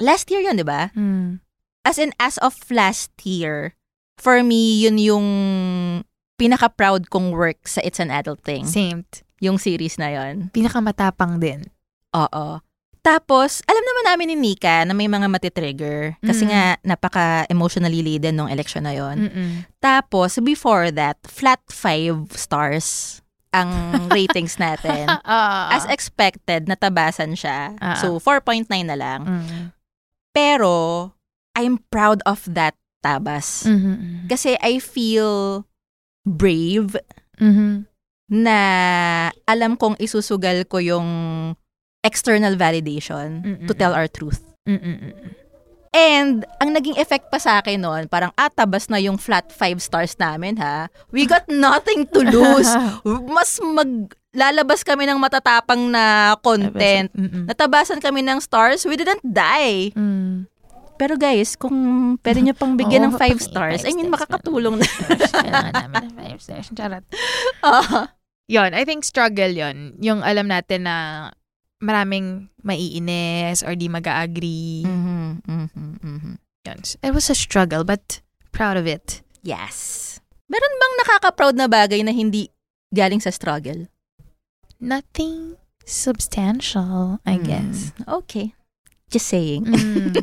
last 0.00 0.26
year 0.32 0.42
yun, 0.42 0.56
di 0.56 0.66
ba? 0.66 0.90
Mm. 0.96 1.38
As 1.86 1.96
in, 1.96 2.10
as 2.18 2.34
of 2.42 2.58
last 2.68 3.14
year, 3.22 3.78
for 4.18 4.42
me, 4.42 4.82
yun 4.82 4.98
yung 4.98 5.26
pinaka-proud 6.34 7.08
kong 7.08 7.30
work 7.30 7.62
sa 7.62 7.78
It's 7.86 8.02
an 8.02 8.10
Adult 8.10 8.42
Thing. 8.42 8.66
Same. 8.66 9.06
Yung 9.38 9.56
series 9.56 9.94
na 9.96 10.10
yon. 10.10 10.50
Pinakamatapang 10.50 11.38
din. 11.38 11.62
Oo. 12.10 12.58
Tapos, 13.00 13.62
alam 13.70 13.78
naman 13.78 14.04
namin 14.10 14.26
ni 14.34 14.36
Nika 14.50 14.82
na 14.82 14.90
may 14.90 15.06
mga 15.06 15.30
matitrigger. 15.30 16.18
Kasi 16.18 16.42
Mm. 16.42 16.50
nga, 16.50 16.62
napaka-emotionally 16.82 18.02
laden 18.02 18.34
nung 18.34 18.50
election 18.50 18.82
na 18.82 18.98
yon. 18.98 19.30
Tapos, 19.78 20.42
before 20.42 20.90
that, 20.90 21.14
flat 21.22 21.62
five 21.70 22.26
stars 22.34 23.20
ang 23.54 23.70
ratings 24.16 24.58
natin. 24.58 25.06
Ah. 25.22 25.70
As 25.70 25.86
expected, 25.86 26.66
natabasan 26.66 27.38
siya. 27.38 27.78
Ah. 27.78 27.94
So, 28.02 28.18
4.9 28.18 28.66
na 28.90 28.98
lang. 28.98 29.22
Mm. 29.22 29.70
Pero, 30.34 31.14
I'm 31.56 31.80
proud 31.88 32.20
of 32.28 32.44
that 32.52 32.76
tabas. 33.00 33.64
Mhm. 33.64 34.28
Kasi 34.28 34.54
I 34.60 34.76
feel 34.78 35.64
brave 36.22 36.94
Mhm. 37.40 37.86
na 38.28 38.58
alam 39.46 39.78
kong 39.78 39.96
isusugal 39.96 40.66
ko 40.66 40.78
yung 40.78 41.08
external 42.02 42.54
validation 42.54 43.42
Mm-mm. 43.42 43.66
to 43.66 43.74
tell 43.74 43.94
our 43.94 44.06
truth. 44.06 44.42
Mm-mm. 44.66 45.14
And, 45.96 46.44
ang 46.60 46.76
naging 46.76 47.00
effect 47.00 47.32
pa 47.32 47.40
sa 47.40 47.62
akin 47.62 47.80
noon, 47.80 48.04
parang 48.12 48.28
atabas 48.36 48.92
na 48.92 49.00
yung 49.00 49.16
flat 49.16 49.48
five 49.48 49.80
stars 49.80 50.12
namin 50.20 50.60
ha. 50.60 50.92
We 51.08 51.24
got 51.24 51.48
nothing 51.54 52.04
to 52.12 52.20
lose. 52.20 52.68
Mas 53.32 53.56
maglalabas 53.56 54.84
kami 54.84 55.08
ng 55.08 55.16
matatapang 55.16 55.88
na 55.88 56.36
content. 56.44 57.08
Natabasan 57.16 58.04
kami 58.04 58.20
ng 58.20 58.44
stars, 58.44 58.84
we 58.84 59.00
didn't 59.00 59.24
die. 59.24 59.96
Mm. 59.96 60.44
Pero 60.96 61.14
guys, 61.14 61.54
kung 61.54 61.76
pwede 62.24 62.40
nyo 62.40 62.54
pang 62.56 62.72
bigyan 62.74 63.08
ng 63.08 63.14
Oo, 63.14 63.20
five 63.20 63.36
stars, 63.38 63.84
I 63.84 63.92
five 63.92 63.96
mean, 63.96 64.08
stars 64.08 64.16
makakatulong 64.16 64.74
na. 64.80 64.86
Kailangan 65.28 65.72
namin 65.76 65.96
ng 66.08 66.14
five 66.16 66.40
stars. 66.40 66.66
Charot. 66.72 67.04
Ah. 67.62 68.12
Yon, 68.46 68.72
I 68.72 68.86
think 68.86 69.02
struggle 69.02 69.50
yon. 69.50 69.98
Yung 69.98 70.22
alam 70.22 70.46
natin 70.46 70.86
na 70.86 71.28
maraming 71.78 72.46
maiinis 72.62 73.60
or 73.60 73.74
di 73.74 73.90
mag-agree. 73.90 74.86
Mhm, 74.86 75.42
mhm, 75.44 75.88
mhm. 76.00 76.32
Yun. 76.64 76.78
It 77.02 77.12
was 77.12 77.26
a 77.28 77.36
struggle, 77.36 77.82
but 77.82 78.22
proud 78.54 78.78
of 78.78 78.86
it. 78.86 79.20
Yes. 79.42 80.02
Meron 80.46 80.74
bang 80.78 80.94
nakaka-proud 81.02 81.58
na 81.58 81.66
bagay 81.66 82.06
na 82.06 82.14
hindi 82.14 82.48
galing 82.94 83.18
sa 83.18 83.34
struggle? 83.34 83.90
Nothing 84.78 85.58
substantial, 85.82 87.18
I 87.26 87.38
Mm, 87.38 87.44
guess. 87.44 87.78
Okay. 88.06 88.54
Just 89.08 89.26
saying. 89.30 89.64
Mm. 89.64 90.14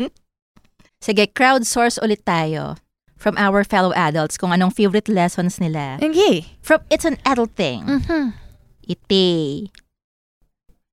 Sige, 1.04 1.28
crowdsource 1.28 2.00
ulit 2.00 2.24
tayo 2.24 2.80
from 3.16 3.36
our 3.36 3.64
fellow 3.64 3.92
adults 3.92 4.36
kung 4.36 4.50
anong 4.50 4.72
favorite 4.72 5.08
lessons 5.08 5.60
nila. 5.60 6.00
Okay. 6.00 6.48
From 6.60 6.80
It's 6.88 7.04
an 7.04 7.20
Adult 7.24 7.52
Thing. 7.54 7.84
Mhm. 7.84 8.32
Ite. 8.86 9.26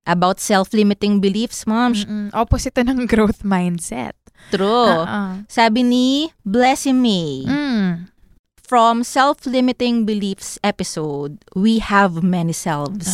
About 0.03 0.43
self-limiting 0.43 1.23
beliefs, 1.23 1.63
mom. 1.63 1.95
Mm-mm. 1.95 2.27
Opposite 2.35 2.75
ng 2.75 3.07
growth 3.11 3.39
mindset. 3.47 4.19
True. 4.51 4.99
Uh-uh. 4.99 5.47
Sabi 5.47 5.87
ni 5.87 6.07
Blessy 6.43 6.91
May, 6.91 7.47
Mm. 7.47 8.11
from 8.59 9.05
Self-Limiting 9.05 10.03
Beliefs 10.03 10.59
episode, 10.59 11.39
We 11.55 11.79
Have 11.79 12.19
Many 12.19 12.51
Selves. 12.51 13.07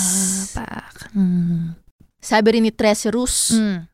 Pak. 0.57 1.13
Mm. 1.13 1.77
Sabi 2.17 2.47
rin 2.57 2.65
ni 2.65 2.73
Trece 2.73 3.13
Rus, 3.13 3.53
Mm. 3.53 3.85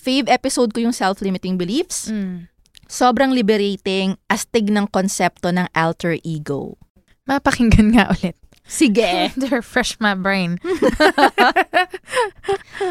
Fave 0.00 0.32
episode 0.32 0.72
ko 0.72 0.80
yung 0.80 0.96
Self-Limiting 0.96 1.60
Beliefs. 1.60 2.08
Mm. 2.08 2.48
Sobrang 2.90 3.36
liberating, 3.36 4.16
astig 4.26 4.72
ng 4.72 4.88
konsepto 4.88 5.52
ng 5.52 5.68
alter 5.76 6.16
ego. 6.24 6.80
Mapakinggan 7.28 7.94
nga 7.94 8.10
ulit. 8.10 8.34
Sige. 8.64 9.28
To 9.38 9.46
refresh 9.52 10.00
my 10.00 10.16
brain. 10.16 10.56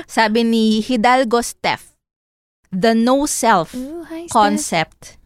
Sabi 0.07 0.45
ni 0.45 0.80
Hidalgo 0.80 1.41
Steph, 1.41 1.97
the 2.72 2.93
no 2.93 3.26
self 3.26 3.74
Ooh, 3.74 4.05
hi, 4.07 4.28
Steph. 4.28 4.32
concept 4.32 5.18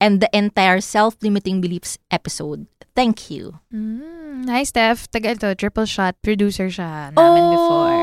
and 0.00 0.18
the 0.18 0.30
entire 0.32 0.80
self-limiting 0.80 1.60
beliefs 1.60 1.98
episode. 2.10 2.66
Thank 2.96 3.30
you. 3.30 3.60
Mm. 3.68 4.48
Hi, 4.48 4.64
Steph. 4.64 5.04
Tagal 5.12 5.36
to. 5.44 5.52
Triple 5.54 5.84
shot. 5.84 6.16
Producer 6.24 6.72
siya 6.72 7.12
namin 7.12 7.44
before. 7.52 8.00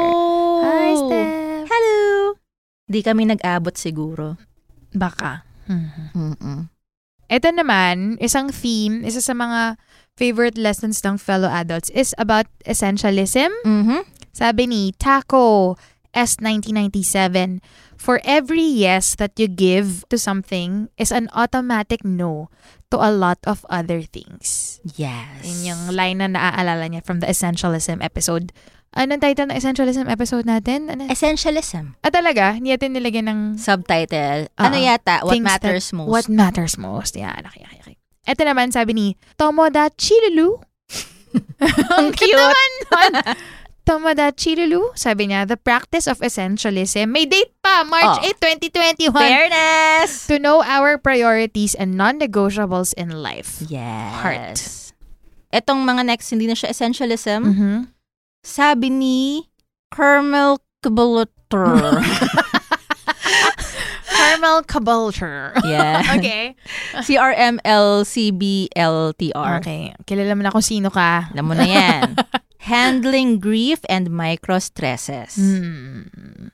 Hi, 0.62 0.94
Steph. 0.94 1.43
Di 2.94 3.02
kami 3.02 3.26
nag-abot 3.26 3.74
siguro. 3.74 4.38
Baka. 4.94 5.42
Mhm. 5.66 6.14
Mm-mm. 6.14 6.60
Ito 7.34 7.50
naman, 7.50 8.22
isang 8.22 8.54
theme, 8.54 9.02
isa 9.02 9.18
sa 9.18 9.34
mga 9.34 9.82
favorite 10.14 10.62
lessons 10.62 11.02
ng 11.02 11.18
fellow 11.18 11.50
adults 11.50 11.90
is 11.98 12.14
about 12.22 12.46
essentialism. 12.70 13.50
Mhm. 13.66 14.06
Sabi 14.30 14.70
ni 14.70 14.94
Taco 15.02 15.74
S1997, 16.14 17.58
for 17.98 18.22
every 18.22 18.62
yes 18.62 19.18
that 19.18 19.34
you 19.42 19.50
give 19.50 20.06
to 20.14 20.22
something 20.22 20.94
is 21.02 21.10
an 21.10 21.26
automatic 21.34 22.06
no 22.06 22.54
to 22.94 23.02
a 23.02 23.10
lot 23.10 23.42
of 23.50 23.66
other 23.74 24.06
things. 24.06 24.78
Yes. 24.94 25.42
Yun 25.42 25.60
yung 25.66 25.82
line 25.98 26.22
na 26.22 26.30
naaalala 26.30 26.86
niya 26.86 27.02
from 27.02 27.18
the 27.18 27.26
Essentialism 27.26 27.98
episode. 28.06 28.54
Anong 28.94 29.20
title 29.20 29.50
ng 29.50 29.58
Essentialism 29.58 30.06
episode 30.06 30.46
natin? 30.46 30.86
Ano? 30.88 31.10
Essentialism. 31.10 31.98
ah, 32.00 32.14
talaga? 32.14 32.54
Hindi 32.54 32.70
natin 32.70 32.94
nilagyan 32.94 33.26
ng 33.26 33.40
Subtitle. 33.58 34.54
Ano 34.54 34.78
Oo. 34.78 34.86
yata? 34.86 35.26
What 35.26 35.34
things 35.34 35.50
that- 35.50 35.66
matters 35.66 35.86
most? 35.90 36.10
What 36.10 36.26
matters 36.30 36.74
most. 36.78 37.18
Yan, 37.18 37.42
okay, 37.44 37.66
okay, 37.66 37.80
okay. 37.82 37.96
Ito 38.24 38.42
naman, 38.46 38.70
sabi 38.70 38.94
ni 38.94 39.08
Tomoda 39.34 39.90
Chilulu. 39.98 40.62
Ang 41.98 42.14
cute 42.14 42.38
naman 42.38 42.72
nun. 42.86 43.14
Tomoda 43.90 44.32
Chilulu, 44.32 44.96
sabi 44.96 45.28
niya, 45.28 45.44
the 45.44 45.58
practice 45.58 46.08
of 46.08 46.22
essentialism. 46.24 47.10
May 47.10 47.26
date 47.26 47.52
pa, 47.60 47.84
March 47.84 48.22
Oh. 48.22 48.30
8, 48.32 48.72
2021. 48.72 49.12
Fairness! 49.12 50.30
To 50.30 50.40
know 50.40 50.64
our 50.64 50.96
priorities 50.96 51.76
and 51.76 51.98
non-negotiables 51.98 52.94
in 52.96 53.12
life. 53.12 53.60
Yes. 53.60 54.14
Heart. 54.24 54.58
Etong 55.52 55.84
mga 55.84 56.08
next, 56.08 56.32
hindi 56.32 56.48
na 56.48 56.56
siya 56.56 56.72
essentialism. 56.72 57.42
Mhm. 57.44 57.76
Sabi 58.44 58.92
ni 58.92 59.50
Kermel 59.90 60.60
Kabulator. 60.84 62.04
Caramel 64.44 64.64
Caboulture. 64.68 65.54
yeah. 65.64 66.04
okay. 66.18 66.56
C-R-M-L-C-B-L-T-R. 67.02 67.64
Okay. 69.64 69.96
Kilala 70.04 70.36
mo 70.36 70.44
na 70.44 70.52
kung 70.52 70.66
sino 70.66 70.92
ka. 70.92 71.32
Alam 71.32 71.46
mo 71.48 71.56
na 71.56 71.64
yan. 71.64 72.16
Handling 72.64 73.40
grief 73.44 73.80
and 73.92 74.12
micro-stresses. 74.12 75.36
Hmm. 75.36 76.08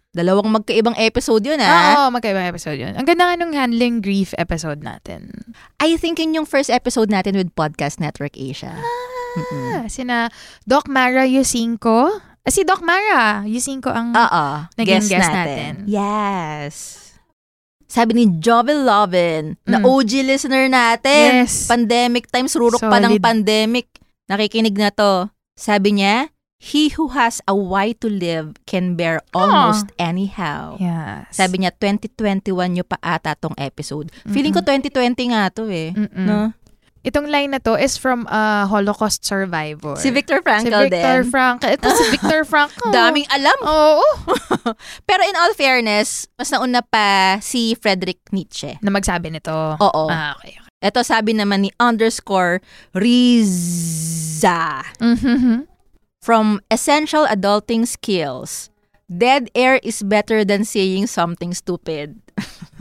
Dalawang 0.09 0.49
magkaibang 0.49 0.97
episode 0.97 1.45
yun, 1.45 1.61
ah. 1.61 2.01
Oo, 2.01 2.09
magkaibang 2.09 2.49
episode 2.49 2.81
yun. 2.81 2.97
Ang 2.97 3.05
ganda 3.05 3.29
nga 3.29 3.37
nung 3.37 3.53
handling 3.53 4.01
grief 4.01 4.33
episode 4.41 4.81
natin. 4.81 5.53
I 5.77 6.01
think 6.01 6.17
yun 6.17 6.33
yung 6.33 6.49
first 6.49 6.73
episode 6.73 7.13
natin 7.13 7.37
with 7.37 7.53
Podcast 7.53 8.01
Network 8.01 8.33
Asia. 8.33 8.73
Ah, 8.73 9.18
sina 9.87 10.29
Doc 10.63 10.87
Mara 10.87 11.23
Yusinko. 11.23 12.09
Ah, 12.39 12.49
si 12.49 12.63
Doc 12.63 12.79
Mara 12.79 13.43
Yusinko 13.43 13.89
ang... 13.89 14.11
Oo. 14.11 14.45
Naging 14.75 15.03
guest, 15.03 15.11
guest 15.11 15.29
natin. 15.29 15.35
natin. 15.35 15.73
Yes. 15.85 16.75
Sabi 17.85 18.13
ni 18.13 18.25
Jovel 18.37 18.85
Lovin, 18.85 19.57
na 19.65 19.81
Mm. 19.81 19.85
OG 19.85 20.11
listener 20.23 20.69
natin. 20.69 21.43
Yes. 21.43 21.65
Pandemic 21.65 22.29
times, 22.29 22.53
rurok 22.53 22.79
pa 22.79 23.01
ng 23.01 23.17
Solid. 23.17 23.23
pandemic. 23.23 23.87
Nakikinig 24.25 24.77
na 24.77 24.89
to. 24.89 25.27
Sabi 25.53 25.97
niya, 25.97 26.29
He 26.59 26.91
who 26.91 27.15
has 27.15 27.39
a 27.47 27.55
why 27.55 27.95
to 28.03 28.11
live 28.11 28.59
can 28.67 28.99
bear 28.99 29.23
almost 29.31 29.95
anyhow. 29.95 30.75
yes. 30.75 31.31
Sabi 31.31 31.63
niya, 31.63 31.71
2021 31.71 32.51
nyo 32.75 32.83
pa 32.83 32.99
ata 32.99 33.31
tong 33.33 33.55
episode. 33.55 34.11
Feeling 34.27 34.51
ko 34.51 34.59
2020 34.59 35.31
nga 35.31 35.47
to 35.55 35.71
eh. 35.71 35.95
Mm-mm. 35.95 36.27
No? 36.27 36.51
Itong 36.99 37.31
line 37.31 37.55
na 37.55 37.63
to 37.63 37.79
is 37.79 37.95
from 37.95 38.27
a 38.27 38.67
Holocaust 38.67 39.23
survivor. 39.23 39.95
Si 39.95 40.11
Viktor 40.11 40.39
Si 40.39 40.45
Frankl 40.45 40.91
Victor 40.91 41.23
din. 41.23 41.31
Frankl. 41.31 41.71
Ito 41.71 41.87
si 41.95 42.03
Victor 42.11 42.43
Frankl. 42.43 42.91
Daming 42.95 43.23
alam. 43.31 43.55
Oo. 43.63 44.03
Pero 45.09 45.21
in 45.23 45.35
all 45.39 45.55
fairness, 45.55 46.27
mas 46.35 46.51
nauna 46.51 46.83
pa 46.83 47.39
si 47.39 47.71
Friedrich 47.79 48.19
Nietzsche. 48.35 48.75
Na 48.83 48.91
magsabi 48.91 49.31
nito. 49.31 49.51
Oo. 49.79 50.03
Ah, 50.11 50.35
okay. 50.35 50.59
okay. 50.59 50.67
Ito 50.79 51.03
sabi 51.03 51.35
naman 51.35 51.67
ni 51.67 51.71
underscore 51.79 52.59
Riza 52.95 54.83
Mhm. 54.99 55.67
from 56.19 56.59
Essential 56.71 57.27
Adulting 57.27 57.87
Skills. 57.87 58.69
Dead 59.09 59.49
air 59.57 59.81
is 59.81 60.03
better 60.05 60.45
than 60.45 60.61
saying 60.63 61.07
something 61.09 61.49
stupid. 61.51 62.21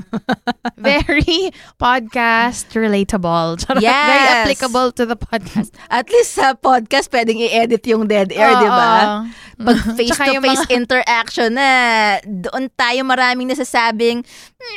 Very 0.78 1.50
podcast 1.78 2.70
relatable. 2.72 3.58
Charot. 3.60 3.82
Very 3.82 4.26
applicable 4.38 4.92
to 4.92 5.06
the 5.06 5.16
podcast. 5.16 5.74
At 5.90 6.08
least 6.10 6.34
sa 6.38 6.54
podcast, 6.54 7.10
pwedeng 7.10 7.38
i-edit 7.38 7.82
yung 7.86 8.06
dead 8.06 8.30
air, 8.32 8.54
Oo. 8.54 8.62
di 8.62 8.68
ba? 8.70 8.92
Pag 9.58 9.76
Tsaka 9.98 10.30
yung 10.30 10.42
face-to-face 10.46 10.64
mga- 10.70 10.74
interaction 10.74 11.50
na, 11.58 11.70
doon 12.22 12.70
tayo 12.78 13.02
maraming 13.02 13.50
nasasabing, 13.50 14.22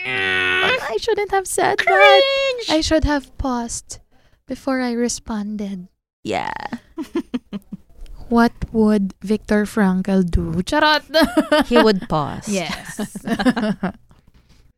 I 0.06 0.98
shouldn't 1.00 1.32
have 1.32 1.46
said 1.46 1.78
that. 1.78 1.86
cringe! 1.86 2.66
I 2.74 2.82
should 2.82 3.06
have 3.06 3.30
paused 3.38 4.00
before 4.50 4.82
I 4.82 4.92
responded. 4.98 5.88
Yeah. 6.26 6.54
What 8.32 8.54
would 8.72 9.14
Viktor 9.22 9.66
Frankl 9.68 10.24
do? 10.24 10.64
Charot! 10.64 11.04
He 11.68 11.76
would 11.82 12.08
pause. 12.08 12.48
yes. 12.48 12.96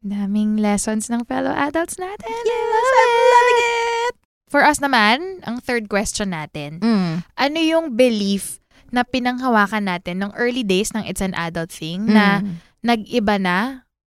Daming 0.03 0.59
lessons 0.59 1.07
ng 1.07 1.23
fellow 1.23 1.51
adults 1.51 1.95
natin. 1.95 2.27
I 2.27 2.43
Yes, 2.43 2.67
love 2.67 2.91
I'm 2.93 3.13
loving 3.31 3.59
it! 3.63 4.13
For 4.51 4.61
us 4.61 4.77
naman, 4.77 5.39
ang 5.41 5.63
third 5.63 5.87
question 5.87 6.29
natin, 6.29 6.83
Mm. 6.83 7.23
ano 7.25 7.57
yung 7.57 7.95
belief 7.95 8.59
na 8.91 9.01
pinanghawakan 9.01 9.87
natin 9.87 10.19
nung 10.19 10.35
early 10.35 10.61
days 10.61 10.91
ng 10.91 11.01
It's 11.01 11.23
an 11.23 11.33
Adult 11.33 11.71
Thing 11.71 12.05
na 12.05 12.43
Mm. 12.43 12.59
nag-iba 12.83 13.35
na 13.39 13.57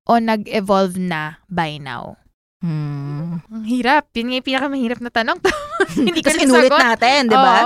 o 0.05 0.21
nag-evolve 0.21 1.01
na 1.01 1.41
by 1.49 1.81
now? 1.81 2.21
Mm. 2.61 3.41
Ang 3.43 3.65
hirap. 3.65 4.13
Yun 4.13 4.31
nga 4.31 4.37
yung 4.37 4.47
pinakamahirap 4.47 5.01
na 5.01 5.11
tanong. 5.11 5.39
Hindi 5.97 6.21
ko 6.21 6.29
Kasi 6.29 6.45
nasagot. 6.45 6.69
inulit 6.69 6.73
natin, 6.73 7.21
di 7.27 7.37
ba? 7.37 7.57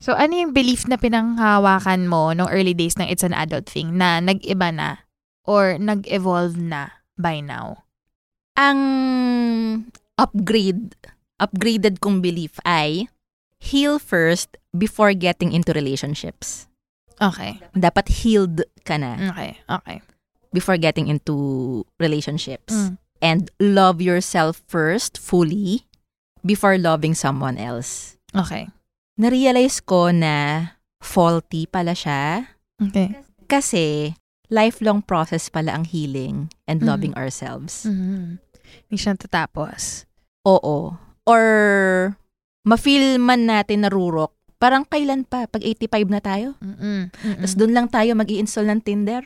So, 0.00 0.12
ano 0.12 0.32
yung 0.32 0.50
belief 0.50 0.88
na 0.88 0.96
pinanghawakan 0.96 2.08
mo 2.08 2.32
nung 2.32 2.48
early 2.48 2.72
days 2.72 2.96
ng 2.96 3.06
It's 3.06 3.22
an 3.22 3.32
Adult 3.32 3.68
Thing 3.68 3.94
na 3.94 4.18
nag-iba 4.18 4.72
na 4.72 5.04
or 5.44 5.78
nag-evolve 5.78 6.56
na 6.56 7.02
by 7.16 7.40
now? 7.40 7.84
Ang 8.56 8.80
upgrade, 10.18 10.94
upgraded 11.40 12.00
kong 12.00 12.20
belief 12.20 12.60
ay 12.64 13.08
heal 13.60 13.98
first 13.98 14.56
before 14.76 15.12
getting 15.12 15.52
into 15.52 15.72
relationships. 15.72 16.68
Okay. 17.20 17.60
Dapat 17.76 18.08
healed 18.24 18.64
ka 18.84 18.96
na 18.96 19.32
Okay. 19.32 19.60
Okay. 19.68 19.98
before 20.50 20.74
getting 20.76 21.06
into 21.06 21.86
relationships. 22.02 22.74
Mm. 22.74 22.98
And 23.22 23.40
love 23.60 24.00
yourself 24.02 24.64
first 24.66 25.14
fully 25.20 25.86
before 26.42 26.74
loving 26.80 27.14
someone 27.14 27.54
else. 27.60 28.16
Okay. 28.34 28.66
Na-realize 29.20 29.78
ko 29.84 30.10
na 30.10 30.66
faulty 30.98 31.68
pala 31.68 31.92
siya 31.92 32.50
Okay. 32.80 33.12
kasi 33.46 34.16
lifelong 34.50 35.00
process 35.00 35.46
pala 35.48 35.72
ang 35.72 35.86
healing 35.86 36.50
and 36.66 36.82
Mhm. 36.82 36.86
loving 36.86 37.14
ourselves. 37.14 37.86
Mhm. 37.86 38.42
Hindi 38.86 38.96
siya 38.98 39.14
tatapos. 39.14 40.06
Oo. 40.44 40.94
Or 41.24 41.44
ma-feel 42.62 43.18
man 43.18 43.46
natin 43.46 43.86
narurok, 43.86 44.34
parang 44.60 44.84
kailan 44.84 45.24
pa? 45.24 45.46
Pag 45.46 45.62
85 45.64 46.10
na 46.10 46.20
tayo? 46.20 46.58
Mm-mm. 46.60 47.08
Mm-mm. 47.08 47.40
Tapos 47.40 47.54
doon 47.56 47.72
lang 47.72 47.86
tayo 47.88 48.12
mag 48.12 48.28
install 48.28 48.68
ng 48.68 48.82
Tinder? 48.82 49.22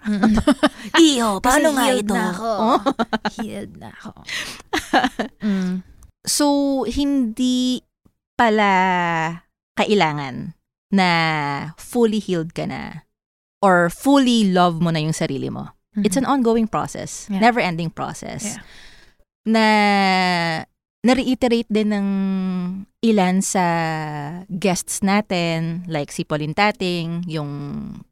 Iyo, 1.01 1.41
Kasi 1.45 1.65
healed 1.73 2.09
na 2.09 2.25
ako. 2.31 2.51
Oh. 2.55 2.79
Healed 3.37 3.73
na 3.81 3.89
ako. 3.91 4.13
Mm. 5.43 5.75
So, 6.25 6.47
hindi 6.89 7.85
pala 8.35 8.71
kailangan 9.77 10.57
na 10.95 11.09
fully 11.77 12.23
healed 12.23 12.55
ka 12.57 12.65
na 12.65 13.04
or 13.65 13.89
fully 13.89 14.53
love 14.53 14.85
mo 14.85 14.93
na 14.93 15.01
yung 15.01 15.17
sarili 15.17 15.49
mo. 15.49 15.73
It's 16.05 16.21
an 16.21 16.27
ongoing 16.29 16.67
process. 16.69 17.31
Yeah. 17.31 17.39
Never-ending 17.41 17.95
process. 17.95 18.59
Yeah. 18.59 18.63
Na 19.47 19.67
na-reiterate 21.05 21.69
din 21.69 21.93
ng 21.93 22.09
ilan 23.05 23.45
sa 23.45 23.65
guests 24.49 25.05
natin, 25.05 25.85
like 25.85 26.09
si 26.09 26.25
Pauline 26.25 26.57
Tating, 26.57 27.29
yung 27.29 27.51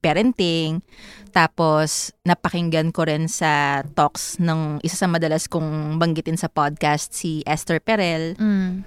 parenting. 0.05 0.85
Tapos, 1.33 2.13
napakinggan 2.29 2.93
ko 2.93 3.09
rin 3.09 3.33
sa 3.33 3.81
talks 3.97 4.37
ng 4.37 4.85
isa 4.85 4.95
sa 4.95 5.09
madalas 5.09 5.49
kong 5.49 5.97
banggitin 5.97 6.37
sa 6.37 6.53
podcast, 6.53 7.17
si 7.17 7.41
Esther 7.49 7.81
Perel, 7.81 8.37
Mm. 8.37 8.85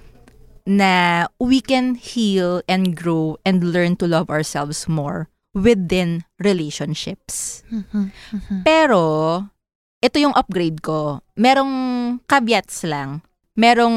na 0.70 1.26
we 1.42 1.58
can 1.58 1.98
heal 1.98 2.62
and 2.70 2.94
grow 2.94 3.36
and 3.42 3.74
learn 3.74 3.98
to 3.98 4.06
love 4.06 4.30
ourselves 4.30 4.86
more 4.86 5.26
within 5.56 6.28
relationships. 6.36 7.64
Mhm. 7.72 8.12
Mhm. 8.12 8.60
Pero, 8.60 9.00
ito 9.98 10.20
yung 10.20 10.36
upgrade 10.36 10.84
ko. 10.84 11.24
Merong 11.34 11.72
caveats 12.28 12.84
lang. 12.84 13.24
Merong 13.56 13.96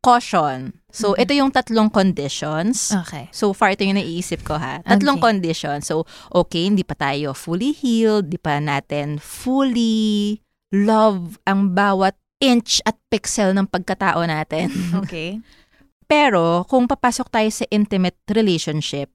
caution. 0.00 0.72
So, 0.88 1.12
Mhm. 1.12 1.20
ito 1.20 1.32
yung 1.36 1.50
tatlong 1.52 1.92
conditions. 1.92 2.88
Okay. 3.04 3.28
So 3.28 3.52
far, 3.52 3.76
ito 3.76 3.84
yung 3.84 4.00
naiisip 4.00 4.40
ko 4.48 4.56
ha. 4.56 4.80
Tatlong 4.80 5.20
Okay. 5.20 5.28
conditions. 5.28 5.92
So, 5.92 6.08
okay, 6.32 6.72
hindi 6.72 6.80
pa 6.80 6.96
tayo 6.96 7.36
fully 7.36 7.76
healed. 7.76 8.32
Di 8.32 8.40
pa 8.40 8.56
natin 8.56 9.20
fully 9.20 10.40
love 10.72 11.36
ang 11.44 11.76
bawat 11.76 12.16
inch 12.40 12.80
at 12.88 12.96
pixel 13.12 13.52
ng 13.52 13.68
pagkatao 13.68 14.24
natin. 14.24 14.72
Okay. 15.04 15.36
Pero, 16.08 16.64
kung 16.64 16.88
papasok 16.88 17.28
tayo 17.28 17.48
sa 17.52 17.64
intimate 17.68 18.16
relationship, 18.32 19.12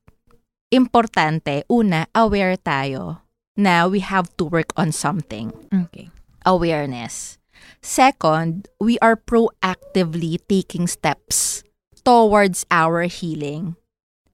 importante, 0.69 1.63
una, 1.71 2.07
aware 2.13 2.57
tayo 2.57 3.21
na 3.57 3.87
we 3.89 3.99
have 3.99 4.29
to 4.37 4.45
work 4.45 4.71
on 4.77 4.91
something. 4.91 5.51
Okay. 5.73 6.09
Awareness. 6.45 7.41
Second, 7.81 8.69
we 8.79 8.99
are 8.99 9.17
proactively 9.17 10.37
taking 10.47 10.87
steps 10.87 11.63
towards 12.05 12.63
our 12.71 13.09
healing. 13.09 13.75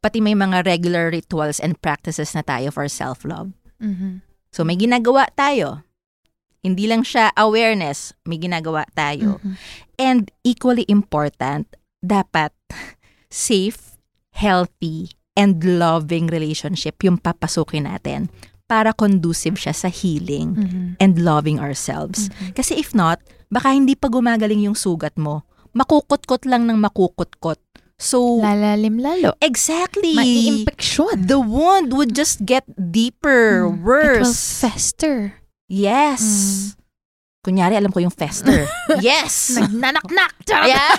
Pati 0.04 0.20
may 0.20 0.36
mga 0.36 0.68
regular 0.68 1.10
rituals 1.10 1.64
and 1.64 1.80
practices 1.80 2.36
na 2.36 2.44
tayo 2.44 2.76
for 2.76 2.86
self-love. 2.92 3.56
Mhm. 3.80 4.22
So 4.52 4.68
may 4.68 4.76
ginagawa 4.76 5.32
tayo. 5.34 5.88
Hindi 6.60 6.88
lang 6.88 7.08
siya 7.08 7.32
awareness, 7.36 8.12
may 8.28 8.40
ginagawa 8.40 8.84
tayo. 8.96 9.40
Mhm. 9.40 9.56
And 10.00 10.24
equally 10.44 10.84
important, 10.92 11.72
dapat 12.04 12.52
safe, 13.32 13.96
healthy, 14.36 15.16
and 15.34 15.62
loving 15.64 16.30
relationship 16.30 17.02
yung 17.02 17.18
papasukin 17.18 17.86
natin 17.86 18.30
para 18.64 18.94
conducive 18.94 19.58
siya 19.58 19.74
sa 19.74 19.90
healing 19.90 20.56
Mhm. 20.56 20.86
and 20.98 21.14
loving 21.20 21.60
ourselves. 21.60 22.30
Kasi 22.54 22.78
if 22.78 22.94
not, 22.94 23.20
baka 23.48 23.70
hindi 23.70 23.94
pa 23.94 24.08
gumagaling 24.08 24.64
yung 24.64 24.74
sugat 24.74 25.14
mo. 25.16 25.44
Makukot-kot 25.74 26.46
lang 26.46 26.66
ng 26.66 26.78
makukot-kot. 26.78 27.60
So, 27.98 28.42
Lalalim 28.42 28.98
lalo. 28.98 29.38
exactly. 29.40 30.14
Mai-impeksyon. 30.14 31.24
The 31.24 31.40
wound 31.40 31.94
would 31.94 32.12
just 32.12 32.44
get 32.44 32.66
deeper, 32.70 33.64
Mm. 33.64 33.80
It 33.80 33.80
will 33.80 33.80
worse. 33.80 34.60
fester. 34.60 35.40
Yes. 35.68 36.76
Kunyari, 37.44 37.76
alam 37.76 37.92
ko 37.92 38.00
yung 38.00 38.16
fester. 38.16 38.72
yes. 39.04 39.52
Nagnanaknak. 39.60 40.32
Yeah. 40.48 40.96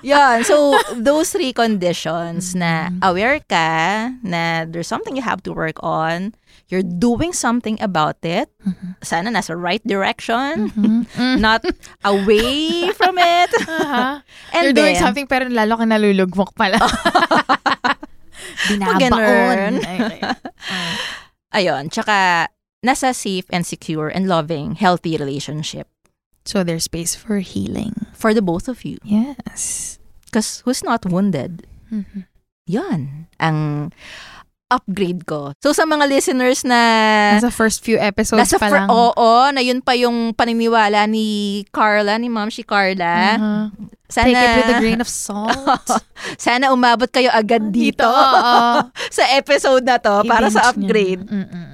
Yan. 0.16 0.48
So, 0.48 0.80
those 0.96 1.28
three 1.28 1.52
conditions 1.52 2.56
na 2.56 2.88
aware 3.04 3.44
ka 3.44 4.08
na 4.24 4.64
there's 4.64 4.88
something 4.88 5.12
you 5.12 5.20
have 5.20 5.44
to 5.44 5.52
work 5.52 5.76
on, 5.84 6.32
you're 6.72 6.80
doing 6.80 7.36
something 7.36 7.76
about 7.84 8.16
it, 8.24 8.48
sana 9.04 9.28
nasa 9.28 9.52
right 9.52 9.84
direction, 9.84 10.72
not 11.36 11.60
away 12.00 12.88
from 12.96 13.20
it. 13.20 13.50
Aha. 13.68 14.24
And 14.56 14.72
You're 14.72 14.72
doing 14.72 14.96
then, 14.96 15.04
something 15.04 15.28
pero 15.28 15.52
lalo 15.52 15.76
ka 15.76 15.84
nalulugmok 15.84 16.56
pala. 16.56 16.80
Binabaon. 18.72 19.84
ayun, 21.52 21.92
tsaka 21.92 22.48
nasa 22.84 23.14
safe 23.14 23.44
and 23.50 23.66
secure 23.66 24.08
and 24.08 24.28
loving, 24.28 24.74
healthy 24.76 25.16
relationship 25.16 25.88
So 26.48 26.64
there's 26.64 26.84
space 26.88 27.12
for 27.12 27.44
healing. 27.44 27.92
for 28.16 28.32
the 28.32 28.40
both 28.40 28.68
of 28.72 28.80
you. 28.80 28.96
Yes. 29.04 29.98
Because 30.24 30.64
who's 30.64 30.80
not 30.80 31.04
wounded? 31.04 31.68
Mhm. 31.92 32.24
Yan 32.64 33.28
ang 33.36 33.92
upgrade 34.68 35.24
ko. 35.24 35.56
So 35.64 35.72
sa 35.72 35.88
mga 35.88 36.04
listeners 36.06 36.60
na 36.60 36.76
Nasa 37.40 37.48
first 37.48 37.80
few 37.80 37.96
episodes 37.96 38.44
nasa 38.44 38.60
pa 38.60 38.68
fir- 38.68 38.84
lang. 38.84 38.88
oo, 38.92 39.30
na 39.48 39.64
yun 39.64 39.80
pa 39.80 39.96
yung 39.96 40.36
paniniwala 40.36 41.08
ni 41.08 41.64
Carla, 41.72 42.20
ni 42.20 42.28
Ma'am 42.28 42.52
si 42.52 42.60
Carla. 42.62 43.16
Uh-huh. 43.36 43.64
Sana 44.08 44.28
Take 44.28 44.40
it 44.40 44.56
with 44.56 44.72
a 44.72 44.80
grain 44.80 45.00
of 45.00 45.08
salt. 45.08 45.52
sana 46.40 46.72
umabot 46.72 47.08
kayo 47.08 47.28
agad 47.28 47.68
dito, 47.68 48.04
oo. 48.08 48.88
sa 49.16 49.24
episode 49.36 49.84
na 49.84 49.96
to 50.00 50.24
para 50.24 50.48
sa 50.48 50.72
upgrade. 50.72 51.24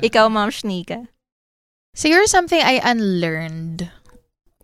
Ikaw, 0.02 0.26
Ma'am 0.26 0.50
Shnika. 0.50 1.06
Siguro 1.94 2.26
something 2.26 2.58
I 2.58 2.82
unlearned 2.82 3.86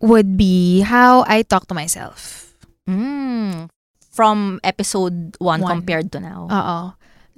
would 0.03 0.35
be 0.35 0.83
how 0.83 1.23
I 1.27 1.43
talk 1.47 1.67
to 1.71 1.75
myself. 1.75 2.51
Mm. 2.87 3.71
From 4.11 4.59
episode 4.67 5.39
1 5.39 5.39
One. 5.39 5.63
compared 5.63 6.11
to 6.11 6.19
now. 6.19 6.51
Oo. 6.51 6.79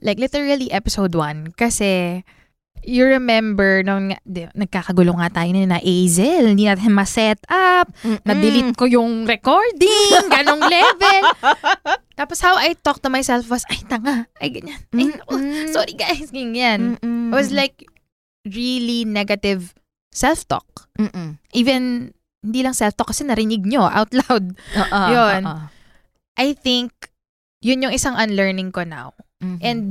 Like 0.04 0.20
literally 0.20 0.68
episode 0.68 1.16
1 1.16 1.56
kasi 1.56 2.22
you 2.84 3.08
remember 3.08 3.80
nung 3.88 4.12
di, 4.28 4.44
nagkakagulo 4.52 5.16
nga 5.16 5.32
tayo 5.42 5.56
na 5.56 5.80
Azel, 5.80 6.52
hindi 6.52 6.68
natin 6.68 6.92
ma-set 6.92 7.40
up, 7.48 7.88
Mm-mm. 8.04 8.20
na-delete 8.28 8.76
ko 8.76 8.84
yung 8.84 9.24
recording, 9.24 10.28
ganong 10.36 10.60
level. 10.60 11.22
Tapos 12.20 12.44
how 12.44 12.60
I 12.60 12.76
talk 12.76 13.00
to 13.02 13.10
myself 13.10 13.48
was, 13.48 13.64
ay 13.72 13.80
tanga, 13.88 14.28
ay 14.44 14.52
ganyan, 14.52 14.84
ay 14.92 15.16
Mm-mm. 15.16 15.72
sorry 15.72 15.96
guys, 15.96 16.28
ganyan. 16.30 17.00
Mm-mm. 17.00 17.32
Was 17.32 17.56
like 17.56 17.88
really 18.44 19.08
negative 19.08 19.72
self-talk. 20.12 20.92
Mm-mm. 21.00 21.40
Even, 21.56 22.12
hindi 22.44 22.60
lang 22.68 22.76
self-talk 22.76 23.16
kasi 23.16 23.24
narinig 23.24 23.64
nyo 23.64 23.88
out 23.88 24.12
loud. 24.12 24.60
Oo, 24.60 25.02
Yun. 25.08 25.42
oo. 25.48 25.64
I 26.36 26.52
think, 26.52 26.92
yun 27.64 27.88
yung 27.88 27.96
isang 27.96 28.20
unlearning 28.20 28.76
ko 28.76 28.84
now. 28.84 29.16
Mhm. 29.44 29.60
And 29.62 29.84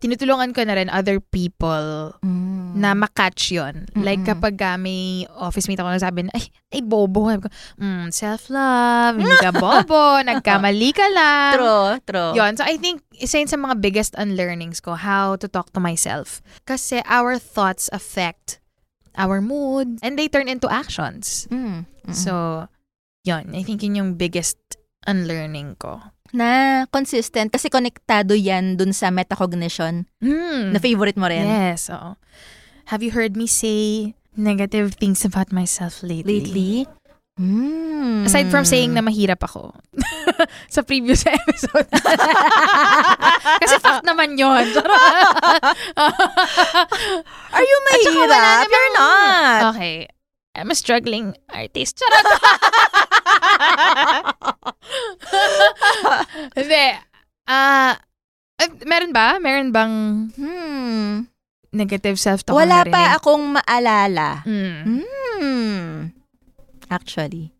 tinutulungan 0.00 0.52
ko 0.52 0.60
na 0.68 0.76
rin 0.76 0.92
other 0.92 1.16
people 1.16 2.12
Mm. 2.20 2.76
na 2.76 2.92
makatch 2.92 3.56
yun. 3.56 3.88
Like 3.96 4.20
kapag 4.28 4.60
uh, 4.60 4.76
may 4.76 5.24
office 5.32 5.64
mate 5.64 5.80
ako 5.80 5.96
na 5.96 6.02
sabi 6.02 6.28
na, 6.28 6.32
ay, 6.36 6.44
ay 6.76 6.80
bobo. 6.84 7.32
Mm, 7.80 8.12
self-love, 8.12 9.16
hindi 9.16 9.32
ka 9.40 9.48
bobo, 9.64 10.20
nagkamali 10.20 10.92
ka 10.92 11.08
lang. 11.08 11.56
True, 11.56 11.90
true. 12.04 12.32
Yun. 12.36 12.52
So 12.52 12.68
I 12.68 12.76
think, 12.76 13.00
isa 13.16 13.40
yun 13.40 13.48
sa 13.48 13.56
mga 13.56 13.80
biggest 13.80 14.12
unlearnings 14.20 14.84
ko, 14.84 14.92
how 14.92 15.40
to 15.40 15.48
talk 15.48 15.72
to 15.72 15.80
myself. 15.80 16.44
Kasi 16.68 17.00
our 17.08 17.40
thoughts 17.40 17.88
affect 17.88 18.60
our 19.16 19.40
mood 19.40 19.96
and 20.04 20.20
they 20.20 20.28
turn 20.28 20.52
into 20.52 20.68
actions. 20.68 21.48
Mm. 21.48 21.88
Mm. 22.04 22.12
So, 22.12 22.66
yun. 23.24 23.56
I 23.56 23.64
think 23.64 23.80
yun 23.80 23.96
yung 23.96 24.10
biggest 24.20 24.60
unlearning 25.08 25.80
ko. 25.80 26.12
Na 26.32 26.48
consistent 26.88 27.52
kasi 27.52 27.68
konektado 27.68 28.32
yan 28.32 28.74
dun 28.74 28.90
sa 28.90 29.10
metacognition 29.10 30.08
Hmm. 30.18 30.72
na 30.72 30.78
favorite 30.78 31.14
mo 31.14 31.28
rin 31.28 31.44
Yes, 31.44 31.90
oo. 31.90 32.16
Have 32.88 33.02
you 33.02 33.10
heard 33.10 33.34
me 33.34 33.44
say 33.44 34.12
negative 34.32 34.94
things 34.94 35.22
about 35.22 35.50
myself 35.50 36.00
lately? 36.00 36.40
lately. 36.40 36.72
Mm. 37.34 38.24
Aside 38.24 38.46
from 38.46 38.62
saying 38.62 38.94
na 38.94 39.02
mahirap 39.02 39.42
ako. 39.42 39.74
sa 40.74 40.82
previous 40.82 41.26
episode. 41.28 41.90
Kasi 43.62 43.74
fact 43.80 44.06
naman 44.06 44.38
yun. 44.38 44.62
Are 47.50 47.64
you 47.64 47.78
mahirap? 47.84 48.70
You're 48.70 48.92
not. 48.94 49.74
Okay. 49.74 50.06
I'm 50.54 50.70
a 50.70 50.78
struggling 50.78 51.34
artist. 51.50 51.98
Charot. 51.98 52.26
Hindi. 56.54 56.86
Ah, 57.44 57.98
eh, 58.58 58.70
meron 58.86 59.12
ba? 59.12 59.36
Meron 59.38 59.70
bang 59.70 59.94
Hmm. 60.34 61.28
negative 61.74 62.16
self-talk 62.16 62.54
Wala 62.54 62.86
pa 62.86 63.18
akong 63.18 63.58
maalala. 63.58 64.46
Mm. 64.46 65.02
Hmm. 65.02 66.14
Actually. 66.86 67.50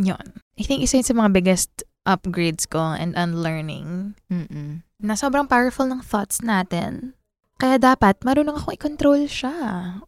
Yun. 0.00 0.40
I 0.56 0.62
think 0.64 0.80
isa 0.80 0.96
yun 0.96 1.04
sa 1.04 1.12
mga 1.12 1.30
biggest 1.36 1.70
upgrades 2.08 2.64
ko 2.64 2.96
and 2.96 3.12
unlearning 3.12 4.16
Mm-mm. 4.32 4.80
na 4.96 5.12
sobrang 5.12 5.44
powerful 5.44 5.84
ng 5.84 6.00
thoughts 6.00 6.40
natin. 6.40 7.12
Kaya 7.58 7.76
dapat 7.76 8.22
marunong 8.24 8.56
ako 8.56 8.72
i-control 8.72 9.28
siya 9.28 9.52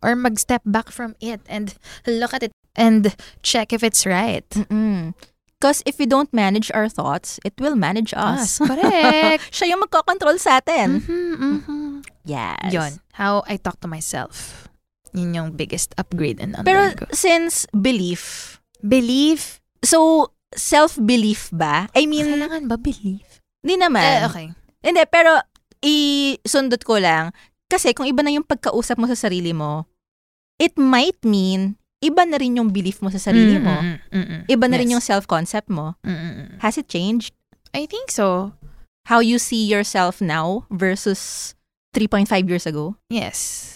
or 0.00 0.16
mag-step 0.16 0.62
back 0.64 0.88
from 0.88 1.12
it 1.20 1.42
and 1.50 1.74
look 2.06 2.32
at 2.32 2.46
it 2.46 2.54
and 2.78 3.12
check 3.44 3.74
if 3.74 3.84
it's 3.84 4.06
right. 4.08 4.46
Mm-mm. 4.56 5.12
Because 5.60 5.84
if 5.84 6.00
we 6.00 6.08
don't 6.08 6.32
manage 6.32 6.72
our 6.72 6.88
thoughts, 6.88 7.36
it 7.44 7.52
will 7.60 7.76
manage 7.76 8.16
us. 8.16 8.56
Us. 8.56 8.64
Correct. 8.64 9.44
Siya 9.54 9.76
yung 9.76 9.84
magkocontrol 9.84 10.40
sa 10.40 10.56
atin. 10.56 11.04
Mhm, 11.04 11.36
mhm. 11.36 11.80
Yes. 12.24 12.72
Yun. 12.72 12.96
How 13.12 13.44
I 13.44 13.60
talk 13.60 13.76
to 13.84 13.88
myself. 13.88 14.64
Yun 15.12 15.36
yung 15.36 15.48
biggest 15.52 15.92
upgrade 16.00 16.40
and 16.40 16.56
Pero 16.64 16.96
ko. 16.96 17.04
since 17.12 17.68
belief, 17.76 18.56
Belief, 18.80 19.60
So, 19.80 20.28
self-belief 20.52 21.48
ba? 21.52 21.88
I 21.96 22.04
mean, 22.04 22.28
Kailangan 22.28 22.68
ba 22.68 22.76
believe? 22.76 23.24
hindi 23.60 23.76
naman. 23.80 24.04
Eh, 24.04 24.20
okay. 24.28 24.46
Hindi, 24.80 25.02
pero 25.08 25.40
isundot 25.80 26.80
ko 26.84 27.00
lang. 27.00 27.32
Kasi 27.64 27.96
kung 27.96 28.04
iba 28.04 28.20
na 28.20 28.32
yung 28.32 28.44
pagkausap 28.44 29.00
mo 29.00 29.08
sa 29.08 29.16
sarili 29.16 29.56
mo, 29.56 29.88
it 30.60 30.76
might 30.76 31.16
mean 31.24 31.79
iba 32.00 32.24
na 32.24 32.36
rin 32.36 32.56
yung 32.56 32.72
belief 32.72 33.00
mo 33.00 33.08
sa 33.08 33.20
sarili 33.20 33.60
mo. 33.60 33.72
Mm, 33.72 33.96
mm, 34.08 34.24
mm, 34.24 34.42
Iba 34.48 34.66
na 34.66 34.76
rin 34.80 34.88
yes. 34.88 34.94
yung 34.98 35.04
self-concept 35.04 35.68
mo. 35.68 35.94
Mm, 36.00 36.10
mm, 36.10 36.32
mm. 36.32 36.48
Has 36.60 36.76
it 36.76 36.88
changed? 36.88 37.36
I 37.70 37.84
think 37.84 38.10
so. 38.10 38.56
How 39.06 39.20
you 39.20 39.36
see 39.36 39.64
yourself 39.64 40.20
now 40.20 40.64
versus 40.72 41.52
3.5 41.92 42.26
years 42.48 42.64
ago? 42.64 42.96
Yes. 43.08 43.68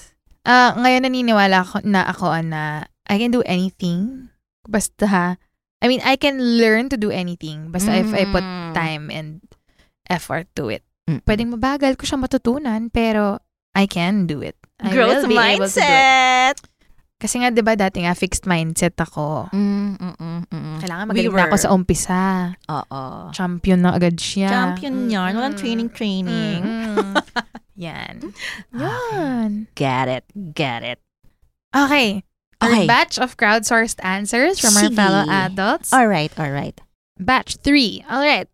Ah, 0.44 0.76
ngayon 0.76 1.04
naniniwala 1.04 1.64
ako 1.64 1.84
na 1.84 2.04
ako 2.04 2.32
na 2.44 2.84
I 3.08 3.16
can 3.16 3.32
do 3.32 3.44
anything. 3.44 4.28
Basta, 4.64 5.36
I 5.80 5.86
mean, 5.88 6.00
I 6.00 6.16
can 6.16 6.40
learn 6.56 6.88
to 6.88 6.96
do 6.96 7.12
anything. 7.12 7.68
Basta 7.68 7.92
if 7.92 8.08
I 8.12 8.24
put 8.24 8.44
Mm. 8.44 8.72
time 8.72 9.04
and 9.12 9.44
effort 10.08 10.48
to 10.56 10.72
it. 10.72 10.80
Mm. 11.04 11.20
Pwedeng 11.24 11.52
mabagal 11.52 12.00
ko 12.00 12.08
siya 12.08 12.16
matutunan, 12.16 12.88
pero 12.88 13.40
I 13.76 13.84
can 13.84 14.24
do 14.24 14.40
it. 14.40 14.56
I 14.80 14.92
Growth 14.92 15.28
will 15.28 15.32
be 15.32 15.40
able 15.40 15.68
to 15.68 15.76
do 15.76 15.80
it. 15.80 15.84
mindset! 15.84 16.56
Kasi 17.24 17.40
nga, 17.40 17.48
di 17.48 17.64
ba, 17.64 17.72
dati 17.72 18.04
nga 18.04 18.12
fixed 18.12 18.44
mindset 18.44 19.00
ako. 19.00 19.48
Mm, 19.48 19.96
mm, 19.96 20.14
mm, 20.20 20.42
mm. 20.44 20.76
Kailangan 20.84 21.04
We 21.08 21.24
magaling 21.24 21.32
na 21.32 21.44
ako 21.48 21.56
sa 21.56 21.68
umpisa. 21.72 22.20
Oo. 22.68 23.32
Champion 23.32 23.80
na 23.80 23.96
agad 23.96 24.20
siya. 24.20 24.52
Champion 24.52 24.94
yan. 25.14 25.32
Walang 25.32 25.56
Mm. 25.56 25.60
training-training. 25.64 26.60
Mm. 26.60 27.12
Yan. 27.80 28.14
Yan. 28.76 29.50
Get 29.72 30.06
it. 30.12 30.24
Get 30.52 30.84
it. 30.84 31.00
Okay. 31.72 32.20
Okay. 32.60 32.86
batch 32.88 33.18
of 33.18 33.36
crowdsourced 33.36 34.00
answers 34.04 34.56
from 34.60 34.76
our 34.76 34.88
Sige. 34.88 34.96
fellow 34.96 35.24
adults. 35.28 35.92
All 35.92 36.06
right, 36.08 36.32
all 36.40 36.48
right. 36.48 36.76
Batch 37.20 37.56
3. 37.60 38.04
All 38.08 38.20
right. 38.20 38.48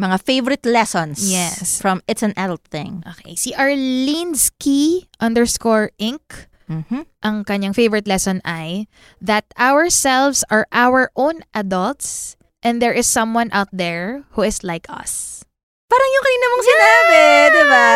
Mga 0.00 0.16
favorite 0.20 0.64
lessons 0.66 1.22
Yes. 1.22 1.80
from 1.80 2.02
It's 2.08 2.20
an 2.24 2.32
Adult 2.36 2.64
Thing. 2.68 3.04
Okay. 3.06 3.36
Si 3.36 3.52
Arleneski 3.56 5.06
underscore 5.20 5.92
Inc. 6.00 6.48
Mhm. 6.64 7.04
Ang 7.20 7.36
kanyang 7.44 7.76
favorite 7.76 8.08
lesson 8.08 8.40
ay 8.42 8.88
that 9.20 9.44
ourselves 9.56 10.40
are 10.48 10.64
our 10.72 11.12
own 11.14 11.44
adults 11.52 12.36
and 12.64 12.80
there 12.80 12.92
is 12.92 13.04
someone 13.04 13.52
out 13.52 13.68
there 13.72 14.24
who 14.32 14.42
is 14.42 14.64
like 14.64 14.88
us. 14.88 15.44
Parang 15.86 16.10
yung 16.10 16.24
kanina 16.24 16.46
mong 16.48 16.64
sinabi, 16.64 17.22
di 17.46 17.62
ba? 17.68 17.88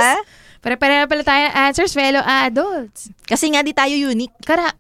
Pare-pareho 0.59 1.05
pala 1.07 1.25
tayo 1.25 1.47
answers, 1.55 1.95
fellow 1.95 2.21
adults. 2.21 3.09
Kasi 3.25 3.49
nga 3.51 3.63
di 3.63 3.73
tayo 3.73 3.95
unique, 3.95 4.35
Correct. 4.43 4.77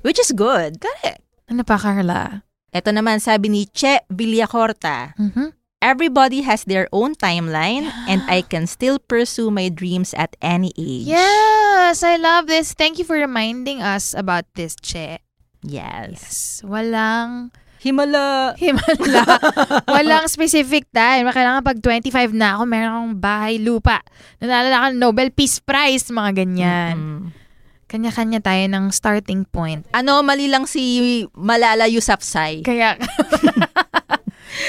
which 0.00 0.16
is 0.16 0.32
good. 0.32 0.78
Correct. 0.78 1.20
Ano 1.46 1.62
pa, 1.62 1.76
Carla? 1.76 2.42
Ito 2.70 2.92
naman 2.92 3.18
sabi 3.18 3.48
ni 3.48 3.64
Che 3.64 4.04
Villacorta, 4.08 5.16
Mhm. 5.16 5.55
Everybody 5.84 6.40
has 6.42 6.64
their 6.64 6.88
own 6.90 7.14
timeline 7.14 7.92
and 8.08 8.24
I 8.26 8.40
can 8.50 8.66
still 8.66 8.98
pursue 8.98 9.50
my 9.50 9.68
dreams 9.68 10.14
at 10.16 10.34
any 10.40 10.72
age. 10.76 11.06
Yes, 11.06 12.02
I 12.02 12.16
love 12.16 12.48
this. 12.48 12.72
Thank 12.72 12.98
you 12.98 13.04
for 13.04 13.14
reminding 13.14 13.82
us 13.84 14.16
about 14.16 14.48
this, 14.56 14.74
Che. 14.80 15.20
Yes. 15.60 16.10
Yes. 16.16 16.62
Walang 16.64 17.52
Himala. 17.86 18.56
himala. 18.58 19.22
Walang 19.94 20.26
specific 20.26 20.90
time. 20.90 21.30
Kailangan 21.30 21.62
pag 21.62 21.78
25 21.78 22.34
na 22.34 22.58
ako, 22.58 22.62
meron 22.66 22.90
akong 22.90 23.16
bahay, 23.22 23.54
lupa. 23.62 24.02
Nanalala 24.42 24.90
ng 24.90 24.98
Nobel 24.98 25.30
Peace 25.30 25.62
Prize, 25.62 26.10
mga 26.10 26.42
ganyan. 26.42 26.94
Mm. 26.98 27.24
Kanya-kanya 27.86 28.42
tayo 28.42 28.66
ng 28.66 28.90
starting 28.90 29.46
point. 29.46 29.86
Ano, 29.94 30.18
mali 30.26 30.50
lang 30.50 30.66
si 30.66 31.22
Malala 31.38 31.86
Yousafzai. 31.86 32.66
Kaya, 32.66 32.98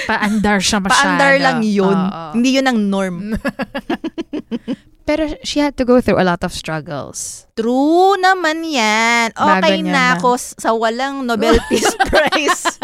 paandar 0.06 0.60
siya 0.60 0.80
masyado. 0.82 1.18
Paandar 1.18 1.36
lang 1.40 1.60
yun. 1.64 1.96
Oo. 1.96 2.32
Hindi 2.36 2.50
yun 2.58 2.68
ang 2.68 2.80
norm. 2.90 3.18
Pero 5.08 5.24
she 5.40 5.64
had 5.64 5.80
to 5.80 5.88
go 5.88 6.04
through 6.04 6.20
a 6.20 6.28
lot 6.28 6.44
of 6.44 6.52
struggles. 6.52 7.48
True 7.56 8.20
naman 8.20 8.68
yan. 8.68 9.32
Okay 9.32 9.80
na 9.80 10.20
ako 10.20 10.36
sa 10.36 10.76
walang 10.76 11.24
Nobel 11.24 11.56
Peace 11.72 11.96
Prize. 12.12 12.76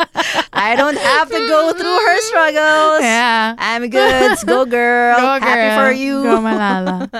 I 0.55 0.79
don't 0.79 0.95
have 0.95 1.27
to 1.27 1.41
go 1.51 1.75
through 1.75 1.99
her 1.99 2.17
struggles. 2.23 3.03
Yeah. 3.03 3.59
I'm 3.59 3.91
good. 3.91 4.39
Go 4.47 4.63
girl. 4.63 5.19
Go, 5.19 5.43
Happy 5.43 5.67
girl. 5.67 5.75
for 5.75 5.91
you. 5.91 6.15
Go, 6.23 6.39
Malala. 6.39 7.11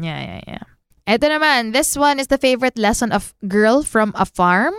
yeah, 0.00 0.20
yeah, 0.24 0.40
yeah. 0.48 0.64
Ito 1.04 1.26
naman, 1.28 1.76
this 1.76 1.92
one 1.92 2.16
is 2.16 2.32
the 2.32 2.38
favorite 2.40 2.78
lesson 2.80 3.12
of 3.12 3.34
Girl 3.44 3.82
from 3.84 4.16
a 4.16 4.24
Farm. 4.24 4.72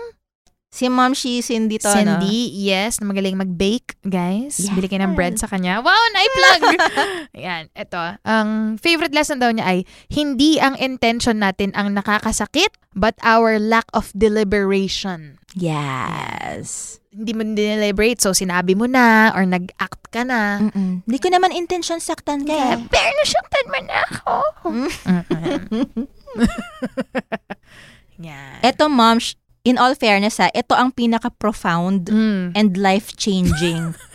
Si 0.72 0.88
Ma'am 0.88 1.12
Shi 1.12 1.44
Cindy 1.44 1.76
to, 1.84 1.92
no? 1.92 1.92
Cindy, 1.92 2.48
yes, 2.56 3.04
na 3.04 3.12
magaling 3.12 3.36
mag-bake, 3.36 4.00
guys. 4.08 4.56
Yes. 4.56 4.72
Bili 4.72 4.88
kayo 4.88 5.04
ng 5.04 5.20
bread 5.20 5.36
sa 5.36 5.52
kanya. 5.52 5.84
Wow, 5.84 6.00
na-plug! 6.16 6.62
Yan, 7.44 7.68
ito. 7.76 8.00
Ang 8.24 8.80
favorite 8.80 9.12
lesson 9.12 9.44
daw 9.44 9.52
niya 9.52 9.68
ay, 9.68 9.84
hindi 10.08 10.64
ang 10.64 10.80
intention 10.80 11.44
natin 11.44 11.76
ang 11.76 11.92
nakakasakit, 11.92 12.72
but 12.96 13.20
our 13.20 13.60
lack 13.60 13.84
of 13.92 14.16
deliberation. 14.16 15.44
Yes. 15.52 17.04
Hindi 17.12 17.36
mo 17.36 17.44
deliberate, 17.44 18.24
so 18.24 18.32
sinabi 18.32 18.72
mo 18.72 18.88
na, 18.88 19.36
or 19.36 19.44
nag-act 19.44 20.08
ka 20.08 20.24
na. 20.24 20.72
Mm-mm. 20.72 21.04
Hindi 21.04 21.20
ko 21.20 21.28
naman 21.36 21.52
intention 21.52 22.00
saktan 22.00 22.48
ka. 22.48 22.56
Kaya, 22.56 22.80
pero 22.88 23.12
nasaktan 23.20 23.66
mo 23.68 23.80
na 23.84 23.98
ako. 24.08 24.36
Mm-mm. 24.72 26.08
Yan. 28.22 28.62
Ito, 28.62 28.86
Ma'am, 28.86 29.18
sh- 29.18 29.41
in 29.64 29.78
all 29.78 29.94
fairness 29.94 30.38
ha, 30.38 30.50
ito 30.52 30.74
ang 30.74 30.92
pinaka-profound 30.92 32.10
Mm. 32.10 32.46
and 32.54 32.70
life-changing. 32.76 33.94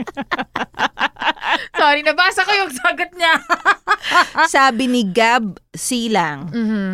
Sorry, 1.76 2.00
nabasa 2.00 2.44
ko 2.44 2.52
yung 2.54 2.72
sagot 2.72 3.10
niya. 3.12 3.34
Sabi 4.54 4.86
ni 4.86 5.02
Gab 5.04 5.58
Silang, 5.72 6.48
Mhm. 6.50 6.90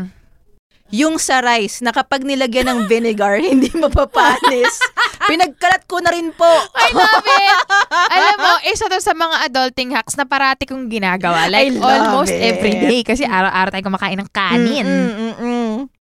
yung 0.86 1.18
sa 1.18 1.42
rice 1.42 1.82
na 1.82 1.90
kapag 1.90 2.22
nilagyan 2.22 2.66
ng 2.66 2.80
vinegar, 2.86 3.42
hindi 3.42 3.66
mapapanis. 3.74 4.78
Pinagkalat 5.26 5.82
ko 5.84 5.98
na 5.98 6.14
rin 6.14 6.30
po. 6.30 6.46
I 6.72 6.88
love 6.94 7.26
it! 7.26 7.58
Alam 7.90 8.36
mo, 8.38 8.52
isa 8.64 8.86
to 8.86 8.98
sa 8.98 9.10
mga 9.10 9.50
adulting 9.50 9.90
hacks 9.90 10.14
na 10.14 10.22
parati 10.22 10.62
kong 10.62 10.86
ginagawa. 10.86 11.50
Like, 11.50 11.74
almost 11.74 12.30
it. 12.30 12.38
every 12.38 12.78
day. 12.78 13.02
Kasi 13.02 13.26
araw-araw 13.26 13.74
tayo 13.74 13.82
kumakain 13.82 14.14
ng 14.14 14.30
kanin. 14.30 14.86
Mm, 14.86 15.10
mm, 15.10 15.34
mm. 15.36 15.55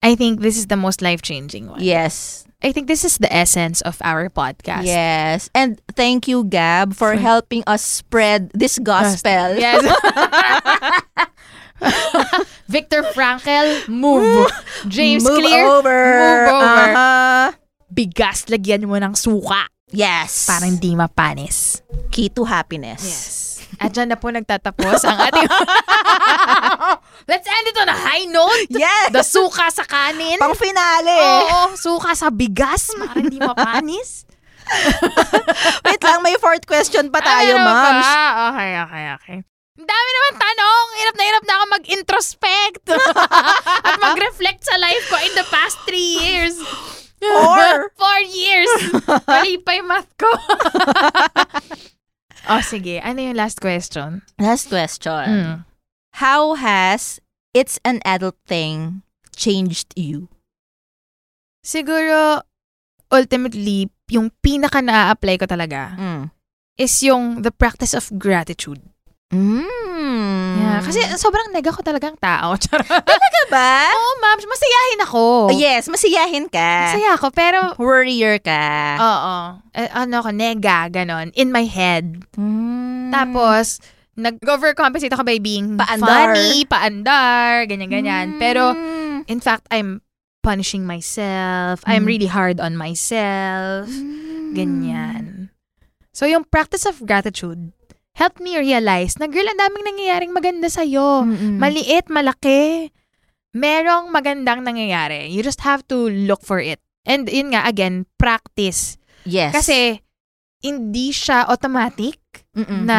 I 0.03 0.15
think 0.15 0.41
this 0.41 0.59
is 0.59 0.67
the 0.67 0.77
most 0.77 1.03
life-changing 1.03 1.69
one. 1.69 1.81
Yes. 1.81 2.45
I 2.63 2.71
think 2.71 2.87
this 2.87 3.05
is 3.05 3.19
the 3.19 3.33
essence 3.33 3.81
of 3.83 3.99
our 4.03 4.29
podcast. 4.31 4.87
Yes. 4.87 5.51
And 5.55 5.81
thank 5.95 6.29
you, 6.29 6.45
Gab, 6.45 6.95
for 6.95 7.15
helping 7.15 7.63
us 7.67 7.83
spread 7.83 8.51
this 8.55 8.79
gospel. 8.79 9.59
Yes. 9.59 9.83
Victor 12.69 13.03
Frankel, 13.15 13.89
move. 13.89 14.47
James 14.87 15.25
move 15.25 15.43
Clear, 15.43 15.67
over. 15.67 15.91
move 15.91 16.55
over. 16.55 16.93
Uh-huh. 16.95 17.53
Bigas, 17.93 18.47
lagyan 18.49 18.87
mo 18.87 18.97
ng 18.97 19.13
suka 19.19 19.67
Yes. 19.93 20.47
para 20.49 20.65
hindi 20.65 20.95
mapanis. 20.97 21.83
key 22.15 22.31
to 22.33 22.45
happiness. 22.47 23.03
Yes. 23.03 23.42
At 23.79 23.91
dyan 23.91 24.09
na 24.09 24.17
po 24.17 24.29
nagtatapos 24.29 25.03
ang 25.05 25.19
ating... 25.21 25.49
Let's 27.31 27.47
end 27.47 27.67
it 27.67 27.77
on 27.79 27.89
a 27.89 27.95
high 27.95 28.27
note. 28.27 28.67
Yes. 28.69 29.11
The 29.11 29.23
suka 29.23 29.71
sa 29.71 29.83
kanin. 29.83 30.39
Pang 30.39 30.55
finale. 30.55 31.15
Oo, 31.15 31.61
suka 31.75 32.13
sa 32.13 32.29
bigas 32.29 32.91
para 32.99 33.15
hindi 33.15 33.39
mapanis. 33.39 34.27
Wait 35.87 36.01
lang, 36.01 36.23
may 36.23 36.39
fourth 36.39 36.65
question 36.65 37.11
pa 37.11 37.19
tayo, 37.19 37.59
Ano 37.59 37.67
ma'am. 37.67 37.97
ba? 37.99 38.15
Okay, 38.51 38.71
okay, 38.81 39.05
okay. 39.17 39.37
Ang 39.73 39.89
dami 39.89 40.11
naman 40.13 40.35
tanong. 40.37 40.85
Hirap 40.95 41.15
na 41.15 41.25
hirap 41.25 41.45
na 41.45 41.55
ako 41.55 41.65
mag-introspect. 41.73 42.85
At 43.83 43.95
mag-reflect 43.99 44.63
sa 44.63 44.79
life 44.79 45.05
ko 45.09 45.17
in 45.19 45.35
the 45.35 45.47
past 45.49 45.77
three 45.83 46.21
years. 46.21 46.55
Four. 47.19 47.91
Four 47.95 48.21
years. 48.27 48.71
Mali 49.25 49.59
pa 49.59 49.79
yung 49.79 49.87
math 49.87 50.11
ko. 50.15 50.27
Oh, 52.49 52.63
sige. 52.63 52.99
Ano 53.03 53.23
yung 53.23 53.37
last 53.37 53.61
question? 53.61 54.23
Last 54.39 54.69
question. 54.69 55.27
Mm. 55.29 55.57
How 56.19 56.55
has 56.55 57.21
It's 57.53 57.77
an 57.85 58.01
Adult 58.09 58.41
Thing 58.49 59.05
changed 59.37 59.93
you? 59.93 60.33
Siguro, 61.61 62.41
ultimately, 63.13 63.93
yung 64.09 64.33
pinaka 64.41 64.81
na-apply 64.81 65.37
ko 65.37 65.47
talaga 65.47 65.93
Mm. 66.01 66.25
is 66.81 66.93
yung 67.05 67.45
the 67.45 67.53
practice 67.53 67.93
of 67.93 68.09
gratitude. 68.17 68.81
Mm. 69.33 70.61
Yeah, 70.61 70.79
kasi 70.85 71.01
sobrang 71.17 71.49
nega 71.57 71.73
ko 71.73 71.81
talagang 71.81 72.21
tao. 72.21 72.53
Talaga 72.69 73.41
ba? 73.49 73.89
Oo, 73.89 74.13
ma'am. 74.21 74.39
Masayahin 74.45 75.01
ako. 75.09 75.25
Oh, 75.49 75.57
yes, 75.57 75.89
masiyahin 75.89 76.53
ka. 76.53 76.93
Masaya 76.93 77.17
ako, 77.17 77.33
pero... 77.33 77.73
Worrier 77.81 78.37
ka. 78.39 78.63
Oo. 79.01 79.35
Eh, 79.73 79.89
ano 79.89 80.21
ako, 80.21 80.31
nega, 80.37 80.93
ganon. 80.93 81.33
In 81.33 81.49
my 81.49 81.65
head. 81.65 82.21
Mm. 82.37 83.09
Tapos, 83.09 83.81
nag-overcompensate 84.21 85.13
ako 85.17 85.25
by 85.25 85.41
being 85.41 85.81
Paandar. 85.81 86.37
funny, 86.37 86.69
paandar, 86.69 87.65
ganyan-ganyan. 87.65 88.37
Pero, 88.37 88.77
Mm. 88.77 89.25
in 89.27 89.41
fact, 89.41 89.65
I'm 89.73 90.05
punishing 90.45 90.85
myself. 90.85 91.81
I'm 91.89 92.05
Mm. 92.05 92.11
really 92.13 92.29
hard 92.29 92.61
on 92.61 92.77
myself. 92.77 93.89
Mm. 93.89 94.53
Ganyan. 94.53 95.25
So, 96.13 96.29
yung 96.29 96.45
practice 96.45 96.85
of 96.85 97.01
gratitude 97.09 97.73
helped 98.17 98.41
me 98.41 98.57
realize 98.61 99.17
na, 99.17 99.27
girl, 99.27 99.49
ang 99.49 99.61
daming 99.61 99.85
nangyayaring 99.89 100.33
maganda 100.33 100.69
sa'yo. 100.69 101.27
Mm-mm. 101.27 101.57
Maliit, 101.59 102.09
malaki. 102.13 102.93
Merong 103.53 104.09
magandang 104.09 104.65
nangyayari. 104.65 105.29
You 105.29 105.45
just 105.45 105.61
have 105.65 105.85
to 105.93 106.09
look 106.09 106.41
for 106.41 106.61
it. 106.61 106.81
And 107.05 107.29
yun 107.29 107.53
nga, 107.53 107.69
again, 107.69 108.09
practice. 108.17 108.97
Yes. 109.29 109.53
Kasi, 109.53 110.01
hindi 110.63 111.11
siya 111.11 111.51
automatic 111.51 112.23
Mm-mm. 112.55 112.87
na, 112.87 112.99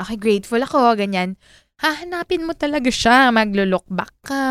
okay, 0.00 0.16
grateful 0.16 0.62
ako, 0.64 0.96
ganyan. 0.96 1.36
Hahanapin 1.78 2.46
mo 2.46 2.56
talaga 2.56 2.88
siya. 2.88 3.30
Maglo-look 3.30 3.86
back 3.90 4.14
ka. 4.24 4.44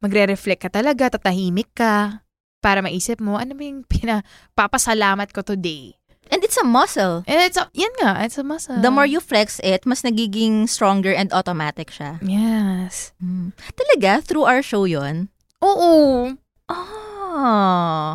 Magre-reflect 0.00 0.68
ka 0.68 0.70
talaga. 0.72 1.12
Tatahimik 1.12 1.72
ka. 1.76 2.24
Para 2.60 2.84
maisip 2.84 3.20
mo, 3.24 3.40
ano 3.40 3.56
ba 3.56 3.62
yung 3.64 3.88
pinapapasalamat 3.88 5.32
ko 5.32 5.40
today? 5.40 5.96
And 6.30 6.46
it's 6.46 6.56
a 6.56 6.64
muscle. 6.64 7.26
And 7.26 7.42
it's 7.42 7.58
a, 7.58 7.66
yan 7.74 7.90
nga, 7.98 8.22
it's 8.22 8.38
a 8.38 8.46
muscle. 8.46 8.78
The 8.78 8.90
more 8.90 9.06
you 9.06 9.18
flex 9.18 9.58
it, 9.66 9.84
mas 9.84 10.02
nagiging 10.02 10.70
stronger 10.70 11.12
and 11.12 11.32
automatic 11.34 11.90
siya. 11.90 12.22
Yes. 12.22 13.12
Mm. 13.18 13.50
Talaga? 13.74 14.22
Through 14.22 14.46
our 14.46 14.62
show 14.62 14.86
yon 14.86 15.28
Oo. 15.60 16.38
Oh. 16.70 18.08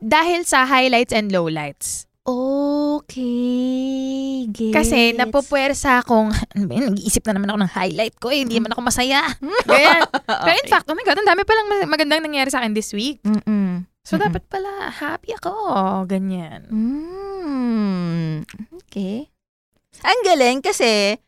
Dahil 0.00 0.48
sa 0.48 0.64
highlights 0.64 1.12
and 1.12 1.28
lowlights. 1.28 2.08
Okay. 2.28 4.44
Gets. 4.52 4.76
Kasi 4.76 5.16
napupwersa 5.16 6.04
akong, 6.04 6.28
ano 6.52 6.64
ba 6.68 6.72
yun, 6.76 6.92
nag-iisip 6.92 7.24
na 7.24 7.40
naman 7.40 7.48
ako 7.52 7.58
ng 7.64 7.72
highlight 7.72 8.14
ko 8.20 8.28
eh, 8.28 8.44
hindi 8.44 8.60
naman 8.60 8.76
ako 8.76 8.84
masaya. 8.84 9.24
Ganyan. 9.68 10.04
Pero 10.28 10.56
in 10.60 10.68
fact, 10.68 10.84
oh 10.88 10.96
my 10.96 11.04
God, 11.08 11.20
ang 11.20 11.28
dami 11.28 11.42
palang 11.48 11.68
ma- 11.68 11.88
magandang 11.88 12.20
nangyari 12.20 12.52
sa 12.52 12.60
akin 12.60 12.76
this 12.76 12.92
week. 12.92 13.24
Mm-mm. 13.24 13.88
So, 14.08 14.16
Mm-mm. 14.16 14.24
dapat 14.24 14.48
pala 14.48 14.88
happy 14.88 15.36
ako. 15.36 15.52
Ganyan. 16.06 16.64
Mm. 16.72 18.48
Okay. 18.80 19.28
Ang 20.00 20.20
galing 20.24 20.58
kasi 20.60 21.20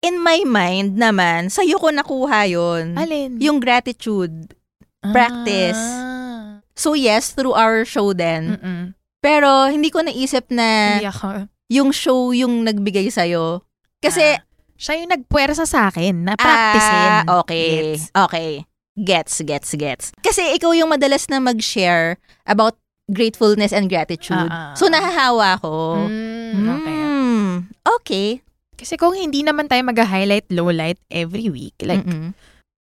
in 0.00 0.20
my 0.20 0.44
mind 0.44 1.00
naman, 1.00 1.48
sa'yo 1.48 1.78
ko 1.78 1.88
nakuha 1.88 2.44
yon 2.44 3.00
Alin? 3.00 3.40
Yung 3.40 3.56
gratitude. 3.58 4.52
practice. 5.02 5.74
Ah. 5.74 6.62
So 6.78 6.94
yes, 6.94 7.32
through 7.32 7.56
our 7.56 7.82
show 7.82 8.12
din. 8.12 8.54
Mm-mm. 8.54 8.82
Pero 9.18 9.66
hindi 9.66 9.88
ko 9.88 9.98
naisip 9.98 10.46
na 10.46 10.94
Hindi 10.94 11.08
ako. 11.08 11.28
yung 11.66 11.90
show 11.90 12.30
yung 12.30 12.62
nagbigay 12.62 13.08
sa'yo. 13.08 13.66
Kasi, 13.98 14.36
Ah. 14.36 14.42
Siya 14.74 14.98
yung 14.98 15.14
nagpuwersa 15.14 15.62
sa 15.62 15.86
akin 15.86 16.26
na 16.26 16.34
practicein. 16.34 17.10
Ah, 17.22 17.38
okay. 17.38 17.94
Gets. 17.94 18.10
Okay. 18.10 18.66
Gets, 18.92 19.40
gets, 19.48 19.72
gets. 19.72 20.12
Kasi 20.20 20.52
ikaw 20.52 20.76
yung 20.76 20.92
madalas 20.92 21.24
na 21.32 21.40
mag-share 21.40 22.20
about 22.44 22.76
gratefulness 23.08 23.72
and 23.72 23.88
gratitude. 23.88 24.48
Ah, 24.52 24.76
so, 24.76 24.86
ah. 24.86 24.92
nahahawa 24.92 25.48
ko. 25.64 25.96
Mm, 26.08 26.64
okay. 26.68 26.98
Mm, 27.00 27.50
okay. 27.88 28.28
Kasi 28.76 29.00
kung 29.00 29.16
hindi 29.16 29.40
naman 29.40 29.68
tayo 29.68 29.80
mag-highlight, 29.80 30.52
lowlight 30.52 31.00
every 31.08 31.48
week, 31.48 31.74
like, 31.80 32.04
Mm-mm. 32.04 32.36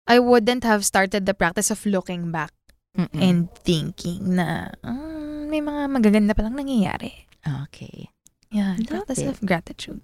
I 0.07 0.23
wouldn't 0.23 0.63
have 0.63 0.87
started 0.87 1.27
the 1.27 1.35
practice 1.35 1.67
of 1.67 1.83
looking 1.83 2.31
back 2.31 2.55
Mm-mm. 2.95 3.19
and 3.19 3.51
thinking 3.67 4.39
na 4.39 4.71
"Mm, 4.79 5.51
may 5.51 5.59
mga 5.59 5.91
magaganda 5.91 6.31
palang 6.31 6.55
nangyayari. 6.55 7.27
okay. 7.67 8.07
Yan, 8.55 8.79
Love 8.87 9.03
practice 9.03 9.27
it. 9.27 9.27
of 9.27 9.43
gratitude. 9.43 9.99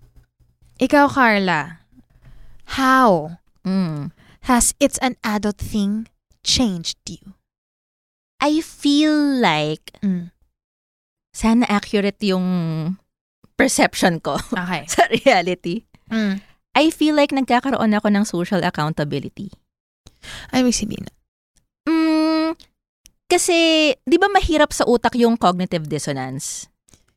Ikaw, 0.75 1.07
Carla, 1.07 1.79
how 2.75 3.39
Mm. 3.63 4.11
Has 4.51 4.75
It's 4.79 4.99
an 4.99 5.15
Adult 5.23 5.57
Thing 5.57 6.07
changed 6.43 6.99
you? 7.07 7.35
I 8.43 8.59
feel 8.59 9.15
like 9.39 9.95
Mm. 10.03 10.35
sana 11.31 11.63
accurate 11.71 12.19
yung 12.21 12.45
perception 13.55 14.19
ko 14.19 14.35
Okay. 14.53 14.83
sa 14.85 15.07
reality. 15.09 15.87
Mm. 16.11 16.43
I 16.75 16.89
feel 16.91 17.15
like 17.15 17.31
nagkakaroon 17.31 17.95
ako 17.95 18.07
ng 18.11 18.25
social 18.25 18.59
accountability. 18.61 19.47
Ay, 20.51 20.65
may 20.65 20.75
sabihin 20.75 21.07
na. 21.07 21.13
Mm, 21.87 22.49
kasi, 23.29 23.55
di 24.03 24.17
ba 24.17 24.27
mahirap 24.27 24.73
sa 24.75 24.83
utak 24.83 25.15
yung 25.15 25.37
cognitive 25.37 25.87
dissonance? 25.87 26.67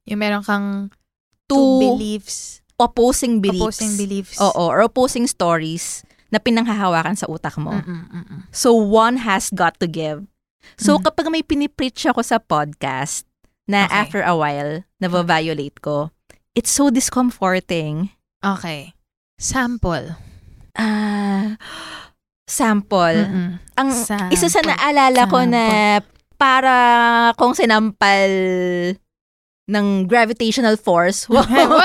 Yung 0.07 0.21
meron 0.23 0.45
kang 0.47 0.95
two, 1.51 1.57
Two 1.57 1.81
beliefs, 1.83 2.63
opposing 2.79 3.43
beliefs. 3.43 3.81
opposing 3.83 3.93
beliefs. 3.99 4.37
Oo, 4.39 4.71
or 4.71 4.79
opposing 4.85 5.27
stories 5.27 6.06
na 6.29 6.39
pinanghahawakan 6.39 7.15
sa 7.15 7.27
utak 7.27 7.55
mo. 7.57 7.71
Mm-mm, 7.73 8.03
mm-mm. 8.09 8.41
So, 8.51 8.75
one 8.75 9.23
has 9.23 9.49
got 9.49 9.79
to 9.79 9.87
give. 9.87 10.27
So, 10.75 10.99
Mm. 10.99 11.03
kapag 11.05 11.27
may 11.31 11.43
pinipreach 11.43 12.03
ako 12.05 12.21
sa 12.21 12.37
podcast 12.37 13.23
na 13.65 13.87
Okay. 13.87 13.95
after 13.97 14.21
a 14.23 14.35
while, 14.35 14.83
na-violate 14.99 15.79
ko, 15.79 16.11
it's 16.53 16.71
so 16.71 16.91
discomforting. 16.91 18.11
Okay. 18.43 18.95
Sample. 19.39 20.19
Ah, 20.75 21.57
sample. 22.45 23.17
Mm-mm. 23.23 23.49
Ang 23.77 23.91
Sample. 23.93 24.33
isa 24.33 24.47
sa 24.47 24.61
naalala 24.61 25.25
ko 25.27 25.41
Sample. 25.41 25.53
na 25.53 25.65
para 26.37 26.75
kung 27.35 27.57
sinampal 27.57 28.29
ng 29.67 29.87
gravitational 30.05 30.77
force. 30.77 31.27
Wow. 31.33 31.81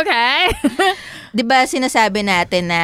Okay. 0.00 0.40
'Di 1.32 1.42
ba 1.44 1.64
sinasabi 1.64 2.24
natin 2.24 2.72
na 2.72 2.82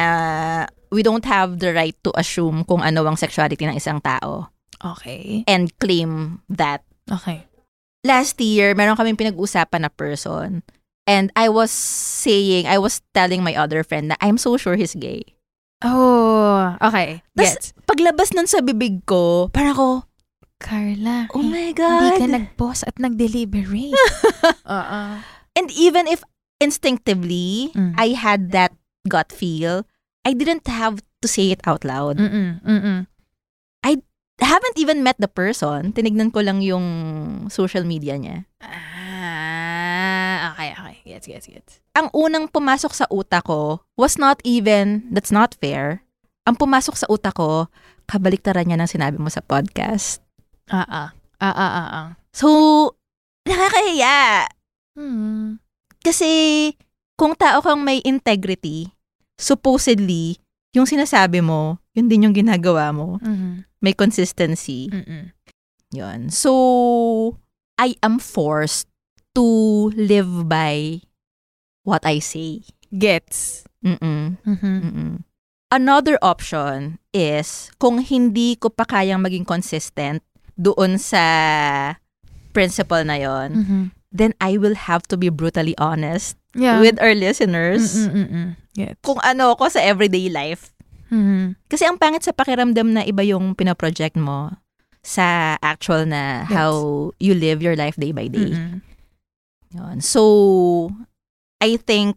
we 0.93 1.01
don't 1.03 1.25
have 1.25 1.59
the 1.59 1.75
right 1.75 1.97
to 2.05 2.11
assume 2.15 2.63
kung 2.63 2.79
ano 2.79 3.03
ang 3.03 3.17
sexuality 3.19 3.67
ng 3.67 3.75
isang 3.75 3.99
tao 3.99 4.53
okay. 4.79 5.43
and 5.49 5.73
claim 5.81 6.41
that. 6.47 6.85
Okay. 7.09 7.45
Last 8.05 8.37
year, 8.37 8.77
meron 8.77 8.95
kaming 8.95 9.17
pinag-usapan 9.17 9.85
na 9.85 9.91
person 9.91 10.61
and 11.09 11.33
I 11.33 11.49
was 11.49 11.73
saying, 11.73 12.69
I 12.69 12.77
was 12.77 13.01
telling 13.13 13.41
my 13.41 13.57
other 13.57 13.81
friend 13.81 14.13
na 14.13 14.15
I'm 14.21 14.37
so 14.37 14.57
sure 14.57 14.77
he's 14.77 14.93
gay. 14.93 15.35
Oh, 15.85 16.77
okay. 16.81 17.21
Gets. 17.37 17.73
paglabas 17.85 18.33
nun 18.33 18.49
sa 18.49 18.61
bibig 18.61 19.05
ko, 19.05 19.49
parang 19.53 19.73
ako, 19.77 19.89
Carla, 20.57 21.29
oh 21.35 21.43
eh, 21.43 21.49
my 21.49 21.69
hindi 21.73 21.77
God. 21.77 22.17
ka 22.17 22.25
nag-pause 22.25 22.87
at 22.89 22.97
nag-deliberate. 22.97 23.93
Oo. 24.77 25.01
And 25.55 25.67
even 25.75 26.09
if 26.09 26.25
instinctively 26.59 27.71
Mm. 27.75 27.93
I 27.97 28.15
had 28.15 28.51
that 28.51 28.73
gut 29.07 29.31
feel, 29.31 29.85
I 30.25 30.33
didn't 30.33 30.65
have 30.67 31.03
to 31.21 31.27
say 31.27 31.51
it 31.51 31.61
out 31.67 31.85
loud. 31.85 32.17
Mm-mm, 32.17 32.63
mm-mm. 32.63 33.05
Haven't 34.43 34.75
even 34.75 34.99
met 34.99 35.15
the 35.15 35.31
person. 35.31 35.95
Tinignan 35.95 36.35
ko 36.35 36.43
lang 36.43 36.59
yung 36.59 36.83
social 37.47 37.87
media 37.87 38.19
niya. 38.19 38.43
Ah, 38.59 40.51
okay, 40.51 40.75
okay. 40.75 40.95
Gets, 41.07 41.27
gets, 41.31 41.47
gets. 41.47 41.73
Ang 41.95 42.11
unang 42.11 42.51
pumasok 42.51 42.91
sa 42.91 43.07
utak 43.07 43.47
ko 43.47 43.79
was 43.95 44.19
not 44.19 44.43
even, 44.43 45.07
that's 45.07 45.31
not 45.31 45.55
fair. 45.63 46.03
Ang 46.43 46.59
pumasok 46.59 46.99
sa 46.99 47.07
utak 47.07 47.39
ko, 47.39 47.71
kabaliktaran 48.11 48.67
niya 48.67 48.75
ng 48.75 48.91
sinabi 48.91 49.15
mo 49.15 49.31
sa 49.31 49.39
podcast. 49.39 50.19
Ah, 50.67 50.83
ah. 50.83 51.09
Ah, 51.39 51.55
ah, 51.55 51.71
ah, 51.71 51.89
ah. 51.95 52.07
So, 52.35 52.91
nakakahiya. 53.47 54.51
Hmm. 54.99 55.63
Kasi, 56.05 56.29
kung 57.17 57.33
tao 57.33 57.65
kang 57.65 57.81
may 57.81 57.97
integrity, 58.05 58.93
supposedly, 59.41 60.37
yung 60.77 60.85
sinasabi 60.85 61.41
mo, 61.41 61.81
yun 61.97 62.05
din 62.05 62.29
yung 62.29 62.35
ginagawa 62.37 62.93
mo. 62.93 63.17
Mhm. 63.25 63.65
May 63.81 63.97
consistency. 63.97 64.93
Mm-mm. 64.93 65.33
Yun. 65.89 66.29
So, 66.29 66.51
I 67.81 67.97
am 68.05 68.21
forced 68.21 68.85
to 69.33 69.45
live 69.97 70.45
by 70.45 71.01
what 71.81 72.05
I 72.05 72.21
say. 72.21 72.61
Gets. 72.93 73.65
Mm-mm. 73.81 74.37
Mhm. 74.45 74.75
Mm-mm. 74.85 75.11
Another 75.71 76.21
option 76.21 77.01
is, 77.09 77.73
kung 77.81 77.97
hindi 78.03 78.55
ko 78.55 78.69
pa 78.69 78.85
kayang 78.85 79.25
maging 79.25 79.43
consistent 79.47 80.21
doon 80.55 80.95
sa 81.01 81.23
principle 82.53 83.03
na 83.03 83.19
yon, 83.19 83.49
Mhm. 83.51 83.81
Then 84.15 84.31
I 84.39 84.55
will 84.55 84.79
have 84.87 85.03
to 85.11 85.19
be 85.19 85.27
brutally 85.27 85.75
honest 85.75 86.39
Yeah. 86.55 86.79
with 86.79 86.95
our 87.03 87.11
listeners 87.11 88.07
Mm-mm-mm. 88.07 88.55
Gets. 88.73 89.03
kung 89.03 89.19
ano 89.19 89.51
ako 89.51 89.75
sa 89.75 89.83
everyday 89.83 90.31
life. 90.31 90.71
Mhm. 91.11 91.59
Kasi 91.67 91.83
ang 91.83 91.99
pangit 91.99 92.23
sa 92.23 92.31
pakiramdam 92.31 92.95
na 92.95 93.03
iba 93.03 93.21
yung 93.21 93.51
pinaproject 93.53 94.15
mo 94.15 94.55
sa 95.03 95.59
actual 95.59 96.07
na 96.07 96.47
Yes. 96.47 96.55
how 96.55 96.71
you 97.19 97.35
live 97.35 97.59
your 97.59 97.75
life 97.75 97.99
day 97.99 98.15
by 98.15 98.31
day. 98.31 98.55
Mm-mm. 98.55 98.79
Yun. 99.75 99.99
So, 99.99 100.23
I 101.59 101.75
think 101.75 102.15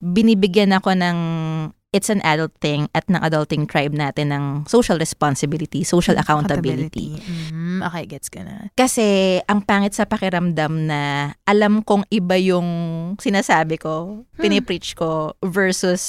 binibigyan 0.00 0.72
ako 0.72 0.96
ng 0.96 1.18
it's 1.94 2.10
an 2.10 2.18
adult 2.26 2.50
thing 2.58 2.90
at 2.90 3.06
ng 3.06 3.22
adulting 3.22 3.70
tribe 3.70 3.94
natin 3.94 4.34
ng 4.34 4.44
social 4.66 4.98
responsibility, 4.98 5.86
social 5.86 6.18
accountability. 6.18 7.14
Mhm. 7.22 7.86
Okay, 7.86 8.04
gets 8.10 8.26
ka 8.26 8.42
na. 8.42 8.74
Kasi 8.74 9.38
ang 9.46 9.62
pangit 9.62 9.94
sa 9.94 10.02
pakiramdam 10.02 10.90
na 10.90 11.00
alam 11.46 11.86
kong 11.86 12.02
iba 12.10 12.34
yung 12.34 12.66
sinasabi 13.16 13.78
ko, 13.78 14.26
Hmm. 14.34 14.42
pinipreach 14.42 14.98
ko 14.98 15.38
versus 15.40 16.02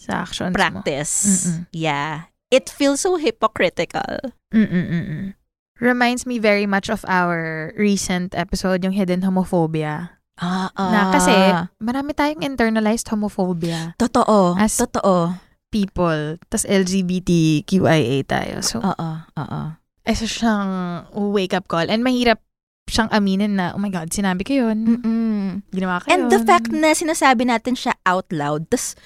Sa 0.00 0.24
actions 0.24 0.50
mo. 0.50 0.56
practice. 0.56 1.12
Mm-mm. 1.52 1.68
Yeah. 1.76 2.32
It 2.48 2.72
feels 2.72 3.04
so 3.04 3.20
hypocritical. 3.20 4.32
Mm-mm-mm. 4.56 5.36
reminds 5.78 6.26
me 6.26 6.42
very 6.42 6.66
much 6.66 6.90
of 6.90 7.06
our 7.06 7.70
recent 7.78 8.34
episode, 8.34 8.82
yung 8.82 8.90
hidden 8.90 9.22
homophobia. 9.22 10.17
Ah, 10.38 10.70
Na 10.70 11.10
kasi, 11.10 11.34
marami 11.76 12.14
tayong 12.14 12.46
internalized 12.46 13.06
homophobia 13.06 13.94
Totoo. 13.96 14.54
As- 14.54 14.78
totoo. 14.78 15.34
people. 15.68 16.38
tas 16.48 16.64
LGBTQIA 16.64 18.24
tayo. 18.24 18.62
So, 18.62 18.80
Oo, 18.80 19.08
oo. 19.28 19.60
isa 20.02 20.24
siyang 20.24 20.70
wake-up 21.12 21.66
call. 21.66 21.86
And 21.86 22.00
mahirap 22.00 22.40
siyang 22.86 23.10
aminin 23.10 23.52
na, 23.52 23.74
oh 23.74 23.78
my 23.78 23.90
God, 23.90 24.08
sinabi 24.08 24.42
ko 24.42 24.56
yun. 24.56 24.78
Mm-mm. 24.96 25.60
Ginawa 25.68 26.00
ko 26.00 26.08
And 26.08 26.32
the 26.32 26.40
yun." 26.40 26.46
fact 26.46 26.70
na 26.70 26.90
sinasabi 26.90 27.44
natin 27.44 27.76
siya 27.76 27.92
out 28.02 28.30
loud, 28.30 28.64
tas 28.66 28.96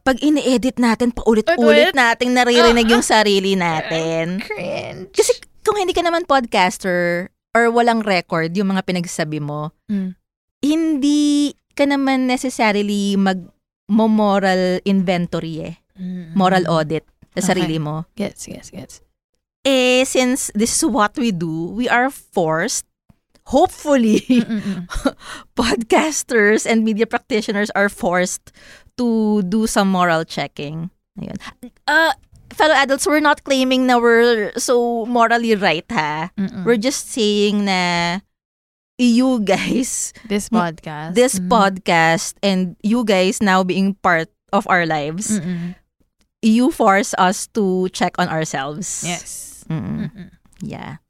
pag 0.00 0.20
ini-edit 0.20 0.76
natin, 0.76 1.10
paulit-ulit 1.10 1.90
Ulit? 1.90 1.96
nating 1.96 2.30
naririnig 2.30 2.86
yung 2.86 3.02
sarili 3.02 3.56
natin. 3.56 4.38
Cringe. 4.38 5.10
Kasi 5.10 5.32
kung 5.64 5.74
hindi 5.74 5.90
ka 5.90 6.04
naman 6.04 6.28
podcaster 6.28 7.26
or 7.50 7.72
walang 7.72 8.04
record 8.04 8.52
yung 8.52 8.68
mga 8.68 8.84
pinagsasabi 8.84 9.40
mo, 9.40 9.72
Mm. 9.88 10.12
Hindi 10.74 11.54
ka 11.78 11.86
naman 11.86 12.26
necessarily 12.26 13.14
mag-moral 13.14 14.82
inventory 14.82 15.62
eh. 15.62 15.74
Mm. 15.94 16.34
Moral 16.34 16.66
audit 16.66 17.06
sa 17.34 17.38
Okay. 17.38 17.46
sarili 17.54 17.78
mo. 17.78 18.02
Gets, 18.18 18.46
gets, 18.46 18.70
gets. 18.74 18.94
Eh, 19.62 20.02
since 20.04 20.50
this 20.54 20.74
is 20.74 20.82
what 20.84 21.14
we 21.16 21.30
do, 21.30 21.70
we 21.72 21.86
are 21.88 22.10
forced, 22.10 22.84
hopefully, 23.48 24.20
Mm-mm-mm. 24.28 24.84
podcasters 25.58 26.66
and 26.66 26.84
media 26.84 27.06
practitioners 27.06 27.70
are 27.72 27.88
forced 27.88 28.52
to 28.98 29.40
do 29.48 29.66
some 29.66 29.88
moral 29.88 30.24
checking. 30.26 30.90
Ayun. 31.16 31.38
Uh, 31.88 32.12
fellow 32.52 32.74
adults, 32.74 33.06
we're 33.06 33.24
not 33.24 33.42
claiming 33.44 33.86
na 33.86 33.98
we're 33.98 34.52
so 34.58 35.06
morally 35.06 35.54
right, 35.54 35.86
ha? 35.90 36.30
Mm-mm. 36.36 36.64
We're 36.66 36.76
just 36.78 37.10
saying 37.10 37.64
na 37.64 38.20
you 38.98 39.40
guys, 39.42 40.12
This 40.28 40.48
podcast. 40.48 41.14
this 41.14 41.38
Mm. 41.38 41.48
podcast, 41.48 42.34
and 42.42 42.76
you 42.82 43.04
guys 43.04 43.42
now 43.42 43.62
being 43.64 43.94
part 44.02 44.30
of 44.52 44.66
our 44.70 44.86
lives, 44.86 45.38
Mm-mm. 45.40 45.74
you 46.42 46.70
force 46.70 47.14
us 47.18 47.46
to 47.58 47.88
check 47.90 48.14
on 48.18 48.28
ourselves. 48.28 49.02
Yes. 49.02 49.64
Mm. 49.68 50.10
Mm-mm. 50.10 50.28
Yeah. 50.62 51.02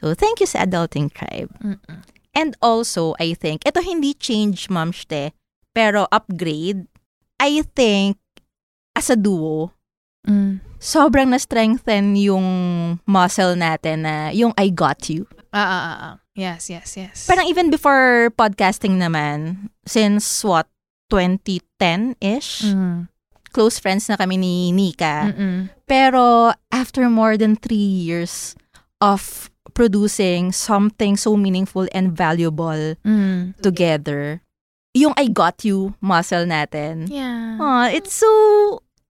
So, 0.00 0.14
thank 0.14 0.40
you 0.40 0.46
sa 0.48 0.64
Adulting 0.64 1.12
Tribe. 1.12 1.52
Mm-mm. 1.60 1.98
And 2.36 2.52
also, 2.60 3.16
I 3.18 3.32
think, 3.32 3.64
ito 3.64 3.80
hindi 3.80 4.12
change, 4.12 4.68
mamshte, 4.68 5.32
pero 5.72 6.04
upgrade. 6.12 6.84
I 7.40 7.64
think, 7.76 8.16
as 8.96 9.08
a 9.12 9.16
duo, 9.16 9.72
Mm. 10.26 10.58
sobrang 10.82 11.30
na-strengthen 11.30 12.16
yung 12.18 12.44
muscle 13.06 13.54
natin 13.54 14.02
na 14.04 14.34
yung 14.34 14.50
I 14.58 14.68
got 14.74 15.06
you. 15.08 15.28
Ah, 15.54 15.62
ah, 15.62 15.82
ah, 15.86 15.98
ah. 16.02 16.14
Yes, 16.36 16.68
yes, 16.68 16.94
yes. 16.96 17.24
Parang 17.26 17.48
even 17.48 17.72
before 17.72 18.28
podcasting 18.36 19.00
naman, 19.00 19.72
since 19.88 20.22
what, 20.44 20.68
2010-ish, 21.08 22.68
Mm. 22.68 23.08
close 23.52 23.80
friends 23.80 24.04
na 24.08 24.20
kami 24.20 24.36
ni 24.36 24.54
Nika. 24.70 25.32
Mm-mm. 25.32 25.72
Pero 25.88 26.52
after 26.68 27.08
more 27.08 27.40
than 27.40 27.56
three 27.56 27.80
years 28.04 28.52
of 29.00 29.48
producing 29.72 30.52
something 30.52 31.16
so 31.16 31.36
meaningful 31.36 31.88
and 31.92 32.12
valuable 32.12 32.96
Mm. 33.00 33.56
together, 33.64 34.44
yung 34.92 35.12
I 35.16 35.28
got 35.28 35.64
you 35.64 35.96
muscle 36.00 36.44
natin, 36.44 37.08
Yeah. 37.08 37.56
oh, 37.60 37.84
it's 37.88 38.12
so, 38.12 38.28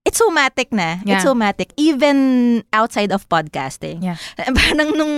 it's 0.07 0.19
so 0.19 0.31
matic 0.31 0.70
na. 0.70 1.03
Yeah. 1.03 1.19
It's 1.19 1.27
so 1.27 1.35
matic. 1.35 1.70
Even 1.74 2.62
outside 2.70 3.11
of 3.11 3.27
podcasting. 3.27 4.03
Yeah. 4.03 4.19
Parang 4.59 4.94
nung 4.94 5.15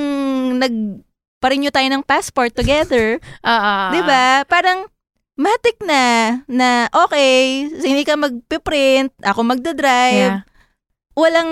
nag, 0.57 1.05
parinyo 1.39 1.71
tayo 1.71 1.87
ng 1.89 2.03
passport 2.03 2.53
together, 2.53 3.19
Ah, 3.41 3.51
ah, 3.51 3.63
ah. 3.63 3.89
di 3.91 4.01
ba? 4.03 4.25
Parang, 4.45 4.87
matic 5.35 5.79
na, 5.81 6.05
na 6.45 6.69
okay, 6.91 7.67
hindi 7.71 8.03
ka 8.03 8.19
magpiprint, 8.19 9.15
ako 9.23 9.41
magdadrive, 9.47 10.35
Yeah. 10.35 10.43
walang 11.15 11.51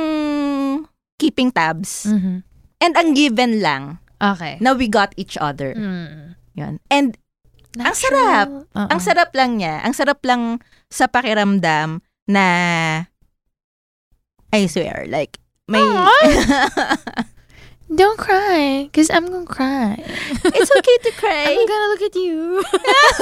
keeping 1.16 1.50
tabs. 1.50 2.06
Mhm. 2.06 2.42
And 2.76 2.92
ang 2.94 3.14
given 3.14 3.62
lang 3.62 3.98
Okay. 4.18 4.58
na 4.58 4.72
we 4.72 4.86
got 4.86 5.14
each 5.16 5.38
other. 5.38 5.72
Mm. 5.72 6.34
Yun. 6.54 6.74
And 6.88 7.14
Ang 7.76 7.92
Natural. 7.92 8.00
sarap. 8.00 8.48
Oo. 8.72 8.88
ang 8.88 9.00
sarap 9.00 9.30
lang 9.36 9.60
niya. 9.60 9.84
Ang 9.84 9.92
sarap 9.92 10.24
lang 10.24 10.64
sa 10.88 11.04
pakiramdam 11.06 12.00
na 12.24 12.44
I 14.48 14.64
swear, 14.64 15.04
like, 15.06 15.36
may... 15.68 15.84
Don't 17.86 18.18
cry, 18.18 18.90
because 18.90 19.10
I'm 19.14 19.30
gonna 19.30 19.46
cry. 19.46 19.94
it's 20.42 20.72
okay 20.74 20.96
to 21.06 21.10
cry. 21.14 21.44
I'm 21.54 21.66
gonna 21.70 21.88
look 21.94 22.02
at 22.02 22.16
you. 22.18 22.62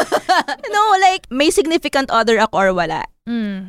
no, 0.73 0.83
like, 1.05 1.29
may 1.29 1.51
significant 1.53 2.09
other 2.11 2.41
ako 2.41 2.57
or 2.59 2.71
wala. 2.73 3.05
mm. 3.29 3.69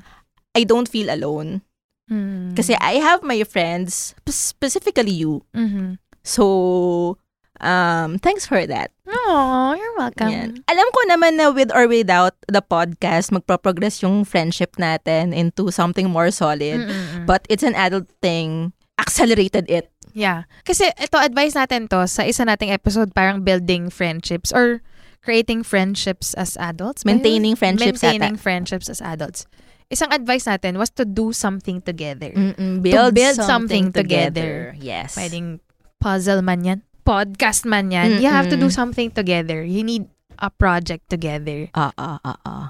I 0.56 0.64
don't 0.64 0.88
feel 0.88 1.12
alone. 1.12 1.68
Mm. 2.08 2.56
Kasi 2.56 2.80
I 2.80 3.04
have 3.04 3.28
my 3.28 3.44
friends, 3.44 4.16
specifically 4.30 5.12
you. 5.12 5.44
Mhm. 5.52 6.00
So, 6.24 7.20
um, 7.60 8.16
thanks 8.24 8.48
for 8.48 8.64
that. 8.64 8.96
Oh, 9.04 9.76
you're 9.76 9.98
welcome. 10.00 10.32
Yan. 10.32 10.50
Alam 10.72 10.88
ko 10.96 11.00
naman 11.12 11.36
na 11.36 11.52
with 11.52 11.76
or 11.76 11.92
without 11.92 12.40
the 12.48 12.64
podcast, 12.64 13.36
magpo-progress 13.36 14.00
yung 14.00 14.24
friendship 14.24 14.80
natin 14.80 15.36
into 15.36 15.76
something 15.76 16.08
more 16.08 16.32
solid. 16.32 16.88
Mm-mm-mm. 16.88 17.28
But 17.28 17.44
it's 17.52 17.68
an 17.68 17.76
adult 17.76 18.08
thing. 18.24 18.72
Accelerated 18.96 19.68
it. 19.68 19.92
Yeah. 20.16 20.48
Kasi 20.64 20.88
ito, 20.96 21.20
advice 21.20 21.60
natin 21.60 21.92
to 21.92 22.08
sa 22.08 22.24
isa 22.24 22.48
nating 22.48 22.72
episode, 22.72 23.12
parang 23.12 23.44
building 23.44 23.92
friendships 23.92 24.56
or 24.56 24.80
creating 25.20 25.68
friendships 25.68 26.32
as 26.40 26.56
adults. 26.56 27.04
Maintaining 27.04 27.60
friendships 27.60 28.00
Maintaining 28.00 28.40
ata. 28.40 28.42
friendships 28.42 28.88
as 28.88 29.04
adults. 29.04 29.44
Isang 29.92 30.16
advice 30.16 30.48
natin 30.48 30.80
was 30.80 30.90
to 30.96 31.04
do 31.04 31.36
something 31.36 31.84
together. 31.84 32.32
Mm-mm, 32.32 32.80
build, 32.82 33.14
build 33.14 33.36
something, 33.38 33.92
something 33.92 33.94
together. 33.94 34.72
together. 34.72 34.82
Yes. 34.82 35.14
Pwedeng 35.20 35.60
puzzle 36.00 36.42
man 36.42 36.64
yan, 36.64 36.80
podcast 37.04 37.68
man 37.68 37.92
yan. 37.92 38.18
You 38.24 38.32
have 38.32 38.48
to 38.50 38.58
do 38.58 38.72
Mm-mm. 38.72 38.80
something 38.80 39.12
together. 39.12 39.62
You 39.62 39.84
need 39.84 40.08
a 40.40 40.50
project 40.50 41.12
together. 41.12 41.68
Ah, 41.76 41.92
ah, 42.00 42.18
ah, 42.24 42.40
ah. 42.48 42.68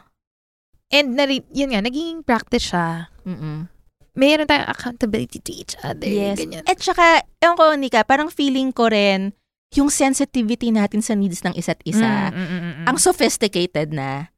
And 0.91 1.13
nari- 1.15 1.45
yun 1.53 1.71
nga, 1.71 1.85
naging 1.85 2.25
practice 2.25 2.73
siya. 2.73 3.07
Mm-mm. 3.23 3.69
Mayroon 4.15 4.47
tayong 4.47 4.71
accountability 4.71 5.39
to 5.39 5.51
each 5.51 5.75
other. 5.83 6.07
Yes. 6.07 6.39
Ganyan. 6.39 6.63
At 6.63 6.79
saka, 6.79 7.21
ewan 7.39 7.55
ko, 7.55 7.65
Nika, 7.75 8.01
parang 8.03 8.31
feeling 8.31 8.71
ko 8.71 8.87
rin 8.87 9.35
yung 9.75 9.91
sensitivity 9.91 10.71
natin 10.71 11.03
sa 11.03 11.13
needs 11.13 11.43
ng 11.43 11.51
isa't 11.53 11.83
isa. 11.83 12.31
Mm, 12.31 12.35
mm, 12.35 12.47
mm, 12.47 12.61
mm. 12.63 12.85
Ang 12.87 12.97
sophisticated 12.97 13.91
na. 13.91 14.31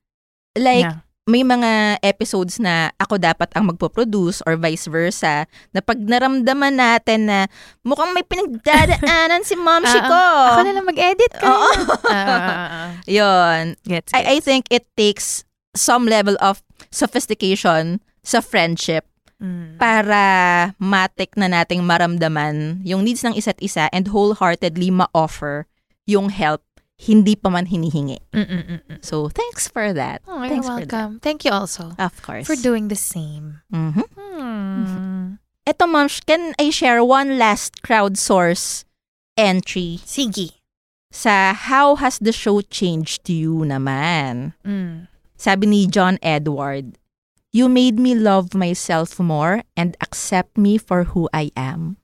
Like, 0.57 0.89
Yeah. 0.89 1.05
may 1.27 1.43
mga 1.43 2.01
episodes 2.01 2.57
na 2.57 2.89
ako 2.97 3.19
dapat 3.21 3.51
ang 3.53 3.69
magpo-produce 3.69 4.41
or 4.47 4.55
vice 4.57 4.87
versa 4.87 5.43
na 5.75 5.83
pag 5.83 5.99
naramdaman 5.99 6.73
natin 6.73 7.27
na 7.27 7.39
mukhang 7.83 8.15
may 8.15 8.23
pinagdadaanan 8.23 9.43
si 9.43 9.53
momshi 9.53 9.99
Ah, 10.01 10.07
ko. 10.07 10.23
Ako 10.55 10.61
na 10.63 10.73
lang 10.73 10.87
mag-edit 10.87 11.31
ka. 11.35 11.43
Oo. 11.45 11.69
Ah. 12.09 12.95
Yun. 13.19 13.75
Gets, 13.85 14.15
I, 14.15 14.23
I 14.23 14.35
gets. 14.39 14.45
think 14.47 14.63
it 14.71 14.87
takes 14.95 15.43
some 15.75 16.07
level 16.07 16.33
of 16.41 16.63
sophistication 16.89 17.99
sa 18.23 18.41
friendship 18.41 19.05
Mm. 19.37 19.77
para 19.77 20.21
matik 20.81 21.37
na 21.37 21.45
nating 21.45 21.85
maramdaman 21.85 22.81
yung 22.81 23.05
needs 23.05 23.21
ng 23.21 23.37
isa't 23.37 23.61
isa 23.61 23.85
and 23.93 24.09
wholeheartedly 24.09 24.89
ma-offer 24.89 25.69
yung 26.09 26.33
help 26.33 26.65
hindi 26.97 27.37
pa 27.37 27.53
man 27.53 27.69
hinihingi. 27.69 28.17
Mm, 28.33 28.41
mm, 28.41 28.63
mm, 28.65 28.81
mm. 28.89 28.99
So, 29.05 29.29
thanks 29.29 29.69
for 29.69 29.93
that. 29.93 30.25
Oh, 30.25 30.41
you're 30.41 30.49
thanks 30.49 30.65
for 30.65 30.81
that. 30.81 30.89
welcome. 30.89 31.21
Thank 31.21 31.45
you 31.45 31.53
also 31.53 31.93
Of 32.01 32.17
course. 32.25 32.49
for 32.49 32.57
doing 32.57 32.89
the 32.89 32.97
same. 32.97 33.61
Mhm. 33.69 34.01
Hmm. 34.17 35.37
Eto, 35.61 35.85
ma'am, 35.85 36.09
can 36.25 36.57
I 36.57 36.73
share 36.73 37.05
one 37.05 37.37
last 37.37 37.85
crowdsource 37.85 38.89
entry 39.37 40.01
Sige. 40.01 40.57
sa 41.13 41.53
how 41.53 42.01
has 42.01 42.17
the 42.17 42.33
show 42.33 42.65
changed 42.65 43.29
you 43.29 43.61
naman? 43.61 44.57
Mm. 44.65 45.05
Sabi 45.37 45.69
ni 45.69 45.85
John 45.85 46.17
Edward, 46.25 46.97
You 47.53 47.69
made 47.69 47.97
me 47.97 48.13
love 48.13 48.53
myself 48.53 49.19
more 49.19 49.63
and 49.75 49.95
accept 50.01 50.57
me 50.57 50.77
for 50.77 51.15
who 51.15 51.29
I 51.33 51.49
am. 51.55 51.95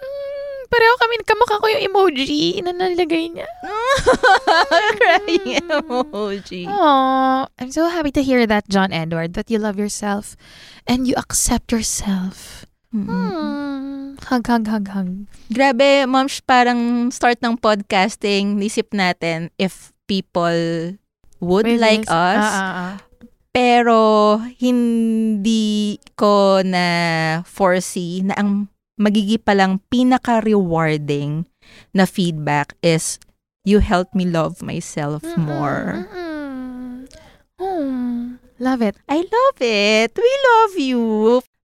Mm, 0.00 0.60
pareho 0.66 0.94
kami, 0.98 1.14
kamukha 1.24 1.56
ko 1.62 1.66
yung 1.70 1.84
emoji 1.88 2.58
na 2.60 2.74
nalagay 2.74 3.30
niya. 3.32 3.46
Crying 4.98 5.62
emoji. 5.62 6.66
Oh, 6.68 7.46
I'm 7.58 7.70
so 7.70 7.86
happy 7.88 8.10
to 8.18 8.22
hear 8.22 8.44
that, 8.50 8.68
John 8.68 8.92
Edward, 8.92 9.34
that 9.34 9.48
you 9.50 9.58
love 9.62 9.78
yourself 9.78 10.34
and 10.86 11.06
you 11.06 11.14
accept 11.16 11.70
yourself. 11.72 12.66
Mm-mm. 12.90 13.06
Hmm. 13.06 14.18
Hug, 14.26 14.44
hug, 14.46 14.66
hug, 14.66 14.86
hug. 14.90 15.10
Grabe, 15.54 16.04
moms, 16.10 16.42
parang 16.42 17.08
start 17.14 17.38
ng 17.40 17.56
podcasting, 17.56 18.58
nisip 18.58 18.90
natin 18.90 19.48
if 19.56 19.94
people 20.10 20.98
would 21.38 21.64
like 21.78 22.04
Really? 22.04 22.10
us. 22.10 22.44
Ah, 22.44 22.58
ah, 22.58 22.74
ah. 22.74 22.94
Pero 23.50 24.38
hindi 24.62 25.98
ko 26.14 26.62
na 26.62 26.86
foresee 27.42 28.22
na 28.22 28.38
ang 28.38 28.70
magigi 28.94 29.42
palang 29.42 29.82
pinaka-rewarding 29.90 31.50
na 31.90 32.06
feedback 32.06 32.78
is 32.78 33.18
you 33.66 33.82
help 33.82 34.14
me 34.14 34.22
love 34.22 34.62
myself 34.62 35.24
more. 35.34 36.06
Mm-mm. 36.06 37.10
Oh, 37.58 38.38
love 38.62 38.80
it. 38.80 38.96
I 39.10 39.26
love 39.26 39.58
it. 39.60 40.14
We 40.14 40.32
love 40.46 40.74
you. 40.78 41.02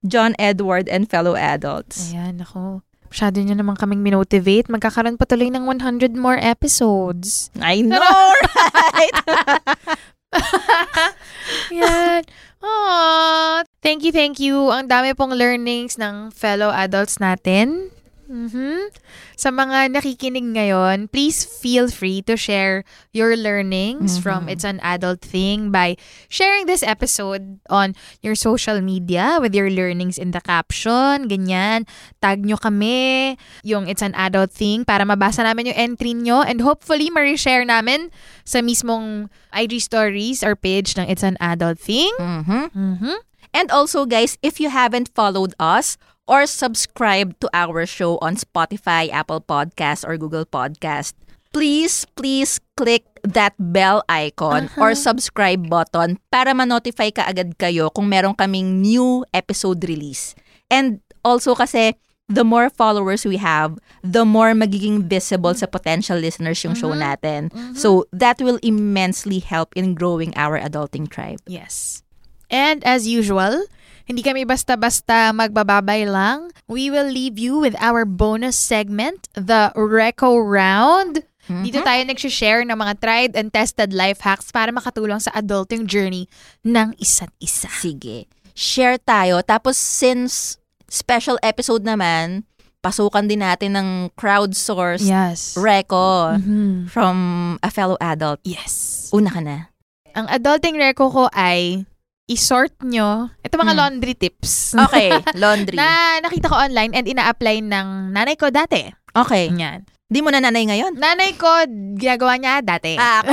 John 0.04 0.34
Edward 0.38 0.90
and 0.90 1.08
fellow 1.08 1.38
adults. 1.38 2.12
Ayan, 2.12 2.42
ako. 2.42 2.82
Masyado 3.08 3.40
nyo 3.40 3.54
naman 3.56 3.78
kaming 3.78 4.02
minotivate. 4.02 4.68
Magkakaroon 4.68 5.16
pa 5.16 5.24
tuloy 5.24 5.48
ng 5.48 5.64
100 5.64 6.12
more 6.18 6.36
episodes. 6.36 7.48
I 7.62 7.80
know, 7.80 8.02
right? 8.66 9.16
Yan. 11.70 12.22
Aww. 12.62 13.62
Thank 13.82 14.02
you, 14.02 14.12
thank 14.12 14.40
you. 14.42 14.72
Ang 14.72 14.90
dami 14.90 15.14
pong 15.14 15.34
learnings 15.36 15.96
ng 16.00 16.34
fellow 16.34 16.72
adults 16.72 17.22
natin. 17.22 17.94
Mhm. 18.26 18.90
Sa 19.36 19.52
mga 19.52 19.92
nakikinig 19.92 20.56
ngayon, 20.56 21.12
please 21.12 21.44
feel 21.44 21.92
free 21.92 22.24
to 22.24 22.40
share 22.40 22.88
your 23.12 23.36
learnings 23.36 24.16
from 24.16 24.48
It's 24.48 24.64
an 24.64 24.80
Adult 24.80 25.20
Thing 25.20 25.68
by 25.68 26.00
sharing 26.32 26.64
this 26.64 26.80
episode 26.80 27.60
on 27.68 27.92
your 28.24 28.32
social 28.32 28.80
media 28.80 29.36
with 29.36 29.52
your 29.52 29.68
learnings 29.68 30.16
in 30.16 30.32
the 30.32 30.40
caption, 30.40 31.28
ganyan. 31.28 31.84
Tag 32.24 32.48
nyo 32.48 32.56
kami 32.56 33.36
yung 33.60 33.84
It's 33.92 34.00
an 34.00 34.16
Adult 34.16 34.56
Thing 34.56 34.88
para 34.88 35.04
mabasa 35.04 35.44
namin 35.44 35.68
yung 35.68 35.78
entry 35.92 36.16
nyo 36.16 36.40
and 36.40 36.64
hopefully 36.64 37.12
ma-share 37.12 37.68
namin 37.68 38.08
sa 38.48 38.64
mismong 38.64 39.28
IG 39.52 39.84
stories 39.84 40.40
or 40.40 40.56
page 40.56 40.96
ng 40.96 41.04
It's 41.12 41.20
an 41.22 41.36
Adult 41.44 41.76
Thing. 41.76 42.08
Mhm. 42.16 42.72
Mhm. 42.72 43.16
And 43.52 43.68
also, 43.68 44.08
guys, 44.08 44.40
if 44.40 44.64
you 44.64 44.72
haven't 44.72 45.12
followed 45.12 45.52
us 45.60 46.00
or 46.26 46.46
subscribed 46.46 47.40
to 47.40 47.48
our 47.54 47.86
show 47.86 48.18
on 48.18 48.36
Spotify, 48.36 49.10
Apple 49.10 49.40
Podcast, 49.40 50.06
or 50.06 50.18
Google 50.18 50.44
Podcast, 50.44 51.14
please, 51.54 52.04
please 52.18 52.60
click 52.76 53.06
that 53.22 53.54
bell 53.58 54.04
icon 54.08 54.68
or 54.76 54.94
subscribe 54.94 55.70
button 55.70 56.18
para 56.30 56.52
ma-notify 56.52 57.10
ka 57.10 57.24
agad 57.26 57.56
kayo 57.58 57.88
kung 57.94 58.10
meron 58.10 58.34
kaming 58.34 58.82
new 58.82 59.24
episode 59.32 59.82
release. 59.88 60.34
And 60.70 61.00
also 61.24 61.54
kasi, 61.54 61.94
the 62.28 62.44
more 62.44 62.70
followers 62.70 63.24
we 63.24 63.38
have, 63.38 63.78
the 64.02 64.26
more 64.26 64.52
magiging 64.52 65.06
visible 65.06 65.54
sa 65.54 65.66
potential 65.66 66.18
listeners 66.18 66.62
yung 66.62 66.74
show 66.74 66.90
natin. 66.92 67.50
So, 67.78 68.06
that 68.12 68.42
will 68.42 68.58
immensely 68.62 69.38
help 69.38 69.74
in 69.78 69.94
growing 69.94 70.34
our 70.36 70.58
adulting 70.58 71.08
tribe. 71.08 71.38
Yes. 71.46 72.02
And 72.50 72.82
as 72.84 73.06
usual, 73.06 73.66
hindi 74.06 74.22
kami 74.22 74.46
basta-basta 74.46 75.34
magbababay 75.34 76.06
lang. 76.06 76.54
We 76.70 76.88
will 76.88 77.10
leave 77.10 77.36
you 77.36 77.58
with 77.58 77.74
our 77.82 78.06
bonus 78.06 78.54
segment, 78.54 79.26
the 79.34 79.74
Reco 79.74 80.38
Round. 80.38 81.26
Dito 81.46 81.78
tayo 81.78 82.02
nag-share 82.02 82.66
ng 82.66 82.74
mga 82.74 82.94
tried 82.98 83.32
and 83.38 83.54
tested 83.54 83.94
life 83.94 84.22
hacks 84.26 84.50
para 84.50 84.74
makatulong 84.74 85.22
sa 85.22 85.30
adulting 85.30 85.86
journey 85.86 86.26
ng 86.66 86.90
isa't 86.98 87.30
isa. 87.38 87.70
Sige. 87.70 88.26
Share 88.50 88.98
tayo. 88.98 89.42
Tapos 89.46 89.78
since 89.78 90.58
special 90.90 91.38
episode 91.46 91.86
naman, 91.86 92.42
pasukan 92.82 93.30
din 93.30 93.46
natin 93.46 93.78
ng 93.78 93.88
crowdsourced 94.18 95.06
Yes. 95.06 95.54
reco 95.54 96.34
Mhm. 96.34 96.90
from 96.90 97.16
a 97.62 97.70
fellow 97.70 97.98
adult. 98.02 98.42
Yes. 98.42 99.06
Una 99.14 99.30
ka 99.30 99.38
na. 99.38 99.70
Ang 100.18 100.26
adulting 100.26 100.74
reco 100.74 101.10
ko 101.10 101.30
ay 101.30 101.86
isort 102.26 102.74
nyo. 102.82 103.30
Ito 103.40 103.54
mga 103.54 103.72
Hmm. 103.72 103.80
laundry 103.80 104.14
tips. 104.14 104.74
Okay, 104.76 105.10
laundry. 105.42 105.78
na 105.78 106.18
nakita 106.18 106.50
ko 106.50 106.56
online 106.56 106.92
and 106.92 107.06
ina-apply 107.06 107.62
ng 107.62 108.10
nanay 108.10 108.34
ko 108.34 108.50
dati. 108.50 108.86
Okay. 109.14 109.48
Yan. 109.50 109.86
Di 110.06 110.22
mo 110.22 110.30
na 110.30 110.38
nanay 110.38 110.62
ngayon? 110.64 110.94
Nanay 110.94 111.34
ko, 111.34 111.48
ginagawa 111.96 112.38
niya 112.38 112.62
dati. 112.62 112.94
Ah, 112.94 113.26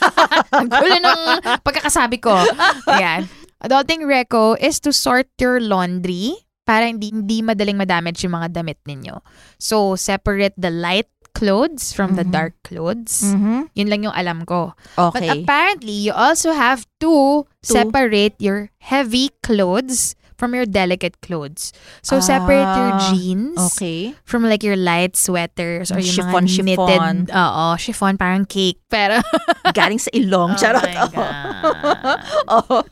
Ang 0.60 0.68
gulo 0.68 0.96
ng 0.98 1.20
pagkakasabi 1.62 2.20
ko. 2.20 2.36
Ayan. 2.84 3.24
Adulting 3.58 4.04
reco 4.04 4.52
is 4.54 4.76
to 4.76 4.92
sort 4.92 5.28
your 5.36 5.56
laundry 5.56 6.36
para 6.62 6.84
hindi, 6.84 7.08
hindi 7.08 7.40
madaling 7.40 7.80
madamage 7.80 8.20
yung 8.22 8.36
mga 8.36 8.52
damit 8.52 8.76
ninyo. 8.84 9.24
So, 9.56 9.96
separate 9.96 10.52
the 10.60 10.68
light 10.68 11.08
clothes 11.38 11.94
from 11.94 12.18
the 12.18 12.26
Mhm. 12.26 12.34
dark 12.34 12.54
clothes. 12.66 13.22
mhm. 13.22 13.70
Yun 13.78 13.88
lang 13.88 14.02
yung 14.02 14.16
alam 14.18 14.42
ko. 14.42 14.74
But 14.98 15.22
Okay. 15.22 15.46
apparently, 15.46 15.94
you 15.94 16.10
also 16.10 16.50
have 16.50 16.82
to, 16.98 17.46
To? 17.46 17.70
separate 17.70 18.34
your 18.42 18.74
heavy 18.82 19.30
clothes 19.46 20.18
from 20.34 20.54
your 20.54 20.66
delicate 20.66 21.18
clothes. 21.18 21.74
So, 21.98 22.22
separate 22.22 22.70
your 22.78 22.94
Ah, 22.94 23.02
jeans 23.10 23.58
Okay. 23.74 24.14
from 24.22 24.46
like 24.46 24.62
your 24.62 24.78
light 24.78 25.18
sweaters 25.18 25.90
or 25.90 25.98
Yung 25.98 26.06
yung 26.06 26.14
chiffon, 26.14 26.42
mga 26.46 26.62
knitted. 26.62 26.78
chiffon. 26.78 27.16
Oo, 27.34 27.64
chiffon 27.74 28.14
parang 28.14 28.46
cake. 28.46 28.78
Pero, 28.86 29.18
Galing 29.78 29.98
sa 29.98 30.10
ilong. 30.14 30.54
Charot. 30.54 30.78
Oh 30.78 30.94
my 30.94 31.10
God. 31.10 32.18
Oh. 32.54 32.82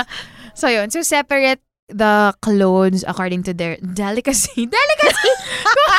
so 0.58 0.72
yun, 0.72 0.88
so 0.88 1.04
separate 1.04 1.60
the 1.88 2.34
clothes 2.42 3.04
according 3.06 3.42
to 3.44 3.54
their 3.54 3.76
delicacy. 3.78 4.66
Delicacy! 4.70 5.32
kung, 5.62 5.92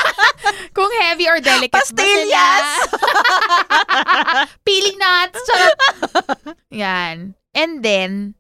kung 0.76 0.92
heavy 1.02 1.28
or 1.28 1.40
delicate. 1.40 1.72
Pastillas! 1.72 2.68
Pili 4.68 4.94
nuts! 5.00 5.40
Charot. 5.48 5.80
Yan. 6.72 7.36
And 7.56 7.82
then, 7.82 8.36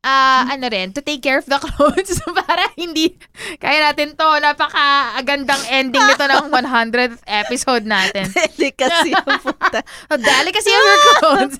ah 0.00 0.46
ano 0.48 0.68
rin, 0.68 0.92
to 0.92 1.00
take 1.02 1.20
care 1.20 1.40
of 1.40 1.48
the 1.48 1.58
clothes 1.64 2.20
para 2.24 2.68
hindi, 2.76 3.16
kaya 3.58 3.90
natin 3.90 4.14
to, 4.14 4.28
napaka-agandang 4.40 5.60
ending 5.68 6.00
nito 6.04 6.24
ng 6.24 6.48
100th 6.52 7.20
episode 7.26 7.84
natin. 7.84 8.28
Delicacy 8.30 9.12
ang 9.16 9.40
puta. 9.40 9.80
Oh, 10.12 10.16
delicacy 10.20 10.70
of 10.70 10.82
your 10.84 11.00
clothes. 11.18 11.56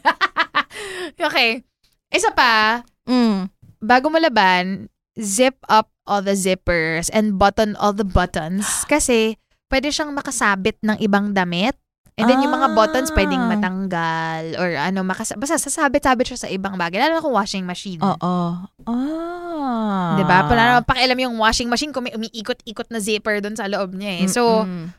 okay. 1.19 1.65
Isa 2.11 2.31
pa, 2.33 2.83
Mm. 3.11 3.51
bago 3.83 4.07
mo 4.07 4.23
laban, 4.23 4.87
zip 5.19 5.59
up 5.67 5.91
all 6.05 6.21
the 6.21 6.35
zippers 6.35 7.11
and 7.11 7.39
button 7.39 7.75
all 7.79 7.95
the 7.95 8.07
buttons. 8.07 8.67
Kasi, 8.93 9.39
pwede 9.71 9.91
siyang 9.91 10.11
makasabit 10.13 10.79
ng 10.83 10.99
ibang 11.01 11.33
damit. 11.33 11.75
And 12.21 12.29
then, 12.29 12.45
yung 12.45 12.53
mga 12.53 12.77
buttons 12.77 13.09
Ah. 13.09 13.17
pwedeng 13.17 13.41
matanggal 13.49 14.43
or 14.61 14.77
ano, 14.77 15.01
makas- 15.01 15.33
basta 15.41 15.57
sasabit-sabit 15.57 16.29
siya 16.29 16.39
sa 16.45 16.53
ibang 16.53 16.77
bagay. 16.77 17.01
Lalo 17.01 17.17
na 17.17 17.25
kung 17.25 17.33
washing 17.33 17.65
machine. 17.65 17.97
Oo. 17.97 18.37
Ah. 18.85 20.21
Di 20.21 20.25
ba? 20.29 20.45
Naman 20.45 20.85
pakialam 20.85 21.17
yung 21.17 21.41
washing 21.41 21.73
machine 21.73 21.97
kung 21.97 22.05
may 22.05 22.13
umiikot-ikot 22.13 22.93
na 22.93 23.01
zipper 23.01 23.41
doon 23.41 23.57
sa 23.57 23.65
loob 23.73 23.97
niya 23.97 24.21
eh. 24.21 24.27
So, 24.29 24.69
Mm-mm. 24.69 24.93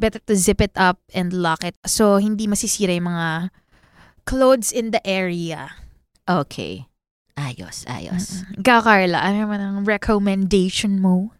better 0.00 0.24
to 0.24 0.32
zip 0.32 0.64
it 0.64 0.72
up 0.80 1.04
and 1.12 1.36
lock 1.36 1.68
it. 1.68 1.76
So, 1.84 2.16
hindi 2.16 2.48
masisira 2.48 2.96
yung 2.96 3.12
mga 3.12 3.52
clothes 4.24 4.72
in 4.72 4.88
the 4.88 5.04
area. 5.04 5.76
Okay. 6.24 6.88
Ayos, 7.34 7.82
ayos. 7.90 8.46
Ikaw, 8.54 8.78
Carla, 8.82 9.18
ano 9.26 9.36
naman 9.46 9.60
ang 9.60 9.78
recommendation 9.82 11.02
mo? 11.02 11.34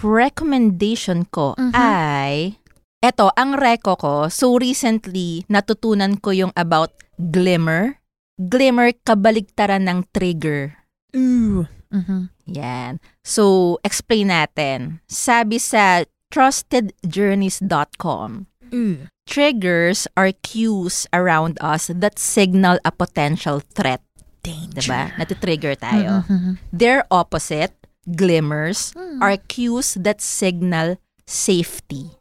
recommendation 0.00 1.28
ko 1.28 1.52
Mhm. 1.60 1.76
ay, 1.76 2.56
eto, 3.04 3.28
ang 3.36 3.52
reco 3.60 3.92
ko, 4.00 4.32
so 4.32 4.56
recently, 4.56 5.44
natutunan 5.52 6.16
ko 6.16 6.32
yung 6.32 6.48
about 6.56 6.96
glimmer. 7.20 8.00
Glimmer, 8.40 8.96
kabaligtaran 9.04 9.84
ng 9.84 10.08
trigger. 10.16 10.80
Ooh. 11.12 11.68
Mhm. 11.92 12.32
Yan. 12.56 12.96
So, 13.20 13.76
explain 13.84 14.32
natin. 14.32 15.00
Sabi 15.08 15.60
sa 15.60 16.04
trustedjourneys.com, 16.32 18.30
Ooh. 18.74 18.96
triggers 19.28 20.08
are 20.16 20.32
cues 20.40 21.04
around 21.12 21.60
us 21.60 21.92
that 21.92 22.16
signal 22.16 22.80
a 22.84 22.92
potential 22.92 23.60
threat. 23.60 24.00
Danger. 24.46 24.78
Diba? 24.86 25.02
Natitrigger 25.18 25.74
tayo. 25.74 26.22
Mhm. 26.30 26.62
Their 26.70 27.02
opposite, 27.10 27.74
glimmers, 28.06 28.94
Hmm. 28.94 29.18
are 29.18 29.34
cues 29.50 29.98
that 29.98 30.22
signal 30.22 31.02
safety. 31.26 32.14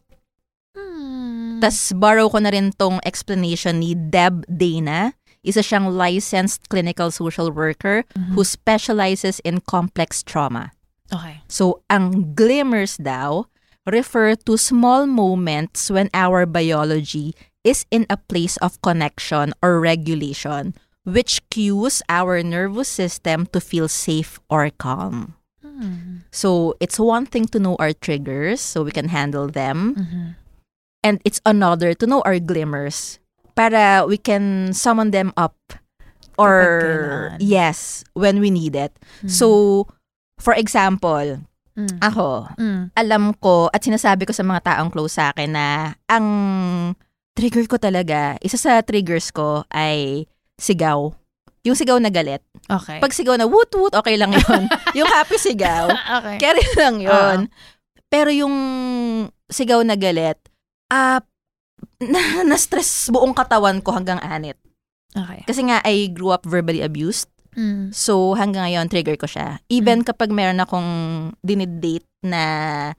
Hmm. 0.73 1.61
Tas 1.61 1.93
borrow 1.93 2.27
ko 2.27 2.41
na 2.41 2.49
rin 2.49 2.73
tong 2.75 2.99
explanation 3.05 3.79
ni 3.79 3.93
Deb 3.95 4.43
Dana. 4.49 5.13
Isa 5.45 5.61
siyang 5.61 5.93
licensed 5.93 6.65
clinical 6.73 7.13
social 7.13 7.53
worker 7.53 8.01
who 8.33 8.41
specializes 8.41 9.37
in 9.45 9.61
complex 9.61 10.25
trauma. 10.25 10.73
Okay. 11.13 11.45
So, 11.45 11.85
ang 11.85 12.33
glimmers 12.33 12.97
daw 12.97 13.45
refer 13.85 14.33
to 14.49 14.57
small 14.57 15.05
moments 15.05 15.93
when 15.93 16.09
our 16.17 16.49
biology 16.49 17.37
is 17.61 17.85
in 17.93 18.09
a 18.09 18.17
place 18.17 18.57
of 18.57 18.81
connection 18.81 19.53
or 19.61 19.77
regulation, 19.77 20.73
which 21.05 21.41
cues 21.49 22.01
our 22.09 22.41
nervous 22.43 22.89
system 22.89 23.45
to 23.53 23.61
feel 23.61 23.87
safe 23.87 24.41
or 24.49 24.69
calm. 24.75 25.37
Hmm. 25.61 26.25
So, 26.31 26.75
it's 26.79 26.99
one 26.99 27.25
thing 27.25 27.45
to 27.53 27.59
know 27.59 27.75
our 27.79 27.93
triggers 27.93 28.59
so 28.59 28.83
we 28.83 28.91
can 28.91 29.09
handle 29.09 29.47
them. 29.47 29.95
Mhm. 29.95 30.25
And 31.05 31.21
it's 31.23 31.39
another 31.45 31.93
to 31.93 32.05
know 32.09 32.25
our 32.25 32.41
glimmers 32.41 33.21
para 33.53 34.03
we 34.09 34.17
can 34.17 34.73
summon 34.73 35.13
them 35.13 35.31
up 35.37 35.55
or 36.35 37.37
yes, 37.39 38.03
when 38.17 38.41
we 38.41 38.49
need 38.49 38.75
it. 38.75 38.91
Mhm. 39.23 39.29
So, 39.29 39.47
for 40.41 40.57
example, 40.57 41.45
Mm. 41.75 41.99
Ako, 41.99 42.47
Mm. 42.55 42.83
alam 42.95 43.23
ko 43.35 43.67
at 43.67 43.83
sinasabi 43.83 44.23
ko 44.23 44.31
sa 44.31 44.47
mga 44.47 44.63
taong 44.63 44.87
close 44.87 45.19
sa 45.19 45.35
akin 45.35 45.51
na 45.51 45.91
ang 46.07 46.27
trigger 47.35 47.67
ko 47.67 47.75
talaga, 47.75 48.39
isa 48.39 48.55
sa 48.55 48.79
triggers 48.79 49.27
ko 49.35 49.67
ay 49.75 50.23
sigaw. 50.59 51.11
Yung 51.65 51.73
sigaw 51.77 51.97
na 51.97 52.13
galit. 52.13 52.45
Okay. 52.69 53.01
Pag 53.01 53.13
sigaw 53.13 53.35
na 53.35 53.49
woot 53.49 53.73
woot, 53.73 53.93
okay 53.97 54.15
lang 54.15 54.33
yun. 54.33 54.61
yung 54.97 55.09
happy 55.09 55.37
sigaw, 55.37 55.89
okay. 56.21 56.37
carry 56.37 56.65
lang 56.77 57.01
yun. 57.01 57.49
Pero 58.09 58.29
yung 58.29 58.53
sigaw 59.49 59.81
na 59.81 59.97
galit, 59.97 60.37
ah, 60.93 61.21
na, 62.13 62.45
na-stress 62.45 63.09
buong 63.09 63.33
katawan 63.33 63.81
ko 63.81 63.93
hanggang 63.93 64.21
anit. 64.21 64.57
Okay. 65.15 65.47
Kasi 65.47 65.65
nga, 65.65 65.79
I 65.81 66.11
grew 66.11 66.29
up 66.29 66.43
verbally 66.45 66.83
abused. 66.83 67.31
Mm. 67.55 67.95
So, 67.95 68.35
hanggang 68.35 68.67
ngayon, 68.67 68.91
trigger 68.91 69.15
ko 69.15 69.25
siya. 69.31 69.63
Even 69.71 70.03
kapag 70.03 70.27
meron 70.27 70.59
akong 70.59 70.91
dinidate 71.39 72.03
na 72.19 72.91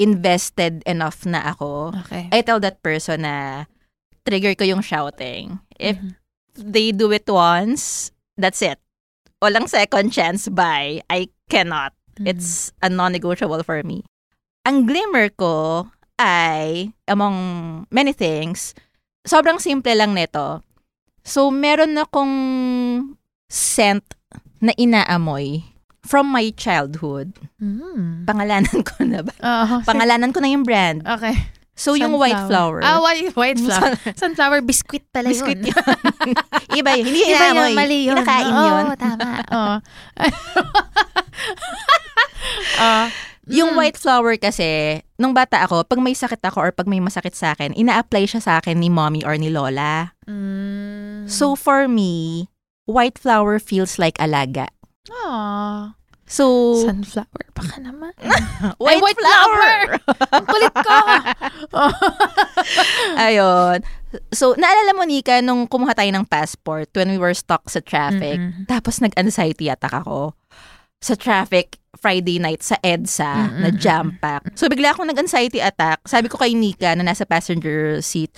invested 0.00 0.80
enough 0.88 1.28
na 1.28 1.52
ako, 1.52 1.92
Okay. 2.08 2.32
I 2.32 2.40
tell 2.40 2.58
that 2.64 2.80
person 2.80 3.28
na 3.28 3.68
trigger 4.24 4.56
ko 4.56 4.64
yung 4.64 4.80
shouting. 4.80 5.60
If 5.76 6.00
Mhm. 6.00 6.16
They 6.54 6.92
do 6.92 7.12
it 7.12 7.28
once, 7.28 8.12
that's 8.36 8.62
it. 8.62 8.78
Walang 9.42 9.68
second 9.68 10.10
chance, 10.10 10.48
bye. 10.48 11.02
I 11.10 11.28
cannot. 11.50 11.92
Mm-hmm. 12.16 12.26
It's 12.28 12.72
a 12.82 12.88
non-negotiable 12.88 13.62
for 13.64 13.82
me. 13.82 14.04
Ang 14.62 14.86
glimmer 14.86 15.28
ko 15.34 15.88
ay, 16.22 16.94
among 17.10 17.34
many 17.90 18.14
things, 18.14 18.74
sobrang 19.26 19.58
simple 19.58 19.90
lang 19.90 20.14
nito. 20.14 20.62
So, 21.26 21.50
meron 21.50 21.98
akong 21.98 22.34
scent 23.50 24.06
na 24.62 24.70
inaamoy 24.78 25.66
from 26.06 26.30
my 26.30 26.50
childhood. 26.54 27.34
Mm. 27.62 28.26
Pangalanan 28.26 28.78
ko 28.82 29.02
na 29.02 29.22
ba? 29.22 29.34
Oo. 29.42 29.74
Pangalanan 29.86 30.30
ko 30.34 30.38
na 30.42 30.50
yung 30.50 30.66
brand. 30.66 31.02
Okay. 31.06 31.34
So, 31.82 31.98
yung 31.98 32.14
white 32.14 32.46
flower. 32.46 32.78
Ah, 32.78 33.02
white, 33.02 33.34
white 33.34 33.58
flower. 33.58 33.98
Sunflower 34.14 34.62
biscuit 34.62 35.02
pala 35.10 35.34
Biscuit 35.34 35.58
yun. 35.58 35.74
yun. 35.74 35.74
Iba 36.78 36.94
yun. 36.94 37.06
Hindi 37.10 37.20
Iba 37.26 37.46
yun, 37.50 37.70
mali 37.74 37.98
yun. 38.06 38.14
Kinakain 38.14 38.54
Oo, 38.54 38.62
yun. 38.62 38.84
tama. 38.94 39.30
Oo. 39.58 39.74
Ah, 42.78 43.08
Yung 43.50 43.74
mm. 43.74 43.78
white 43.78 43.98
flower 43.98 44.38
kasi, 44.38 45.02
nung 45.18 45.34
bata 45.34 45.62
ako, 45.66 45.82
pag 45.82 45.98
may 45.98 46.14
sakit 46.14 46.38
ako 46.42 46.58
or 46.62 46.70
pag 46.70 46.86
may 46.86 47.02
masakit 47.02 47.34
sa 47.34 47.54
akin, 47.54 47.74
ina-apply 47.74 48.26
siya 48.26 48.38
sa 48.42 48.52
akin 48.62 48.78
ni 48.78 48.86
mommy 48.86 49.26
or 49.26 49.34
ni 49.34 49.50
lola. 49.50 50.14
Mm. 50.30 51.26
So 51.26 51.58
for 51.58 51.90
me, 51.90 52.46
white 52.86 53.18
flower 53.18 53.58
feels 53.58 53.98
like 53.98 54.14
alaga. 54.22 54.70
Aw. 55.10 55.94
So, 56.32 56.72
Sunflower 56.80 57.44
pa 57.52 57.60
ka 57.60 57.76
naman. 57.76 58.16
white, 58.80 58.96
Ay, 58.96 59.04
white 59.04 59.20
flower! 59.20 59.72
Ang 60.32 60.44
kulit 60.52 60.72
ko. 60.72 60.96
Ayun. 63.28 63.78
So, 64.32 64.56
naalala 64.56 64.96
mo, 64.96 65.04
Nika, 65.04 65.44
nung 65.44 65.68
kumuha 65.68 65.92
tayo 65.92 66.08
ng 66.08 66.24
passport 66.24 66.88
when 66.96 67.12
we 67.12 67.20
were 67.20 67.36
stuck 67.36 67.68
sa 67.68 67.80
traffic, 67.80 68.40
Mm-mm. 68.40 68.64
tapos 68.64 69.00
nag-anxiety 69.00 69.68
attack 69.68 69.92
ako 69.92 70.32
sa 71.04 71.16
traffic 71.16 71.76
Friday 71.96 72.40
night 72.40 72.64
sa 72.64 72.80
EDSA 72.80 73.52
na 73.58 73.68
Mm-mm. 73.68 73.76
jam-pack. 73.76 74.56
So, 74.56 74.72
bigla 74.72 74.92
akong 74.92 75.08
nag-anxiety 75.08 75.60
attack. 75.60 76.00
Sabi 76.04 76.28
ko 76.28 76.36
kay 76.36 76.56
Nika 76.56 76.96
na 76.96 77.04
nasa 77.04 77.28
passenger 77.28 78.00
seat, 78.00 78.32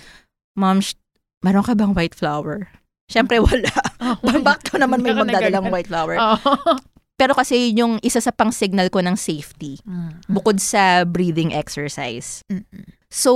Mom, 0.55 0.79
sh- 0.79 0.99
meron 1.43 1.62
ka 1.62 1.75
bang 1.75 1.95
white 1.95 2.15
flower? 2.15 2.71
Siyempre, 3.07 3.39
wala. 3.39 3.71
Bakit 4.23 4.66
ko 4.71 4.77
naman 4.79 4.99
may 4.99 5.12
magdadalang 5.12 5.66
nagagan. 5.69 5.75
white 5.75 5.91
flower? 5.91 6.16
Oh. 6.19 6.39
Pero 7.15 7.31
kasi 7.31 7.70
yun 7.70 7.78
yung 7.78 7.95
isa 8.03 8.19
sa 8.19 8.35
pang-signal 8.35 8.91
ko 8.91 8.99
ng 8.99 9.15
safety 9.15 9.78
Mm. 9.86 10.27
bukod 10.27 10.59
sa 10.59 11.07
breathing 11.07 11.55
exercise. 11.55 12.43
Mm-mm. 12.51 12.85
So, 13.07 13.31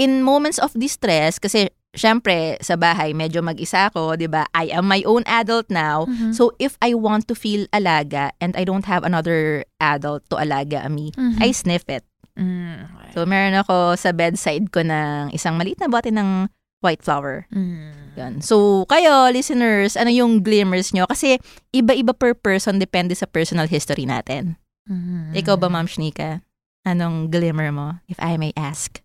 in 0.00 0.24
moments 0.24 0.56
of 0.56 0.72
distress, 0.72 1.36
kasi 1.36 1.68
syempre, 1.92 2.56
sa 2.64 2.80
bahay, 2.80 3.12
medyo 3.12 3.44
mag-isa 3.44 3.92
ako, 3.92 4.16
di 4.16 4.24
ba? 4.24 4.48
I 4.56 4.72
am 4.72 4.88
my 4.88 5.04
own 5.04 5.20
adult 5.28 5.68
now. 5.68 6.08
Mhm. 6.08 6.32
So, 6.32 6.56
if 6.56 6.80
I 6.80 6.96
want 6.96 7.28
to 7.28 7.36
feel 7.36 7.68
alaga 7.76 8.32
and 8.40 8.56
I 8.56 8.64
don't 8.64 8.88
have 8.88 9.04
another 9.04 9.68
adult 9.76 10.24
to 10.32 10.40
alaga 10.40 10.88
me, 10.88 11.12
Mhm. 11.12 11.36
I 11.44 11.52
sniff 11.52 11.84
it. 11.92 12.08
Mm, 12.32 12.88
okay. 12.88 13.10
So, 13.12 13.28
meron 13.28 13.52
ako 13.60 14.00
sa 14.00 14.16
bedside 14.16 14.72
ko 14.72 14.80
ng 14.80 15.36
isang 15.36 15.60
maliit 15.60 15.84
na 15.84 15.92
bote 15.92 16.08
ng 16.08 16.48
white 16.80 17.04
flower. 17.04 17.44
Mm. 17.52 18.01
Yan. 18.16 18.44
So, 18.44 18.84
kayo, 18.92 19.32
listeners, 19.32 19.96
ano 19.96 20.12
yung 20.12 20.44
glimmers 20.44 20.92
nyo? 20.92 21.08
Kasi 21.08 21.40
iba-iba 21.72 22.12
per 22.12 22.36
person, 22.36 22.76
depende 22.76 23.16
sa 23.16 23.24
personal 23.24 23.68
history 23.68 24.04
natin. 24.04 24.60
Mm. 24.84 25.32
Ikaw 25.32 25.56
ba, 25.56 25.72
Ma'am 25.72 25.88
Shnika? 25.88 26.44
Anong 26.84 27.30
glimmer 27.32 27.72
mo, 27.72 28.02
if 28.10 28.18
I 28.20 28.36
may 28.36 28.52
ask? 28.58 29.00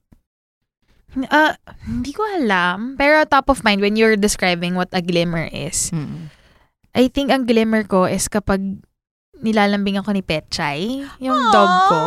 Ah, 1.31 1.55
hindi 1.87 2.11
ko 2.11 2.21
alam. 2.35 2.99
Pero 2.99 3.23
top 3.23 3.47
of 3.47 3.63
mind, 3.63 3.79
when 3.79 3.95
you're 3.95 4.19
describing 4.19 4.75
what 4.75 4.91
a 4.91 4.99
glimmer 4.99 5.47
is, 5.49 5.89
Mm. 5.95 6.29
I 6.97 7.07
think 7.07 7.29
ang 7.29 7.45
glimmer 7.45 7.85
ko 7.85 8.09
is 8.09 8.25
kapag 8.25 8.59
nilalambing 9.39 10.01
ako 10.01 10.17
ni 10.17 10.25
Petchay, 10.25 11.05
yung 11.21 11.39
dog 11.53 11.71
ko. 11.93 12.01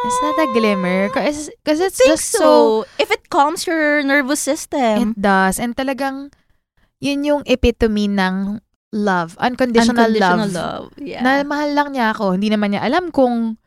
Is 0.00 0.16
that 0.24 0.36
a 0.40 0.48
glimmer? 0.56 1.08
Because 1.12 1.52
it's 1.80 2.00
just 2.00 2.32
so. 2.32 2.40
so, 2.40 2.50
If 2.96 3.10
it 3.12 3.28
calms 3.28 3.66
your 3.66 4.00
nervous 4.02 4.40
system. 4.40 5.12
it 5.12 5.20
does. 5.20 5.60
And 5.60 5.76
talagang, 5.76 6.32
yun 7.00 7.24
yung 7.24 7.42
epitome 7.44 8.08
ng 8.08 8.64
love. 8.92 9.36
Unconditional, 9.38 10.08
unconditional 10.08 10.48
love. 10.48 10.88
love. 10.88 10.98
Yeah. 10.98 11.20
Na 11.22 11.44
mahal 11.44 11.76
lang 11.76 11.92
niya 11.92 12.16
ako. 12.16 12.34
Hindi 12.40 12.48
naman 12.48 12.72
niya 12.72 12.82
alam 12.84 13.12
kung 13.12 13.60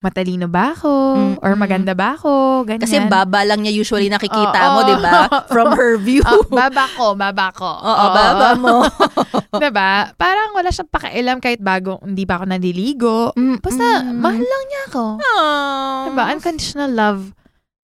matalino 0.00 0.48
ba 0.48 0.72
ako 0.72 0.92
Mm-mm. 1.16 1.44
or 1.44 1.52
maganda 1.60 1.92
ba 1.92 2.16
ako. 2.16 2.64
Ganyan. 2.64 2.80
Kasi 2.80 2.96
baba 3.04 3.44
lang 3.44 3.60
niya 3.60 3.76
usually 3.76 4.08
nakikita 4.08 4.56
Oo. 4.56 4.72
mo, 4.72 4.78
di 4.88 4.96
ba? 4.96 5.28
From 5.52 5.76
her 5.76 6.00
view. 6.00 6.24
Ah, 6.24 6.40
baba 6.48 6.84
ko, 6.96 7.12
baba 7.12 7.46
ko. 7.52 7.68
Oo, 7.68 8.04
baba 8.16 8.48
mo. 8.56 8.80
diba? 9.62 10.08
Parang 10.16 10.56
wala 10.56 10.72
siyang 10.72 10.88
pakialam 10.88 11.38
kahit 11.38 11.60
bago, 11.60 12.00
hindi 12.00 12.24
pa 12.24 12.40
ako 12.40 12.44
naliligo. 12.48 13.36
Basta, 13.60 14.00
Mm-mm. 14.00 14.16
mahal 14.24 14.40
lang 14.40 14.64
niya 14.72 14.82
ako. 14.88 15.04
Aww. 15.20 16.02
Diba? 16.08 16.24
Unconditional 16.32 16.90
love 16.90 17.36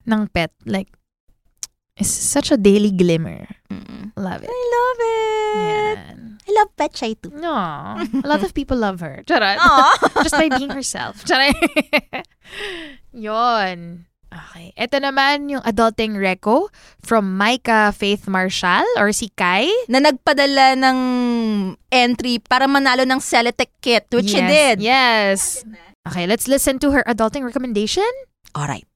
ng 0.09 0.23
pet. 0.33 0.57
Like, 0.65 0.89
is 2.01 2.09
such 2.09 2.49
a 2.53 2.57
daily 2.57 2.93
glimmer. 2.93 3.45
Mm. 3.69 4.17
Love 4.17 4.41
it. 4.45 4.49
I 4.53 4.61
love 4.73 5.01
it. 5.01 5.97
Yan. 5.97 6.36
I 6.47 6.51
love 6.55 6.71
Petchay 6.79 7.19
too. 7.19 7.35
No. 7.35 7.51
A 7.51 8.29
lot 8.29 8.43
of 8.43 8.55
people 8.55 8.79
love 8.79 9.01
her. 9.03 9.27
Charot. 9.27 9.59
Just 10.23 10.39
by 10.39 10.49
being 10.49 10.71
herself. 10.71 11.27
Charot. 11.27 11.59
Yon. 13.13 14.07
Okay. 14.31 14.71
Ito 14.79 15.03
naman 15.03 15.49
yung 15.51 15.63
adulting 15.67 16.15
reco 16.15 16.71
from 17.03 17.35
Micah 17.35 17.91
Faith 17.91 18.29
Marshall 18.31 18.87
or 18.99 19.11
si 19.11 19.31
Kai. 19.35 19.67
na 19.89 20.03
nagpadala 20.03 20.77
ng 20.77 20.99
entry 21.91 22.39
para 22.43 22.67
manalo 22.71 23.03
ng 23.07 23.19
Celetec 23.23 23.71
kit, 23.81 24.07
which 24.13 24.31
she 24.35 24.43
yes. 24.43 24.51
did. 24.51 24.77
Yes. 24.83 25.41
Okay, 26.07 26.27
let's 26.27 26.47
listen 26.47 26.79
to 26.79 26.95
her 26.95 27.03
adulting 27.11 27.43
recommendation. 27.43 28.07
Alright. 28.55 28.87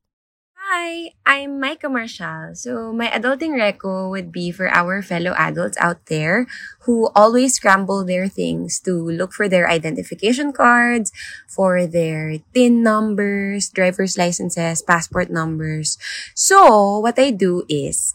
Hi, 0.71 1.11
I'm 1.27 1.59
Micah 1.59 1.91
Marshall. 1.91 2.55
So, 2.55 2.95
my 2.95 3.11
adulting 3.11 3.59
reco 3.59 4.07
would 4.07 4.31
be 4.31 4.55
for 4.55 4.71
our 4.71 5.03
fellow 5.03 5.35
adults 5.35 5.75
out 5.83 6.07
there 6.07 6.47
who 6.87 7.11
always 7.19 7.59
scramble 7.59 8.07
their 8.07 8.31
things 8.31 8.79
to 8.87 8.95
look 8.95 9.35
for 9.35 9.51
their 9.51 9.67
identification 9.67 10.55
cards, 10.55 11.11
for 11.51 11.91
their 11.91 12.39
TIN 12.55 12.87
numbers, 12.87 13.67
driver's 13.67 14.15
licenses, 14.15 14.79
passport 14.79 15.27
numbers. 15.27 15.99
So, 16.39 17.03
what 17.03 17.19
I 17.19 17.35
do 17.35 17.67
is, 17.67 18.15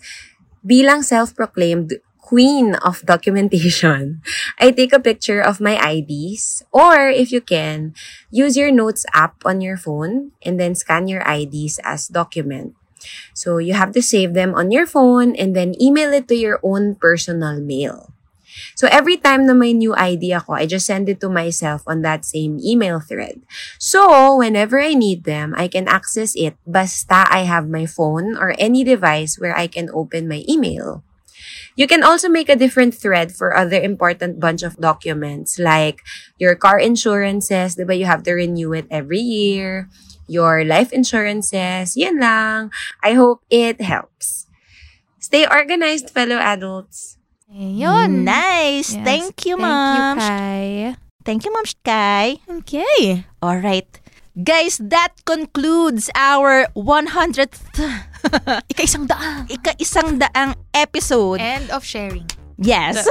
bilang 0.64 1.04
self-proclaimed 1.04 2.00
queen 2.26 2.74
of 2.82 3.06
documentation, 3.06 4.26
I 4.60 4.74
take 4.74 4.92
a 4.92 5.00
picture 5.00 5.40
of 5.40 5.62
my 5.62 5.78
IDs, 5.78 6.66
or 6.74 7.06
if 7.06 7.30
you 7.32 7.40
can, 7.40 7.94
use 8.34 8.58
your 8.58 8.74
notes 8.74 9.06
app 9.14 9.46
on 9.46 9.62
your 9.62 9.78
phone 9.78 10.34
and 10.42 10.58
then 10.58 10.74
scan 10.74 11.06
your 11.08 11.22
IDs 11.22 11.78
as 11.86 12.10
document. 12.10 12.74
So 13.38 13.62
you 13.62 13.78
have 13.78 13.94
to 13.94 14.02
save 14.02 14.34
them 14.34 14.58
on 14.58 14.74
your 14.74 14.90
phone 14.90 15.38
and 15.38 15.56
then 15.56 15.78
email 15.78 16.10
it 16.14 16.28
to 16.30 16.36
your 16.36 16.60
own 16.66 16.96
personal 16.98 17.62
mail. 17.62 18.10
So 18.74 18.88
every 18.90 19.18
time 19.20 19.46
na 19.46 19.54
may 19.54 19.76
new 19.76 19.94
idea 19.94 20.40
ako, 20.40 20.56
I 20.56 20.66
just 20.66 20.88
send 20.88 21.12
it 21.12 21.20
to 21.22 21.30
myself 21.30 21.84
on 21.86 22.02
that 22.08 22.24
same 22.24 22.58
email 22.64 23.04
thread. 23.04 23.44
So 23.78 24.36
whenever 24.40 24.80
I 24.80 24.96
need 24.96 25.28
them, 25.28 25.54
I 25.60 25.68
can 25.68 25.88
access 25.92 26.34
it 26.40 26.56
basta 26.64 27.28
I 27.28 27.44
have 27.44 27.68
my 27.68 27.86
phone 27.86 28.40
or 28.40 28.56
any 28.58 28.84
device 28.88 29.38
where 29.38 29.56
I 29.56 29.68
can 29.68 29.92
open 29.92 30.32
my 30.32 30.48
email. 30.48 31.04
You 31.76 31.88
can 31.88 32.04
also 32.04 32.30
make 32.30 32.48
a 32.48 32.56
different 32.56 32.96
thread 32.96 33.36
for 33.36 33.56
other 33.56 33.80
important 33.80 34.40
bunch 34.40 34.64
of 34.64 34.80
documents 34.80 35.60
like 35.60 36.00
your 36.40 36.56
car 36.56 36.80
insurances, 36.80 37.76
diba 37.76 37.98
you 37.98 38.08
have 38.08 38.24
to 38.24 38.34
renew 38.34 38.72
it 38.72 38.88
every 38.90 39.20
year, 39.20 39.92
your 40.28 40.64
life 40.64 40.92
insurances, 40.96 41.96
yan 42.00 42.20
lang. 42.20 42.72
I 43.04 43.14
hope 43.14 43.44
it 43.52 43.82
helps. 43.84 44.48
Stay 45.20 45.44
organized, 45.46 46.10
fellow 46.10 46.40
adults. 46.40 47.18
Ayun. 47.52 48.24
Mm. 48.24 48.28
Nice. 48.28 48.94
Yes. 48.94 49.06
Thank 49.06 49.46
you, 49.46 49.56
Thank 49.56 49.68
Ma'am. 49.68 50.18
you, 50.18 50.22
Kai. 50.22 50.96
Thank 51.26 51.46
you, 51.46 51.52
Ma'am 51.54 51.66
Sky. 51.66 52.28
Okay. 52.62 53.26
Alright. 53.42 53.90
Guys, 54.36 54.78
that 54.84 55.16
concludes 55.24 56.12
our 56.14 56.68
100th 56.76 57.64
Ika-isang 58.72 59.06
daan. 59.08 59.46
ika-isang 59.50 60.20
daang 60.20 60.52
episode. 60.74 61.40
End 61.40 61.70
of 61.72 61.84
sharing. 61.86 62.26
Yes. 62.58 63.04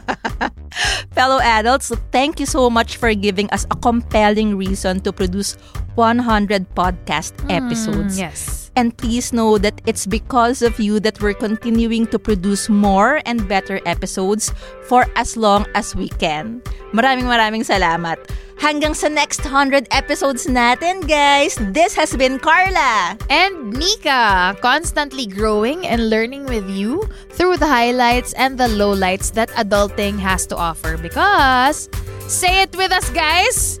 Fellow 1.16 1.40
adults, 1.40 1.92
thank 2.12 2.40
you 2.40 2.46
so 2.48 2.68
much 2.68 2.96
for 2.96 3.12
giving 3.12 3.48
us 3.52 3.66
a 3.70 3.76
compelling 3.76 4.56
reason 4.56 5.00
to 5.04 5.12
produce 5.12 5.56
100 5.96 6.68
podcast 6.76 7.32
hmm, 7.40 7.50
episodes. 7.50 8.18
Yes. 8.18 8.70
And 8.76 8.92
please 8.92 9.32
know 9.32 9.56
that 9.56 9.80
it's 9.88 10.04
because 10.04 10.60
of 10.60 10.78
you 10.78 11.00
that 11.00 11.20
we're 11.24 11.32
continuing 11.32 12.06
to 12.08 12.18
produce 12.18 12.68
more 12.68 13.24
and 13.24 13.48
better 13.48 13.80
episodes 13.86 14.52
for 14.84 15.08
as 15.16 15.34
long 15.34 15.64
as 15.74 15.96
we 15.96 16.12
can. 16.20 16.60
Maraming 16.92 17.24
maraming 17.24 17.64
salamat. 17.64 18.20
Hanggang 18.60 18.96
sa 18.96 19.08
next 19.08 19.44
100 19.44 19.88
episodes 19.92 20.44
natin, 20.44 21.08
guys. 21.08 21.56
This 21.72 21.96
has 21.96 22.12
been 22.16 22.36
Carla. 22.36 23.16
And 23.32 23.72
Nika, 23.72 24.56
constantly 24.60 25.24
growing 25.24 25.88
and 25.88 26.08
learning 26.12 26.44
with 26.44 26.68
you 26.68 27.04
through 27.32 27.56
the 27.56 27.68
highlights 27.68 28.36
and 28.36 28.56
the 28.56 28.68
lowlights 28.68 29.32
that 29.36 29.48
adulting 29.56 30.20
has 30.20 30.44
to 30.52 30.56
offer. 30.56 30.96
Because, 31.00 31.88
say 32.28 32.64
it 32.64 32.72
with 32.76 32.92
us, 32.92 33.08
guys, 33.12 33.80